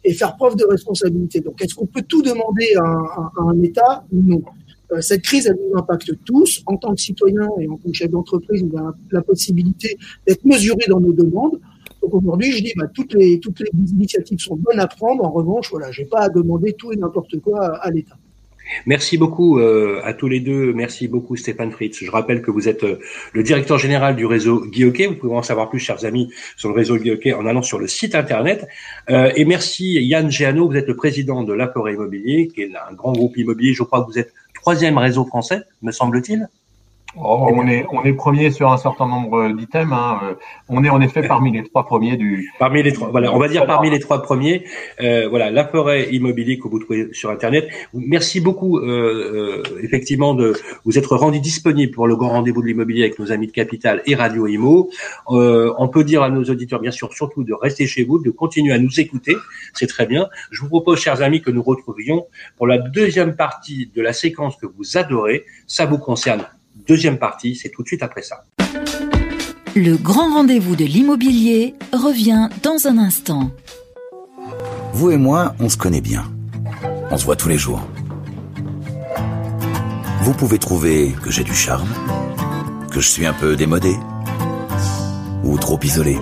et 0.03 0.13
faire 0.13 0.35
preuve 0.35 0.55
de 0.55 0.65
responsabilité. 0.65 1.41
Donc, 1.41 1.61
est-ce 1.61 1.73
qu'on 1.73 1.87
peut 1.87 2.03
tout 2.07 2.21
demander 2.21 2.75
à, 2.77 2.83
à, 2.83 3.31
un 3.47 3.61
État? 3.63 4.05
Non. 4.11 4.43
Euh, 4.91 5.01
cette 5.01 5.23
crise, 5.23 5.47
elle 5.47 5.57
nous 5.69 5.77
impacte 5.77 6.11
tous. 6.25 6.61
En 6.65 6.77
tant 6.77 6.93
que 6.93 7.01
citoyens 7.01 7.49
et 7.59 7.67
en 7.67 7.77
tant 7.77 7.89
que 7.89 7.95
chef 7.95 8.09
d'entreprise, 8.09 8.63
on 8.71 8.77
a 8.77 8.93
la 9.11 9.21
possibilité 9.21 9.97
d'être 10.27 10.43
mesurés 10.45 10.85
dans 10.89 10.99
nos 10.99 11.13
demandes. 11.13 11.59
Donc 12.01 12.15
aujourd'hui, 12.15 12.51
je 12.51 12.63
dis, 12.63 12.73
bah, 12.75 12.87
toutes 12.93 13.13
les 13.13 13.39
toutes 13.39 13.59
les 13.59 13.69
initiatives 13.91 14.39
sont 14.39 14.55
bonnes 14.55 14.79
à 14.79 14.87
prendre. 14.87 15.23
En 15.23 15.31
revanche, 15.31 15.69
voilà, 15.71 15.91
j'ai 15.91 16.05
pas 16.05 16.21
à 16.21 16.29
demander 16.29 16.73
tout 16.73 16.91
et 16.91 16.95
n'importe 16.95 17.39
quoi 17.39 17.77
à, 17.77 17.91
l'État. 17.91 18.17
Merci 18.85 19.17
beaucoup 19.17 19.59
euh, 19.59 19.99
à 20.03 20.13
tous 20.13 20.27
les 20.27 20.39
deux. 20.39 20.73
Merci 20.73 21.07
beaucoup 21.07 21.35
Stéphane 21.35 21.71
Fritz. 21.71 21.99
Je 22.01 22.09
rappelle 22.09 22.41
que 22.41 22.51
vous 22.51 22.67
êtes 22.67 22.83
euh, 22.83 22.99
le 23.33 23.43
directeur 23.43 23.77
général 23.77 24.15
du 24.15 24.25
réseau 24.25 24.65
Guy 24.65 24.83
Vous 24.83 25.15
pouvez 25.15 25.35
en 25.35 25.43
savoir 25.43 25.69
plus, 25.69 25.79
chers 25.79 26.05
amis, 26.05 26.31
sur 26.57 26.69
le 26.69 26.75
réseau 26.75 26.97
Guy 26.97 27.33
en 27.33 27.45
allant 27.45 27.61
sur 27.61 27.79
le 27.79 27.87
site 27.87 28.15
internet. 28.15 28.67
Et 29.09 29.45
merci 29.45 29.93
Yann 30.03 30.31
Géano. 30.31 30.69
Vous 30.69 30.75
êtes 30.75 30.87
le 30.87 30.95
président 30.95 31.43
de 31.43 31.53
l'Apport 31.53 31.89
Immobilier, 31.89 32.47
qui 32.47 32.61
est 32.61 32.71
un 32.89 32.93
grand 32.93 33.11
groupe 33.11 33.37
immobilier. 33.37 33.73
Je 33.73 33.83
crois 33.83 34.01
que 34.01 34.07
vous 34.07 34.17
êtes 34.17 34.33
troisième 34.61 34.97
réseau 34.99 35.25
français, 35.25 35.63
me 35.81 35.91
semble-t-il. 35.91 36.47
Oh, 37.17 37.49
on 37.53 37.67
est 37.67 37.85
on 37.91 38.03
est 38.03 38.13
premier 38.13 38.51
sur 38.51 38.71
un 38.71 38.77
certain 38.77 39.07
nombre 39.07 39.49
d'items. 39.49 39.91
Hein. 39.91 40.37
On 40.69 40.83
est 40.83 40.89
en 40.89 41.01
effet 41.01 41.27
parmi 41.27 41.51
les 41.51 41.63
trois 41.63 41.85
premiers 41.85 42.15
du. 42.15 42.51
Parmi 42.57 42.81
les 42.83 42.93
trois, 42.93 43.09
voilà, 43.09 43.33
on 43.33 43.39
va 43.39 43.49
dire 43.49 43.65
parmi 43.65 43.89
les 43.89 43.99
trois 43.99 44.21
premiers. 44.21 44.63
Euh, 45.01 45.27
voilà, 45.29 45.51
la 45.51 45.67
forêt 45.67 46.09
immobilier 46.13 46.57
que 46.57 46.69
vous 46.69 46.79
trouvez 46.79 47.09
sur 47.11 47.29
internet. 47.29 47.67
Merci 47.93 48.39
beaucoup, 48.39 48.79
euh, 48.79 49.63
euh, 49.67 49.79
effectivement, 49.83 50.33
de 50.33 50.53
vous 50.85 50.97
être 50.97 51.17
rendu 51.17 51.41
disponible 51.41 51.91
pour 51.91 52.07
le 52.07 52.15
grand 52.15 52.29
rendez-vous 52.29 52.61
de 52.61 52.67
l'immobilier 52.67 53.03
avec 53.03 53.19
nos 53.19 53.31
amis 53.31 53.47
de 53.47 53.51
Capital 53.51 54.01
et 54.05 54.15
Radio 54.15 54.47
Imo. 54.47 54.89
Euh, 55.29 55.73
on 55.77 55.89
peut 55.89 56.05
dire 56.05 56.23
à 56.23 56.29
nos 56.29 56.43
auditeurs, 56.45 56.79
bien 56.79 56.91
sûr, 56.91 57.11
surtout 57.13 57.43
de 57.43 57.53
rester 57.53 57.87
chez 57.87 58.05
vous, 58.05 58.19
de 58.19 58.29
continuer 58.29 58.73
à 58.73 58.79
nous 58.79 58.99
écouter. 59.01 59.35
C'est 59.73 59.87
très 59.87 60.05
bien. 60.05 60.29
Je 60.51 60.61
vous 60.61 60.69
propose, 60.69 60.99
chers 60.99 61.21
amis, 61.21 61.41
que 61.41 61.51
nous 61.51 61.63
retrouvions 61.63 62.25
pour 62.55 62.67
la 62.67 62.77
deuxième 62.77 63.35
partie 63.35 63.91
de 63.93 64.01
la 64.01 64.13
séquence 64.13 64.55
que 64.55 64.65
vous 64.65 64.97
adorez. 64.97 65.43
Ça 65.67 65.85
vous 65.85 65.97
concerne 65.97 66.45
Deuxième 66.87 67.17
partie, 67.17 67.55
c'est 67.55 67.69
tout 67.69 67.83
de 67.83 67.87
suite 67.87 68.03
après 68.03 68.21
ça. 68.21 68.43
Le 69.75 69.95
grand 69.95 70.33
rendez-vous 70.33 70.75
de 70.75 70.83
l'immobilier 70.83 71.75
revient 71.93 72.49
dans 72.63 72.87
un 72.87 72.97
instant. 72.97 73.51
Vous 74.93 75.11
et 75.11 75.17
moi, 75.17 75.55
on 75.59 75.69
se 75.69 75.77
connaît 75.77 76.01
bien. 76.01 76.29
On 77.09 77.17
se 77.17 77.25
voit 77.25 77.35
tous 77.35 77.49
les 77.49 77.57
jours. 77.57 77.81
Vous 80.23 80.33
pouvez 80.33 80.59
trouver 80.59 81.13
que 81.23 81.31
j'ai 81.31 81.43
du 81.43 81.53
charme, 81.53 81.89
que 82.91 82.99
je 82.99 83.07
suis 83.07 83.25
un 83.25 83.33
peu 83.33 83.55
démodé, 83.55 83.95
ou 85.43 85.57
trop 85.57 85.79
isolé. 85.83 86.17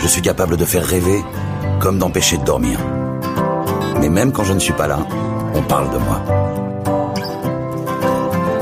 Je 0.00 0.06
suis 0.06 0.22
capable 0.22 0.56
de 0.56 0.64
faire 0.64 0.84
rêver, 0.84 1.22
comme 1.80 1.98
d'empêcher 1.98 2.38
de 2.38 2.44
dormir. 2.44 2.80
Mais 4.00 4.08
même 4.08 4.32
quand 4.32 4.44
je 4.44 4.52
ne 4.52 4.58
suis 4.58 4.72
pas 4.72 4.86
là, 4.86 5.06
on 5.54 5.62
parle 5.62 5.92
de 5.92 5.98
moi. 5.98 6.47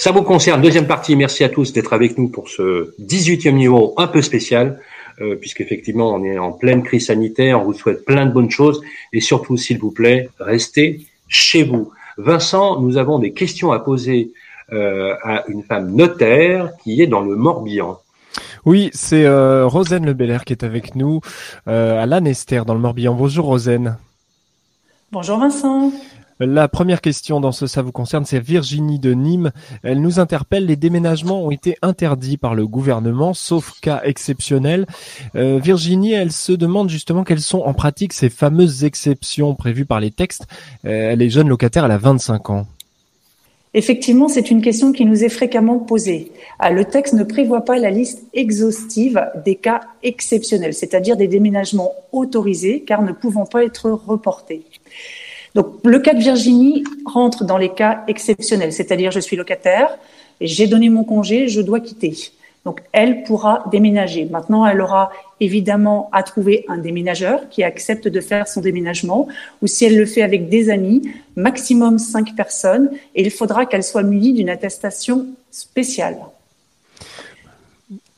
Ça 0.00 0.12
vous 0.12 0.22
concerne. 0.22 0.62
Deuxième 0.62 0.86
partie. 0.86 1.14
Merci 1.14 1.44
à 1.44 1.50
tous 1.50 1.74
d'être 1.74 1.92
avec 1.92 2.16
nous 2.16 2.30
pour 2.30 2.48
ce 2.48 2.94
18e 3.02 3.50
numéro 3.50 3.92
un 3.98 4.06
peu 4.06 4.22
spécial, 4.22 4.80
euh, 5.20 5.36
puisqu'effectivement 5.36 6.14
on 6.14 6.24
est 6.24 6.38
en 6.38 6.52
pleine 6.52 6.82
crise 6.82 7.08
sanitaire. 7.08 7.60
On 7.60 7.64
vous 7.64 7.74
souhaite 7.74 8.06
plein 8.06 8.24
de 8.24 8.32
bonnes 8.32 8.50
choses 8.50 8.80
et 9.12 9.20
surtout, 9.20 9.58
s'il 9.58 9.78
vous 9.78 9.90
plaît, 9.90 10.30
restez 10.38 11.06
chez 11.28 11.64
vous. 11.64 11.92
Vincent, 12.16 12.80
nous 12.80 12.96
avons 12.96 13.18
des 13.18 13.34
questions 13.34 13.72
à 13.72 13.78
poser 13.78 14.32
euh, 14.72 15.16
à 15.22 15.44
une 15.48 15.62
femme 15.64 15.94
notaire 15.94 16.70
qui 16.82 17.02
est 17.02 17.06
dans 17.06 17.20
le 17.20 17.36
Morbihan. 17.36 17.98
Oui, 18.64 18.88
c'est 18.94 19.26
euh, 19.26 19.66
Rosane 19.66 20.06
Le 20.06 20.14
Beller 20.14 20.38
qui 20.46 20.54
est 20.54 20.64
avec 20.64 20.94
nous 20.94 21.20
euh, 21.68 22.02
à 22.02 22.06
Lanester 22.06 22.62
dans 22.66 22.72
le 22.72 22.80
Morbihan. 22.80 23.12
Bonjour 23.12 23.44
Rosane. 23.44 23.98
Bonjour 25.12 25.38
Vincent. 25.38 25.92
La 26.42 26.68
première 26.68 27.02
question 27.02 27.38
dans 27.38 27.52
ce 27.52 27.66
Ça 27.66 27.82
vous 27.82 27.92
concerne, 27.92 28.24
c'est 28.24 28.40
Virginie 28.40 28.98
de 28.98 29.12
Nîmes. 29.12 29.52
Elle 29.82 30.00
nous 30.00 30.20
interpelle. 30.20 30.64
Les 30.64 30.76
déménagements 30.76 31.44
ont 31.44 31.50
été 31.50 31.76
interdits 31.82 32.38
par 32.38 32.54
le 32.54 32.66
gouvernement, 32.66 33.34
sauf 33.34 33.78
cas 33.82 34.00
exceptionnels. 34.04 34.86
Euh, 35.36 35.60
Virginie, 35.62 36.14
elle 36.14 36.32
se 36.32 36.52
demande 36.52 36.88
justement 36.88 37.24
quelles 37.24 37.42
sont 37.42 37.58
en 37.58 37.74
pratique 37.74 38.14
ces 38.14 38.30
fameuses 38.30 38.84
exceptions 38.84 39.54
prévues 39.54 39.84
par 39.84 40.00
les 40.00 40.10
textes. 40.10 40.46
Euh, 40.86 41.10
elle 41.12 41.20
est 41.20 41.28
jeune 41.28 41.46
locataire, 41.46 41.84
elle 41.84 41.90
a 41.90 41.98
25 41.98 42.48
ans. 42.48 42.66
Effectivement, 43.74 44.28
c'est 44.28 44.50
une 44.50 44.62
question 44.62 44.92
qui 44.92 45.04
nous 45.04 45.22
est 45.22 45.28
fréquemment 45.28 45.78
posée. 45.78 46.32
Ah, 46.58 46.70
le 46.70 46.86
texte 46.86 47.12
ne 47.12 47.22
prévoit 47.22 47.66
pas 47.66 47.78
la 47.78 47.90
liste 47.90 48.22
exhaustive 48.32 49.22
des 49.44 49.56
cas 49.56 49.82
exceptionnels, 50.02 50.72
c'est-à-dire 50.72 51.18
des 51.18 51.28
déménagements 51.28 51.92
autorisés 52.12 52.82
car 52.86 53.02
ne 53.02 53.12
pouvant 53.12 53.44
pas 53.44 53.62
être 53.62 53.90
reportés. 53.90 54.64
Donc, 55.54 55.66
le 55.84 55.98
cas 55.98 56.14
de 56.14 56.20
Virginie 56.20 56.84
rentre 57.04 57.44
dans 57.44 57.58
les 57.58 57.70
cas 57.70 58.04
exceptionnels, 58.06 58.72
c'est-à-dire 58.72 59.10
je 59.10 59.20
suis 59.20 59.36
locataire, 59.36 59.98
j'ai 60.40 60.66
donné 60.66 60.88
mon 60.88 61.04
congé, 61.04 61.48
je 61.48 61.60
dois 61.60 61.80
quitter. 61.80 62.14
Donc, 62.64 62.82
elle 62.92 63.24
pourra 63.24 63.64
déménager. 63.70 64.26
Maintenant, 64.26 64.66
elle 64.66 64.80
aura 64.80 65.10
évidemment 65.40 66.10
à 66.12 66.22
trouver 66.22 66.64
un 66.68 66.76
déménageur 66.76 67.48
qui 67.48 67.62
accepte 67.62 68.06
de 68.06 68.20
faire 68.20 68.46
son 68.46 68.60
déménagement, 68.60 69.28
ou 69.62 69.66
si 69.66 69.86
elle 69.86 69.96
le 69.96 70.06
fait 70.06 70.22
avec 70.22 70.50
des 70.50 70.68
amis, 70.68 71.10
maximum 71.36 71.98
cinq 71.98 72.36
personnes, 72.36 72.90
et 73.14 73.22
il 73.22 73.30
faudra 73.30 73.64
qu'elle 73.64 73.82
soit 73.82 74.02
munie 74.02 74.34
d'une 74.34 74.50
attestation 74.50 75.26
spéciale. 75.50 76.18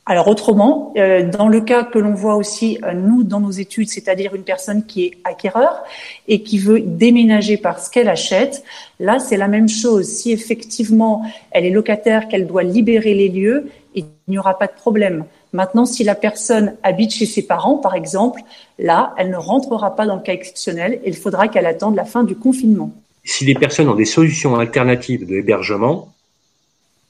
Alors 0.04 0.26
autrement, 0.26 0.92
euh, 0.96 1.30
dans 1.30 1.46
le 1.46 1.60
cas 1.60 1.84
que 1.84 1.98
l'on 1.98 2.12
voit 2.12 2.34
aussi 2.34 2.76
euh, 2.82 2.92
nous 2.92 3.22
dans 3.22 3.38
nos 3.38 3.52
études, 3.52 3.88
c'est-à-dire 3.88 4.34
une 4.34 4.42
personne 4.42 4.84
qui 4.84 5.04
est 5.04 5.18
acquéreur 5.22 5.84
et 6.26 6.42
qui 6.42 6.58
veut 6.58 6.80
déménager 6.80 7.56
parce 7.56 7.88
qu'elle 7.88 8.08
achète, 8.08 8.64
là 8.98 9.20
c'est 9.20 9.36
la 9.36 9.46
même 9.46 9.68
chose. 9.68 10.08
Si 10.08 10.32
effectivement 10.32 11.22
elle 11.52 11.64
est 11.64 11.70
locataire, 11.70 12.26
qu'elle 12.26 12.48
doit 12.48 12.64
libérer 12.64 13.14
les 13.14 13.28
lieux, 13.28 13.70
il 13.94 14.06
n'y 14.26 14.38
aura 14.38 14.58
pas 14.58 14.66
de 14.66 14.72
problème. 14.72 15.24
Maintenant, 15.52 15.84
si 15.84 16.02
la 16.02 16.16
personne 16.16 16.74
habite 16.82 17.12
chez 17.12 17.26
ses 17.26 17.42
parents, 17.42 17.76
par 17.76 17.94
exemple, 17.94 18.40
là, 18.78 19.14
elle 19.18 19.30
ne 19.30 19.36
rentrera 19.36 19.94
pas 19.94 20.06
dans 20.06 20.16
le 20.16 20.22
cas 20.22 20.32
exceptionnel. 20.32 21.00
Il 21.04 21.14
faudra 21.14 21.48
qu'elle 21.48 21.66
attende 21.66 21.94
la 21.94 22.06
fin 22.06 22.24
du 22.24 22.34
confinement. 22.34 22.90
Si 23.22 23.44
les 23.44 23.54
personnes 23.54 23.88
ont 23.88 23.94
des 23.94 24.06
solutions 24.06 24.56
alternatives 24.56 25.26
de 25.26 25.36
hébergement, 25.36 26.10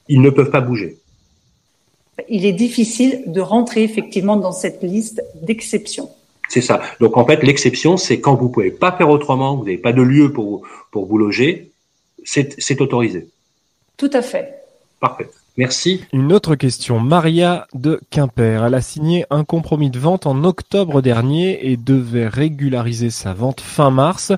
ils 0.09 0.21
ne 0.21 0.29
peuvent 0.29 0.51
pas 0.51 0.59
bouger 0.59 0.97
il 2.29 2.45
est 2.45 2.53
difficile 2.53 3.23
de 3.27 3.41
rentrer 3.41 3.83
effectivement 3.83 4.35
dans 4.35 4.51
cette 4.51 4.83
liste 4.83 5.23
d'exceptions. 5.41 6.09
C'est 6.49 6.61
ça. 6.61 6.81
Donc 6.99 7.17
en 7.17 7.25
fait, 7.25 7.41
l'exception, 7.43 7.97
c'est 7.97 8.19
quand 8.19 8.35
vous 8.35 8.49
pouvez 8.49 8.71
pas 8.71 8.91
faire 8.91 9.09
autrement, 9.09 9.55
vous 9.55 9.63
n'avez 9.63 9.77
pas 9.77 9.93
de 9.93 10.01
lieu 10.01 10.31
pour, 10.31 10.63
pour 10.91 11.05
vous 11.05 11.17
loger, 11.17 11.71
c'est 12.23 12.81
autorisé. 12.81 13.27
Tout 13.97 14.11
à 14.13 14.21
fait. 14.21 14.63
Parfait. 14.99 15.29
Merci. 15.57 16.03
Une 16.13 16.33
autre 16.33 16.55
question. 16.55 16.99
Maria 16.99 17.67
de 17.73 17.99
Quimper. 18.09 18.65
Elle 18.65 18.73
a 18.73 18.81
signé 18.81 19.25
un 19.29 19.43
compromis 19.43 19.91
de 19.91 19.99
vente 19.99 20.25
en 20.25 20.43
octobre 20.43 21.01
dernier 21.01 21.71
et 21.71 21.77
devait 21.77 22.27
régulariser 22.27 23.11
sa 23.11 23.33
vente 23.33 23.61
fin 23.61 23.91
mars. 23.91 24.31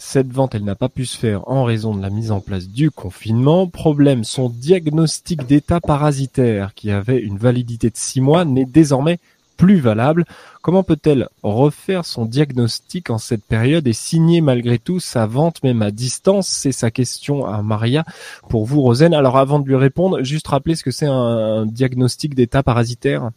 Cette 0.00 0.32
vente, 0.32 0.54
elle 0.54 0.62
n'a 0.62 0.76
pas 0.76 0.88
pu 0.88 1.04
se 1.04 1.18
faire 1.18 1.48
en 1.48 1.64
raison 1.64 1.92
de 1.92 2.00
la 2.00 2.08
mise 2.08 2.30
en 2.30 2.38
place 2.38 2.68
du 2.68 2.92
confinement. 2.92 3.66
Problème, 3.66 4.22
son 4.22 4.48
diagnostic 4.48 5.44
d'état 5.44 5.80
parasitaire, 5.80 6.72
qui 6.74 6.92
avait 6.92 7.18
une 7.18 7.36
validité 7.36 7.90
de 7.90 7.96
six 7.96 8.20
mois, 8.20 8.44
n'est 8.44 8.64
désormais 8.64 9.18
plus 9.56 9.80
valable. 9.80 10.24
Comment 10.62 10.84
peut-elle 10.84 11.28
refaire 11.42 12.04
son 12.04 12.26
diagnostic 12.26 13.10
en 13.10 13.18
cette 13.18 13.42
période 13.42 13.88
et 13.88 13.92
signer 13.92 14.40
malgré 14.40 14.78
tout 14.78 15.00
sa 15.00 15.26
vente 15.26 15.64
même 15.64 15.82
à 15.82 15.90
distance? 15.90 16.46
C'est 16.46 16.70
sa 16.70 16.92
question 16.92 17.44
à 17.44 17.60
Maria 17.62 18.04
pour 18.48 18.66
vous, 18.66 18.80
Rosen. 18.80 19.12
Alors 19.12 19.36
avant 19.36 19.58
de 19.58 19.66
lui 19.66 19.74
répondre, 19.74 20.22
juste 20.22 20.46
rappeler 20.46 20.76
ce 20.76 20.84
que 20.84 20.92
c'est 20.92 21.06
un 21.06 21.66
diagnostic 21.66 22.36
d'état 22.36 22.62
parasitaire. 22.62 23.30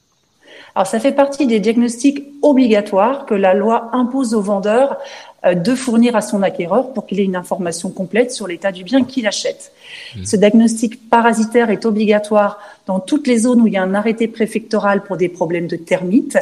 Alors 0.76 0.86
ça 0.88 1.00
fait 1.00 1.12
partie 1.12 1.48
des 1.48 1.60
diagnostics 1.60 2.24
obligatoires 2.42 3.26
que 3.26 3.34
la 3.34 3.54
loi 3.54 3.90
impose 3.94 4.34
aux 4.34 4.42
vendeurs 4.42 4.98
de 5.44 5.74
fournir 5.74 6.16
à 6.16 6.22
son 6.22 6.44
acquéreur 6.44 6.94
pour 6.94 7.08
qu'il 7.08 7.20
ait 7.20 7.26
une 7.26 7.36
information 7.36 7.90
complète 7.90 8.32
sur 8.32 8.48
l'état 8.48 8.72
du 8.72 8.84
bien 8.84 9.04
qu'il 9.04 9.26
achète. 9.26 9.72
Mmh. 10.16 10.26
Ce 10.26 10.36
diagnostic 10.36 11.10
parasitaire 11.10 11.72
est 11.72 11.86
obligatoire 11.86 12.60
dans 12.86 13.00
toutes 13.00 13.28
les 13.28 13.40
zones 13.40 13.62
où 13.62 13.68
il 13.68 13.74
y 13.74 13.78
a 13.78 13.82
un 13.82 13.96
arrêté 13.96 14.28
préfectoral 14.28 15.04
pour 15.04 15.18
des 15.18 15.30
problèmes 15.30 15.68
de 15.68 15.78
termites 15.78 16.38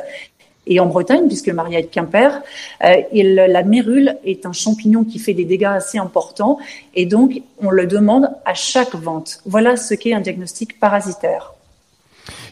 et 0.70 0.80
en 0.80 0.86
Bretagne, 0.86 1.28
puisque 1.28 1.50
Maria 1.50 1.80
est 1.80 1.84
de 1.84 1.88
Quimper, 1.88 2.42
euh, 2.84 2.96
la 3.12 3.64
mérule 3.64 4.16
est 4.24 4.46
un 4.46 4.54
champignon 4.54 5.04
qui 5.04 5.18
fait 5.18 5.34
des 5.34 5.46
dégâts 5.46 5.64
assez 5.64 5.98
importants 5.98 6.60
et 6.96 7.06
donc 7.06 7.42
on 7.62 7.72
le 7.72 7.88
demande 7.88 8.30
à 8.46 8.54
chaque 8.54 8.94
vente. 8.94 9.42
Voilà 9.46 9.76
ce 9.76 9.96
qu'est 9.96 10.14
un 10.14 10.22
diagnostic 10.22 10.80
parasitaire. 10.80 11.54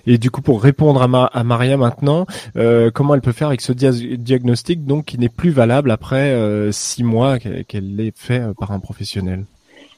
Et 0.08 0.18
du 0.18 0.32
coup, 0.32 0.41
pour 0.41 0.64
répondre 0.64 1.01
à, 1.01 1.43
Maria 1.43 1.76
maintenant, 1.76 2.26
euh, 2.55 2.89
comment 2.91 3.14
elle 3.14 3.22
peut 3.22 3.34
faire 3.34 3.49
avec 3.49 3.60
ce 3.60 3.74
diagnostic 3.74 4.86
donc 4.86 5.05
qui 5.05 5.20
n'est 5.20 5.30
plus 5.30 5.49
valable 5.49 5.91
après 5.91 6.32
euh, 6.32 6.72
six 6.72 7.03
mois 7.03 7.38
qu'elle 7.39 7.95
l'ait 7.95 8.14
fait 8.16 8.39
euh, 8.39 8.53
par 8.58 8.72
un 8.72 8.80
professionnel? 8.80 9.43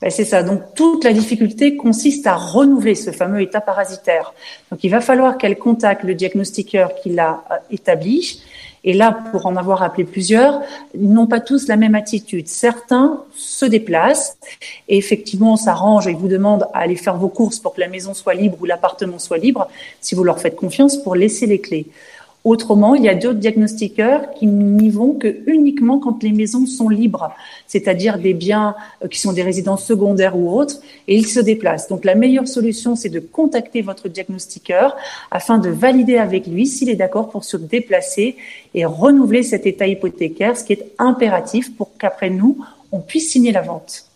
Ben 0.02 0.10
c'est 0.10 0.26
ça. 0.26 0.42
Donc 0.42 0.62
toute 0.76 1.04
la 1.04 1.14
difficulté 1.14 1.76
consiste 1.76 2.26
à 2.26 2.36
renouveler 2.36 2.96
ce 2.96 3.12
fameux 3.12 3.42
état 3.42 3.62
parasitaire. 3.62 4.34
Donc 4.72 4.84
il 4.84 4.90
va 4.90 5.02
falloir 5.02 5.38
qu'elle 5.38 5.60
contacte 5.60 6.04
le 6.04 6.16
diagnostiqueur 6.16 6.96
qui 7.04 7.10
l'a 7.10 7.44
établi 7.70 8.42
et 8.84 8.94
là, 8.94 9.18
pour 9.32 9.46
en 9.46 9.56
avoir 9.56 9.84
appelé 9.84 10.04
plusieurs, 10.04 10.62
ils 10.94 11.12
n'ont 11.12 11.28
pas 11.28 11.40
tous 11.40 11.68
la 11.68 11.76
même 11.76 11.96
attitude. 11.96 12.48
Certains 12.48 13.24
se 13.36 13.66
déplacent 13.66 14.38
et 14.88 14.98
effectivement 14.98 15.58
s'arrangent 15.58 16.08
et 16.08 16.14
vous 16.14 16.28
demandent 16.28 16.68
à 16.74 16.80
aller 16.80 16.96
faire 16.96 17.18
vos 17.18 17.30
courses 17.30 17.60
pour 17.60 17.74
que 17.74 17.82
la 17.82 17.88
maison 17.88 18.14
soit 18.14 18.34
libre 18.34 18.58
ou 18.62 18.66
l'appartement 18.66 19.20
soit 19.20 19.38
libre, 19.38 19.68
si 20.02 20.16
vous 20.16 20.24
leur 20.24 20.40
faites 20.40 20.56
confiance, 20.56 20.98
pour 20.98 21.16
laisser 21.16 21.46
les 21.46 21.60
clés. 21.60 21.88
Autrement, 22.46 22.96
il 22.96 23.04
y 23.04 23.10
a 23.10 23.16
d'autres 23.16 23.40
diagnostiqueurs 23.40 24.34
qui 24.34 24.48
n'y 24.48 24.90
vont 24.90 25.14
que 25.14 25.40
uniquement 25.46 26.00
quand 26.00 26.24
les 26.24 26.32
maisons 26.32 26.66
sont 26.66 26.88
libres, 26.88 27.32
c'est-à-dire 27.68 28.18
des 28.18 28.34
biens 28.34 28.76
euh, 29.04 29.10
qui 29.10 29.20
sont 29.20 29.34
des 29.34 29.44
résidences 29.44 29.86
secondaires 29.86 30.38
ou 30.38 30.58
autres, 30.58 30.80
et 31.10 31.18
ils 31.18 31.28
se 31.28 31.42
déplacent. 31.42 31.90
Donc 31.90 32.06
la 32.06 32.16
meilleure 32.16 32.48
solution, 32.48 32.96
c'est 32.96 33.10
de 33.10 33.20
contacter 33.20 33.82
votre 33.82 34.08
diagnostiqueur 34.08 34.96
afin 35.32 35.58
de 35.58 35.70
valider 35.70 36.18
avec 36.18 36.48
lui 36.48 36.66
s'il 36.66 36.90
est 36.90 36.96
d'accord 36.96 37.30
pour 37.30 37.44
se 37.44 37.58
déplacer 37.58 38.38
et 38.74 38.86
renouveler 38.86 39.44
cet 39.44 39.66
état 39.66 39.88
hypothécaire, 39.88 40.58
ce 40.58 40.64
qui 40.64 40.74
est 40.74 40.94
impératif 40.98 41.76
pour 41.76 41.98
qu'après 41.98 42.30
nous, 42.30 42.58
on 42.94 43.02
puisse 43.02 43.32
signer 43.32 43.52
la 43.52 43.62
vente. 43.62 44.09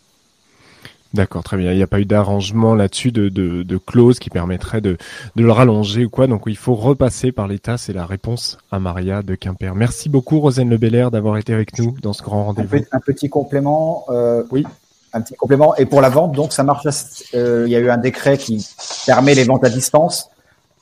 D'accord, 1.13 1.43
très 1.43 1.57
bien. 1.57 1.71
Il 1.71 1.77
n'y 1.77 1.83
a 1.83 1.87
pas 1.87 1.99
eu 1.99 2.05
d'arrangement 2.05 2.73
là-dessus 2.73 3.11
de, 3.11 3.29
de, 3.29 3.61
de, 3.61 3.77
clause 3.77 4.17
qui 4.17 4.31
permettrait 4.31 4.81
de, 4.81 4.97
de 5.35 5.43
le 5.43 5.51
rallonger 5.51 6.05
ou 6.05 6.09
quoi. 6.09 6.25
Donc 6.25 6.43
il 6.47 6.57
faut 6.57 6.73
repasser 6.73 7.31
par 7.31 7.47
l'État. 7.47 7.77
C'est 7.77 7.93
la 7.93 8.07
réponse 8.07 8.57
à 8.71 8.79
Maria 8.79 9.21
de 9.21 9.35
Quimper. 9.35 9.75
Merci 9.75 10.09
beaucoup, 10.09 10.39
Rosane 10.39 10.69
Le 10.69 11.09
d'avoir 11.11 11.37
été 11.37 11.53
avec 11.53 11.77
nous 11.77 11.95
dans 12.01 12.13
ce 12.13 12.23
grand 12.23 12.45
rendez-vous. 12.45 12.77
Un, 12.91 12.99
petit 12.99 13.29
complément. 13.29 14.05
Euh, 14.09 14.43
oui. 14.49 14.65
Un 15.13 15.21
petit 15.21 15.35
complément. 15.35 15.75
Et 15.75 15.85
pour 15.85 16.01
la 16.01 16.09
vente, 16.09 16.31
donc 16.31 16.51
ça 16.51 16.63
marche. 16.63 16.87
Euh, 17.35 17.65
il 17.67 17.71
y 17.71 17.75
a 17.75 17.79
eu 17.79 17.91
un 17.91 17.97
décret 17.97 18.39
qui 18.39 18.67
permet 19.05 19.35
les 19.35 19.43
ventes 19.43 19.63
à 19.63 19.69
distance. 19.69 20.31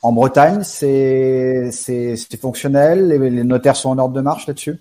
En 0.00 0.12
Bretagne, 0.12 0.62
c'est 0.62 1.70
fonctionnel. 2.40 3.08
les 3.08 3.44
notaires 3.44 3.76
sont 3.76 3.90
en 3.90 3.98
ordre 3.98 4.14
de 4.14 4.22
marche 4.22 4.46
là-dessus? 4.46 4.78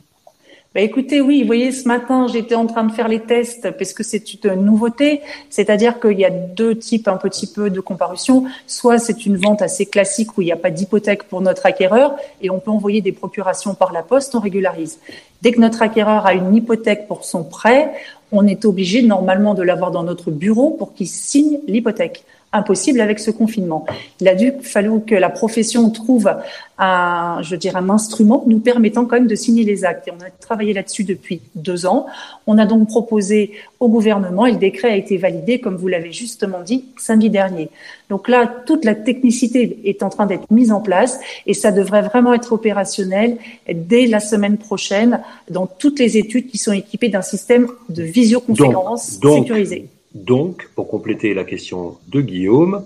Bah 0.73 0.79
écoutez, 0.79 1.19
oui, 1.19 1.41
vous 1.41 1.47
voyez, 1.47 1.73
ce 1.73 1.85
matin, 1.85 2.27
j'étais 2.31 2.55
en 2.55 2.65
train 2.65 2.85
de 2.85 2.93
faire 2.93 3.09
les 3.09 3.19
tests 3.19 3.71
parce 3.71 3.91
que 3.91 4.03
c'est 4.03 4.33
une 4.35 4.63
nouveauté, 4.63 5.19
c'est-à-dire 5.49 5.99
qu'il 5.99 6.17
y 6.17 6.23
a 6.23 6.29
deux 6.29 6.77
types 6.77 7.09
un 7.09 7.17
petit 7.17 7.45
peu 7.45 7.69
de 7.69 7.81
comparution. 7.81 8.45
Soit 8.67 8.97
c'est 8.97 9.25
une 9.25 9.35
vente 9.35 9.61
assez 9.61 9.85
classique 9.85 10.37
où 10.37 10.41
il 10.41 10.45
n'y 10.45 10.51
a 10.53 10.55
pas 10.55 10.69
d'hypothèque 10.69 11.23
pour 11.23 11.41
notre 11.41 11.65
acquéreur 11.65 12.15
et 12.41 12.49
on 12.49 12.59
peut 12.59 12.71
envoyer 12.71 13.01
des 13.01 13.11
procurations 13.11 13.75
par 13.75 13.91
la 13.91 14.01
poste, 14.01 14.33
on 14.33 14.39
régularise. 14.39 14.99
Dès 15.41 15.51
que 15.51 15.59
notre 15.59 15.81
acquéreur 15.81 16.25
a 16.25 16.33
une 16.33 16.55
hypothèque 16.55 17.05
pour 17.05 17.25
son 17.25 17.43
prêt, 17.43 17.91
on 18.31 18.47
est 18.47 18.63
obligé 18.63 19.01
normalement 19.01 19.55
de 19.55 19.63
l'avoir 19.63 19.91
dans 19.91 20.03
notre 20.03 20.31
bureau 20.31 20.69
pour 20.69 20.93
qu'il 20.93 21.09
signe 21.09 21.59
l'hypothèque 21.67 22.23
impossible 22.53 22.99
avec 22.99 23.19
ce 23.19 23.31
confinement. 23.31 23.85
Il 24.19 24.27
a 24.27 24.35
dû 24.35 24.53
fallu 24.61 25.01
que 25.01 25.15
la 25.15 25.29
profession 25.29 25.89
trouve 25.89 26.29
un, 26.77 27.41
je 27.43 27.55
dirais, 27.55 27.77
un 27.77 27.89
instrument 27.89 28.43
nous 28.47 28.59
permettant 28.59 29.05
quand 29.05 29.15
même 29.15 29.27
de 29.27 29.35
signer 29.35 29.63
les 29.63 29.85
actes. 29.85 30.07
Et 30.07 30.11
on 30.11 30.21
a 30.21 30.29
travaillé 30.29 30.73
là-dessus 30.73 31.03
depuis 31.03 31.41
deux 31.55 31.85
ans. 31.85 32.07
On 32.47 32.57
a 32.57 32.65
donc 32.65 32.87
proposé 32.87 33.51
au 33.79 33.87
gouvernement 33.87 34.45
et 34.45 34.51
le 34.51 34.57
décret 34.57 34.89
a 34.89 34.95
été 34.95 35.17
validé, 35.17 35.59
comme 35.59 35.77
vous 35.77 35.87
l'avez 35.87 36.11
justement 36.11 36.61
dit, 36.61 36.85
samedi 36.97 37.29
dernier. 37.29 37.69
Donc 38.09 38.27
là, 38.27 38.51
toute 38.65 38.83
la 38.83 38.95
technicité 38.95 39.79
est 39.85 40.03
en 40.03 40.09
train 40.09 40.25
d'être 40.25 40.51
mise 40.51 40.71
en 40.71 40.81
place 40.81 41.19
et 41.45 41.53
ça 41.53 41.71
devrait 41.71 42.01
vraiment 42.01 42.33
être 42.33 42.51
opérationnel 42.51 43.37
dès 43.73 44.07
la 44.07 44.19
semaine 44.19 44.57
prochaine 44.57 45.21
dans 45.49 45.67
toutes 45.67 45.99
les 45.99 46.17
études 46.17 46.47
qui 46.47 46.57
sont 46.57 46.73
équipées 46.73 47.09
d'un 47.09 47.21
système 47.21 47.67
de 47.89 48.03
visioconférence 48.03 49.19
sécurisé. 49.21 49.87
Donc, 50.13 50.69
pour 50.75 50.87
compléter 50.87 51.33
la 51.33 51.43
question 51.43 51.97
de 52.07 52.21
Guillaume, 52.21 52.83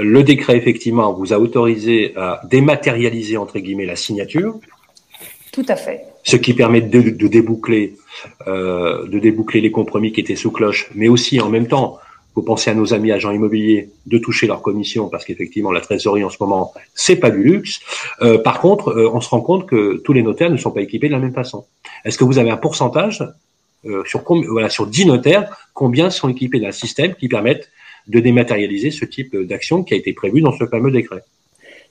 Le 0.00 0.22
décret, 0.24 0.56
effectivement, 0.56 1.12
vous 1.12 1.32
a 1.32 1.38
autorisé 1.38 2.14
à 2.16 2.40
dématérialiser, 2.50 3.36
entre 3.36 3.58
guillemets, 3.60 3.86
la 3.86 3.96
signature. 3.96 4.58
Tout 5.52 5.64
à 5.68 5.76
fait. 5.76 6.02
Ce 6.24 6.36
qui 6.36 6.52
permet 6.52 6.80
de, 6.80 7.00
de 7.10 7.28
déboucler, 7.28 7.94
euh, 8.48 9.06
de 9.06 9.18
déboucler 9.20 9.60
les 9.60 9.70
compromis 9.70 10.10
qui 10.12 10.20
étaient 10.20 10.34
sous 10.34 10.50
cloche, 10.50 10.90
mais 10.94 11.08
aussi 11.08 11.40
en 11.40 11.48
même 11.48 11.68
temps, 11.68 11.98
faut 12.34 12.42
penser 12.42 12.70
à 12.70 12.74
nos 12.74 12.92
amis 12.92 13.12
agents 13.12 13.30
immobiliers 13.30 13.90
de 14.06 14.18
toucher 14.18 14.46
leur 14.46 14.60
commission 14.60 15.08
parce 15.08 15.24
qu'effectivement 15.24 15.70
la 15.70 15.80
trésorerie 15.80 16.24
en 16.24 16.30
ce 16.30 16.38
moment 16.40 16.72
c'est 16.94 17.16
pas 17.16 17.30
du 17.30 17.44
luxe. 17.44 17.80
Euh, 18.22 18.38
par 18.38 18.60
contre, 18.60 18.88
euh, 18.88 19.08
on 19.14 19.20
se 19.20 19.28
rend 19.28 19.40
compte 19.40 19.66
que 19.66 20.00
tous 20.04 20.12
les 20.12 20.22
notaires 20.22 20.50
ne 20.50 20.56
sont 20.56 20.72
pas 20.72 20.80
équipés 20.80 21.06
de 21.06 21.12
la 21.12 21.20
même 21.20 21.32
façon. 21.32 21.64
Est-ce 22.04 22.18
que 22.18 22.24
vous 22.24 22.38
avez 22.38 22.50
un 22.50 22.56
pourcentage 22.56 23.22
euh, 23.22 23.26
sur 24.06 24.22
voilà 24.48 24.70
sur 24.70 24.86
10 24.86 25.06
notaires 25.06 25.68
combien 25.74 26.10
sont 26.10 26.28
équipés 26.28 26.60
d'un 26.60 26.72
système 26.72 27.14
qui 27.14 27.28
permette 27.28 27.70
de 28.06 28.20
dématérialiser 28.20 28.90
ce 28.90 29.04
type 29.04 29.36
d'action 29.36 29.82
qui 29.82 29.94
a 29.94 29.96
été 29.96 30.12
prévu 30.12 30.40
dans 30.40 30.52
ce 30.52 30.66
fameux 30.66 30.90
décret? 30.90 31.24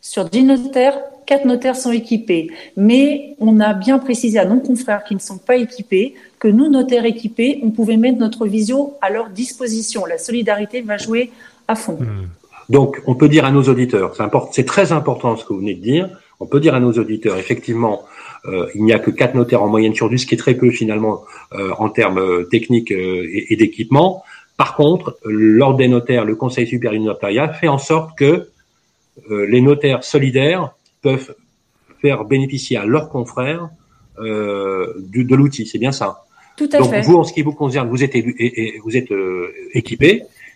Sur 0.01 0.25
10 0.25 0.43
notaires, 0.43 0.99
4 1.25 1.45
notaires 1.45 1.77
sont 1.77 1.91
équipés, 1.91 2.51
mais 2.75 3.35
on 3.39 3.59
a 3.59 3.73
bien 3.73 3.99
précisé 3.99 4.37
à 4.37 4.45
nos 4.45 4.59
confrères 4.59 5.05
qui 5.05 5.15
ne 5.15 5.19
sont 5.19 5.37
pas 5.37 5.55
équipés 5.55 6.15
que 6.39 6.49
nous, 6.49 6.69
notaires 6.69 7.05
équipés, 7.05 7.61
on 7.63 7.71
pouvait 7.71 7.95
mettre 7.95 8.19
notre 8.19 8.45
visio 8.45 8.95
à 9.01 9.09
leur 9.09 9.29
disposition. 9.29 10.05
La 10.05 10.17
solidarité 10.17 10.81
va 10.81 10.97
jouer 10.97 11.31
à 11.69 11.75
fond. 11.75 11.97
Hmm. 12.01 12.27
Donc, 12.69 13.01
on 13.07 13.15
peut 13.15 13.29
dire 13.29 13.45
à 13.45 13.51
nos 13.51 13.63
auditeurs, 13.63 14.13
c'est 14.51 14.65
très 14.65 14.91
important 14.91 15.37
ce 15.37 15.45
que 15.45 15.53
vous 15.53 15.59
venez 15.59 15.75
de 15.75 15.81
dire, 15.81 16.09
on 16.39 16.45
peut 16.45 16.59
dire 16.59 16.75
à 16.75 16.79
nos 16.79 16.93
auditeurs, 16.93 17.37
effectivement, 17.37 18.03
euh, 18.45 18.67
il 18.75 18.83
n'y 18.83 18.93
a 18.93 18.99
que 18.99 19.11
quatre 19.11 19.35
notaires 19.35 19.63
en 19.63 19.67
moyenne 19.67 19.93
sur 19.93 20.09
10, 20.09 20.19
ce 20.19 20.25
qui 20.25 20.35
est 20.35 20.37
très 20.37 20.55
peu 20.55 20.69
finalement 20.69 21.23
euh, 21.53 21.71
en 21.77 21.89
termes 21.89 22.19
euh, 22.19 22.43
techniques 22.43 22.91
et, 22.91 23.55
d'équipement. 23.55 24.23
Par 24.57 24.75
contre, 24.75 25.17
l'ordre 25.25 25.77
des 25.77 25.87
notaires, 25.87 26.25
le 26.25 26.35
Conseil 26.35 26.67
supérieur 26.67 27.01
du 27.01 27.07
notariat 27.07 27.51
fait 27.53 27.67
en 27.67 27.77
sorte 27.77 28.17
que 28.17 28.49
les 29.29 29.61
notaires 29.61 30.03
solidaires 30.03 30.73
peuvent 31.01 31.35
faire 32.01 32.23
bénéficier 32.25 32.77
à 32.77 32.85
leurs 32.85 33.09
confrères 33.09 33.69
de 34.19 35.35
l'outil. 35.35 35.65
C'est 35.67 35.79
bien 35.79 35.91
ça. 35.91 36.23
Tout 36.55 36.69
à 36.71 36.79
Donc, 36.79 36.93
vous, 37.03 37.15
en 37.15 37.23
ce 37.23 37.33
qui 37.33 37.41
vous 37.41 37.53
concerne, 37.53 37.89
vous 37.89 38.03
êtes, 38.03 38.15
vous 38.83 38.97
êtes 38.97 39.11
euh, 39.11 39.51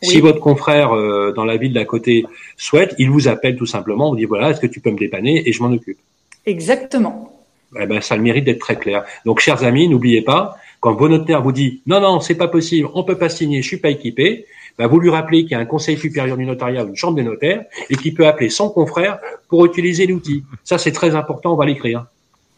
Si 0.01 0.19
votre 0.21 0.39
confrère 0.39 0.93
euh, 0.93 1.33
dans 1.35 1.45
la 1.45 1.57
ville 1.57 1.73
d'à 1.73 1.85
côté 1.85 2.25
souhaite, 2.55 2.95
il 2.97 3.09
vous 3.09 3.27
appelle 3.27 3.55
tout 3.55 3.65
simplement, 3.65 4.11
on 4.11 4.15
dit 4.15 4.25
voilà, 4.25 4.51
est-ce 4.51 4.61
que 4.61 4.67
tu 4.67 4.79
peux 4.79 4.91
me 4.91 4.97
dépanner 4.97 5.47
et 5.47 5.51
je 5.51 5.61
m'en 5.63 5.71
occupe. 5.71 5.97
Exactement. 6.45 7.33
Eh 7.79 7.85
ben, 7.85 7.99
ça 7.99 8.13
a 8.13 8.17
le 8.17 8.23
mérite 8.23 8.45
d'être 8.45 8.59
très 8.59 8.77
clair. 8.77 9.03
Donc, 9.25 9.39
chers 9.39 9.63
amis, 9.63 9.89
n'oubliez 9.89 10.21
pas, 10.21 10.55
quand 10.79 10.93
vos 10.93 11.09
notaire 11.09 11.41
vous 11.41 11.51
dit 11.51 11.81
non, 11.85 11.99
non, 11.99 12.19
c'est 12.19 12.35
pas 12.35 12.47
possible, 12.47 12.89
on 12.93 13.03
peut 13.03 13.17
pas 13.17 13.29
signer, 13.29 13.61
je 13.61 13.67
suis 13.67 13.77
pas 13.77 13.89
équipé, 13.89 14.45
ben, 14.77 14.87
vous 14.87 14.99
lui 14.99 15.09
rappelez 15.09 15.41
qu'il 15.43 15.51
y 15.51 15.55
a 15.55 15.59
un 15.59 15.65
conseil 15.65 15.97
supérieur 15.97 16.37
du 16.37 16.45
notariat 16.45 16.85
ou 16.85 16.89
une 16.89 16.95
chambre 16.95 17.15
des 17.15 17.23
notaires 17.23 17.65
et 17.89 17.95
qu'il 17.95 18.13
peut 18.13 18.27
appeler 18.27 18.49
son 18.49 18.69
confrère 18.69 19.19
pour 19.49 19.65
utiliser 19.65 20.05
l'outil. 20.05 20.43
Ça, 20.63 20.77
c'est 20.77 20.91
très 20.91 21.15
important, 21.15 21.53
on 21.53 21.57
va 21.57 21.65
l'écrire. 21.65 22.05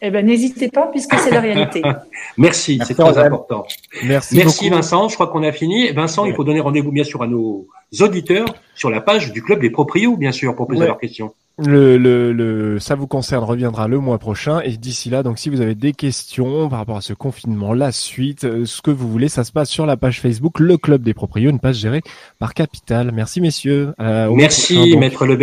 Eh 0.02 0.10
ben, 0.10 0.24
n'hésitez 0.24 0.68
pas 0.68 0.86
puisque 0.86 1.14
c'est 1.14 1.30
la 1.30 1.40
réalité. 1.40 1.82
Merci, 2.38 2.80
c'est 2.86 2.94
très 2.94 3.18
important. 3.18 3.66
Merci, 4.04 4.36
Merci 4.36 4.70
Vincent. 4.70 5.08
Je 5.08 5.14
crois 5.14 5.26
qu'on 5.26 5.42
a 5.42 5.52
fini. 5.52 5.90
Vincent, 5.92 6.24
il 6.24 6.34
faut 6.34 6.44
donner 6.44 6.60
rendez-vous 6.60 6.92
bien 6.92 7.04
sûr 7.04 7.22
à 7.22 7.26
nos 7.26 7.66
auditeurs 8.00 8.46
sur 8.74 8.88
la 8.90 9.00
page 9.00 9.32
du 9.32 9.42
club 9.42 9.60
des 9.60 9.70
proprios, 9.70 10.16
bien 10.16 10.32
sûr, 10.32 10.56
pour 10.56 10.66
poser 10.66 10.86
leurs 10.86 10.98
questions. 10.98 11.34
Le, 11.58 11.98
le, 11.98 12.32
le, 12.32 12.78
ça 12.78 12.94
vous 12.94 13.06
concerne 13.06 13.44
reviendra 13.44 13.86
le 13.86 13.98
mois 13.98 14.18
prochain 14.18 14.60
et 14.60 14.78
d'ici 14.78 15.10
là, 15.10 15.22
donc 15.22 15.38
si 15.38 15.50
vous 15.50 15.60
avez 15.60 15.74
des 15.74 15.92
questions 15.92 16.70
par 16.70 16.78
rapport 16.78 16.96
à 16.96 17.02
ce 17.02 17.12
confinement, 17.12 17.74
la 17.74 17.92
suite, 17.92 18.44
euh, 18.44 18.64
ce 18.64 18.80
que 18.80 18.90
vous 18.90 19.06
voulez, 19.10 19.28
ça 19.28 19.44
se 19.44 19.52
passe 19.52 19.68
sur 19.68 19.84
la 19.84 19.98
page 19.98 20.22
Facebook, 20.22 20.58
le 20.58 20.78
club 20.78 21.02
des 21.02 21.12
proprios, 21.12 21.50
une 21.50 21.58
page 21.58 21.76
gérée 21.76 22.00
par 22.38 22.54
Capital. 22.54 23.12
Merci 23.12 23.42
messieurs. 23.42 23.92
Euh, 24.00 24.30
Merci 24.30 24.96
Maître 24.96 25.26
Le 25.26 25.38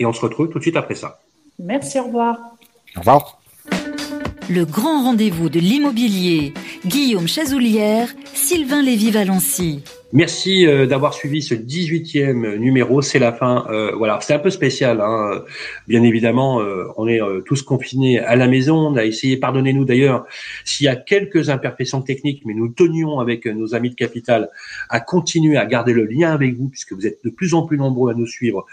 et 0.00 0.06
on 0.06 0.12
se 0.14 0.22
retrouve 0.22 0.48
tout 0.48 0.56
de 0.58 0.62
suite 0.62 0.76
après 0.76 0.94
ça. 0.94 1.20
Merci, 1.58 1.98
au 2.00 2.04
revoir. 2.04 2.38
Au 2.96 3.00
revoir 3.00 3.37
le 4.48 4.64
grand 4.64 5.02
rendez-vous 5.02 5.48
de 5.48 5.60
l'immobilier. 5.60 6.54
Guillaume 6.86 7.28
Chazoulière, 7.28 8.08
Sylvain 8.34 8.82
Lévy-Valency. 8.82 9.82
Merci 10.14 10.66
euh, 10.66 10.86
d'avoir 10.86 11.12
suivi 11.12 11.42
ce 11.42 11.54
18e 11.54 12.56
numéro. 12.56 13.02
C'est 13.02 13.18
la 13.18 13.30
fin. 13.30 13.66
Euh, 13.68 13.92
voilà, 13.94 14.18
c'est 14.22 14.32
un 14.32 14.38
peu 14.38 14.48
spécial. 14.48 15.02
Hein. 15.02 15.44
Bien 15.86 16.02
évidemment, 16.02 16.62
euh, 16.62 16.86
on 16.96 17.06
est 17.06 17.20
tous 17.44 17.60
confinés 17.60 18.18
à 18.18 18.34
la 18.34 18.48
maison. 18.48 18.88
On 18.88 18.96
a 18.96 19.04
essayé, 19.04 19.36
pardonnez-nous 19.36 19.84
d'ailleurs, 19.84 20.24
s'il 20.64 20.86
y 20.86 20.88
a 20.88 20.96
quelques 20.96 21.50
imperfections 21.50 22.00
techniques, 22.00 22.42
mais 22.46 22.54
nous 22.54 22.68
tenions 22.68 23.20
avec 23.20 23.44
nos 23.44 23.74
amis 23.74 23.90
de 23.90 23.96
Capital 23.96 24.48
à 24.88 25.00
continuer 25.00 25.58
à 25.58 25.66
garder 25.66 25.92
le 25.92 26.06
lien 26.06 26.32
avec 26.32 26.56
vous, 26.56 26.68
puisque 26.70 26.94
vous 26.94 27.06
êtes 27.06 27.22
de 27.22 27.28
plus 27.28 27.52
en 27.52 27.66
plus 27.66 27.76
nombreux 27.76 28.10
à 28.10 28.14
nous 28.14 28.26
suivre 28.26 28.64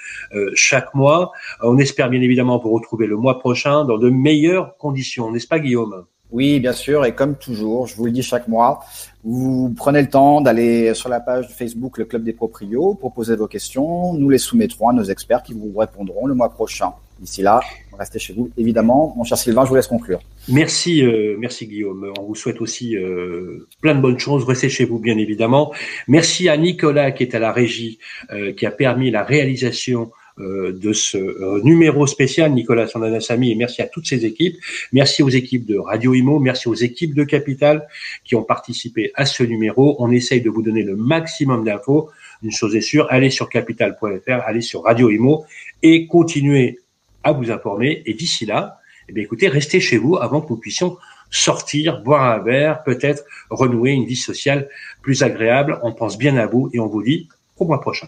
chaque 0.53 0.93
mois. 0.93 1.33
On 1.61 1.77
espère 1.79 2.09
bien 2.09 2.21
évidemment 2.21 2.59
vous 2.59 2.71
retrouver 2.71 3.07
le 3.07 3.17
mois 3.17 3.39
prochain 3.39 3.83
dans 3.83 3.97
de 3.97 4.09
meilleures 4.09 4.77
conditions, 4.77 5.31
n'est-ce 5.31 5.47
pas, 5.47 5.59
Guillaume? 5.59 6.05
Oui, 6.35 6.59
bien 6.59 6.73
sûr, 6.73 7.05
et 7.05 7.15
comme 7.15 7.35
toujours, 7.35 7.87
je 7.87 7.95
vous 7.95 8.07
le 8.07 8.11
dis 8.11 8.21
chaque 8.21 8.49
mois, 8.49 8.83
vous 9.23 9.73
prenez 9.73 10.01
le 10.01 10.09
temps 10.09 10.41
d'aller 10.41 10.93
sur 10.93 11.07
la 11.07 11.21
page 11.21 11.47
Facebook 11.47 11.97
Le 11.97 12.03
Club 12.03 12.23
des 12.23 12.33
Proprios 12.33 12.93
pour 12.93 13.13
poser 13.13 13.37
vos 13.37 13.47
questions. 13.47 14.13
Nous 14.15 14.29
les 14.29 14.37
soumettrons 14.37 14.89
à 14.89 14.93
nos 14.93 15.05
experts 15.05 15.43
qui 15.43 15.53
vous 15.53 15.71
répondront 15.77 16.25
le 16.25 16.33
mois 16.33 16.49
prochain. 16.49 16.91
D'ici 17.21 17.41
là, 17.41 17.61
restez 17.97 18.19
chez 18.19 18.33
vous, 18.33 18.49
évidemment. 18.57 19.13
Mon 19.15 19.23
cher 19.23 19.37
Sylvain, 19.37 19.63
je 19.63 19.69
vous 19.69 19.75
laisse 19.75 19.87
conclure. 19.87 20.19
Merci, 20.49 21.05
euh, 21.05 21.37
merci 21.39 21.67
Guillaume. 21.67 22.11
On 22.19 22.23
vous 22.23 22.35
souhaite 22.35 22.59
aussi 22.59 22.97
euh, 22.97 23.65
plein 23.79 23.95
de 23.95 24.01
bonnes 24.01 24.19
choses. 24.19 24.43
Restez 24.43 24.67
chez 24.67 24.83
vous, 24.83 24.99
bien 24.99 25.17
évidemment. 25.17 25.73
Merci 26.09 26.49
à 26.49 26.57
Nicolas 26.57 27.13
qui 27.13 27.23
est 27.23 27.33
à 27.33 27.39
la 27.39 27.53
régie, 27.53 27.97
euh, 28.33 28.51
qui 28.51 28.65
a 28.65 28.71
permis 28.71 29.09
la 29.09 29.23
réalisation 29.23 30.11
de 30.37 30.91
ce 30.93 31.17
euh, 31.17 31.61
numéro 31.63 32.05
spécial, 32.07 32.51
Nicolas 32.51 32.87
Sandanassami, 32.87 33.51
et 33.51 33.55
merci 33.55 33.81
à 33.81 33.87
toutes 33.87 34.07
ces 34.07 34.25
équipes. 34.25 34.57
Merci 34.91 35.23
aux 35.23 35.29
équipes 35.29 35.65
de 35.65 35.77
Radio 35.77 36.13
Imo, 36.13 36.39
merci 36.39 36.67
aux 36.67 36.73
équipes 36.73 37.13
de 37.13 37.23
Capital 37.23 37.87
qui 38.23 38.35
ont 38.35 38.43
participé 38.43 39.11
à 39.15 39.25
ce 39.25 39.43
numéro. 39.43 39.95
On 39.99 40.11
essaye 40.11 40.41
de 40.41 40.49
vous 40.49 40.61
donner 40.61 40.83
le 40.83 40.95
maximum 40.95 41.63
d'infos. 41.63 42.09
Une 42.43 42.51
chose 42.51 42.75
est 42.75 42.81
sûre, 42.81 43.07
allez 43.09 43.29
sur 43.29 43.49
capital.fr, 43.49 44.41
allez 44.45 44.61
sur 44.61 44.83
Radio 44.83 45.09
Imo 45.09 45.45
et 45.81 46.05
continuez 46.07 46.79
à 47.23 47.31
vous 47.31 47.49
informer. 47.49 48.03
Et 48.05 48.13
d'ici 48.13 48.45
là, 48.45 48.79
eh 49.07 49.13
bien, 49.13 49.23
écoutez, 49.23 49.47
restez 49.47 49.79
chez 49.79 49.97
vous 49.97 50.17
avant 50.17 50.41
que 50.41 50.49
nous 50.49 50.57
puissions 50.57 50.97
sortir, 51.29 52.01
boire 52.01 52.23
un 52.23 52.39
verre, 52.39 52.83
peut-être 52.83 53.23
renouer 53.49 53.91
une 53.91 54.05
vie 54.05 54.15
sociale 54.15 54.69
plus 55.01 55.23
agréable. 55.23 55.79
On 55.83 55.93
pense 55.93 56.17
bien 56.17 56.37
à 56.37 56.45
vous 56.45 56.69
et 56.73 56.79
on 56.79 56.87
vous 56.87 57.03
dit 57.03 57.29
au 57.57 57.65
mois 57.65 57.79
prochain. 57.81 58.07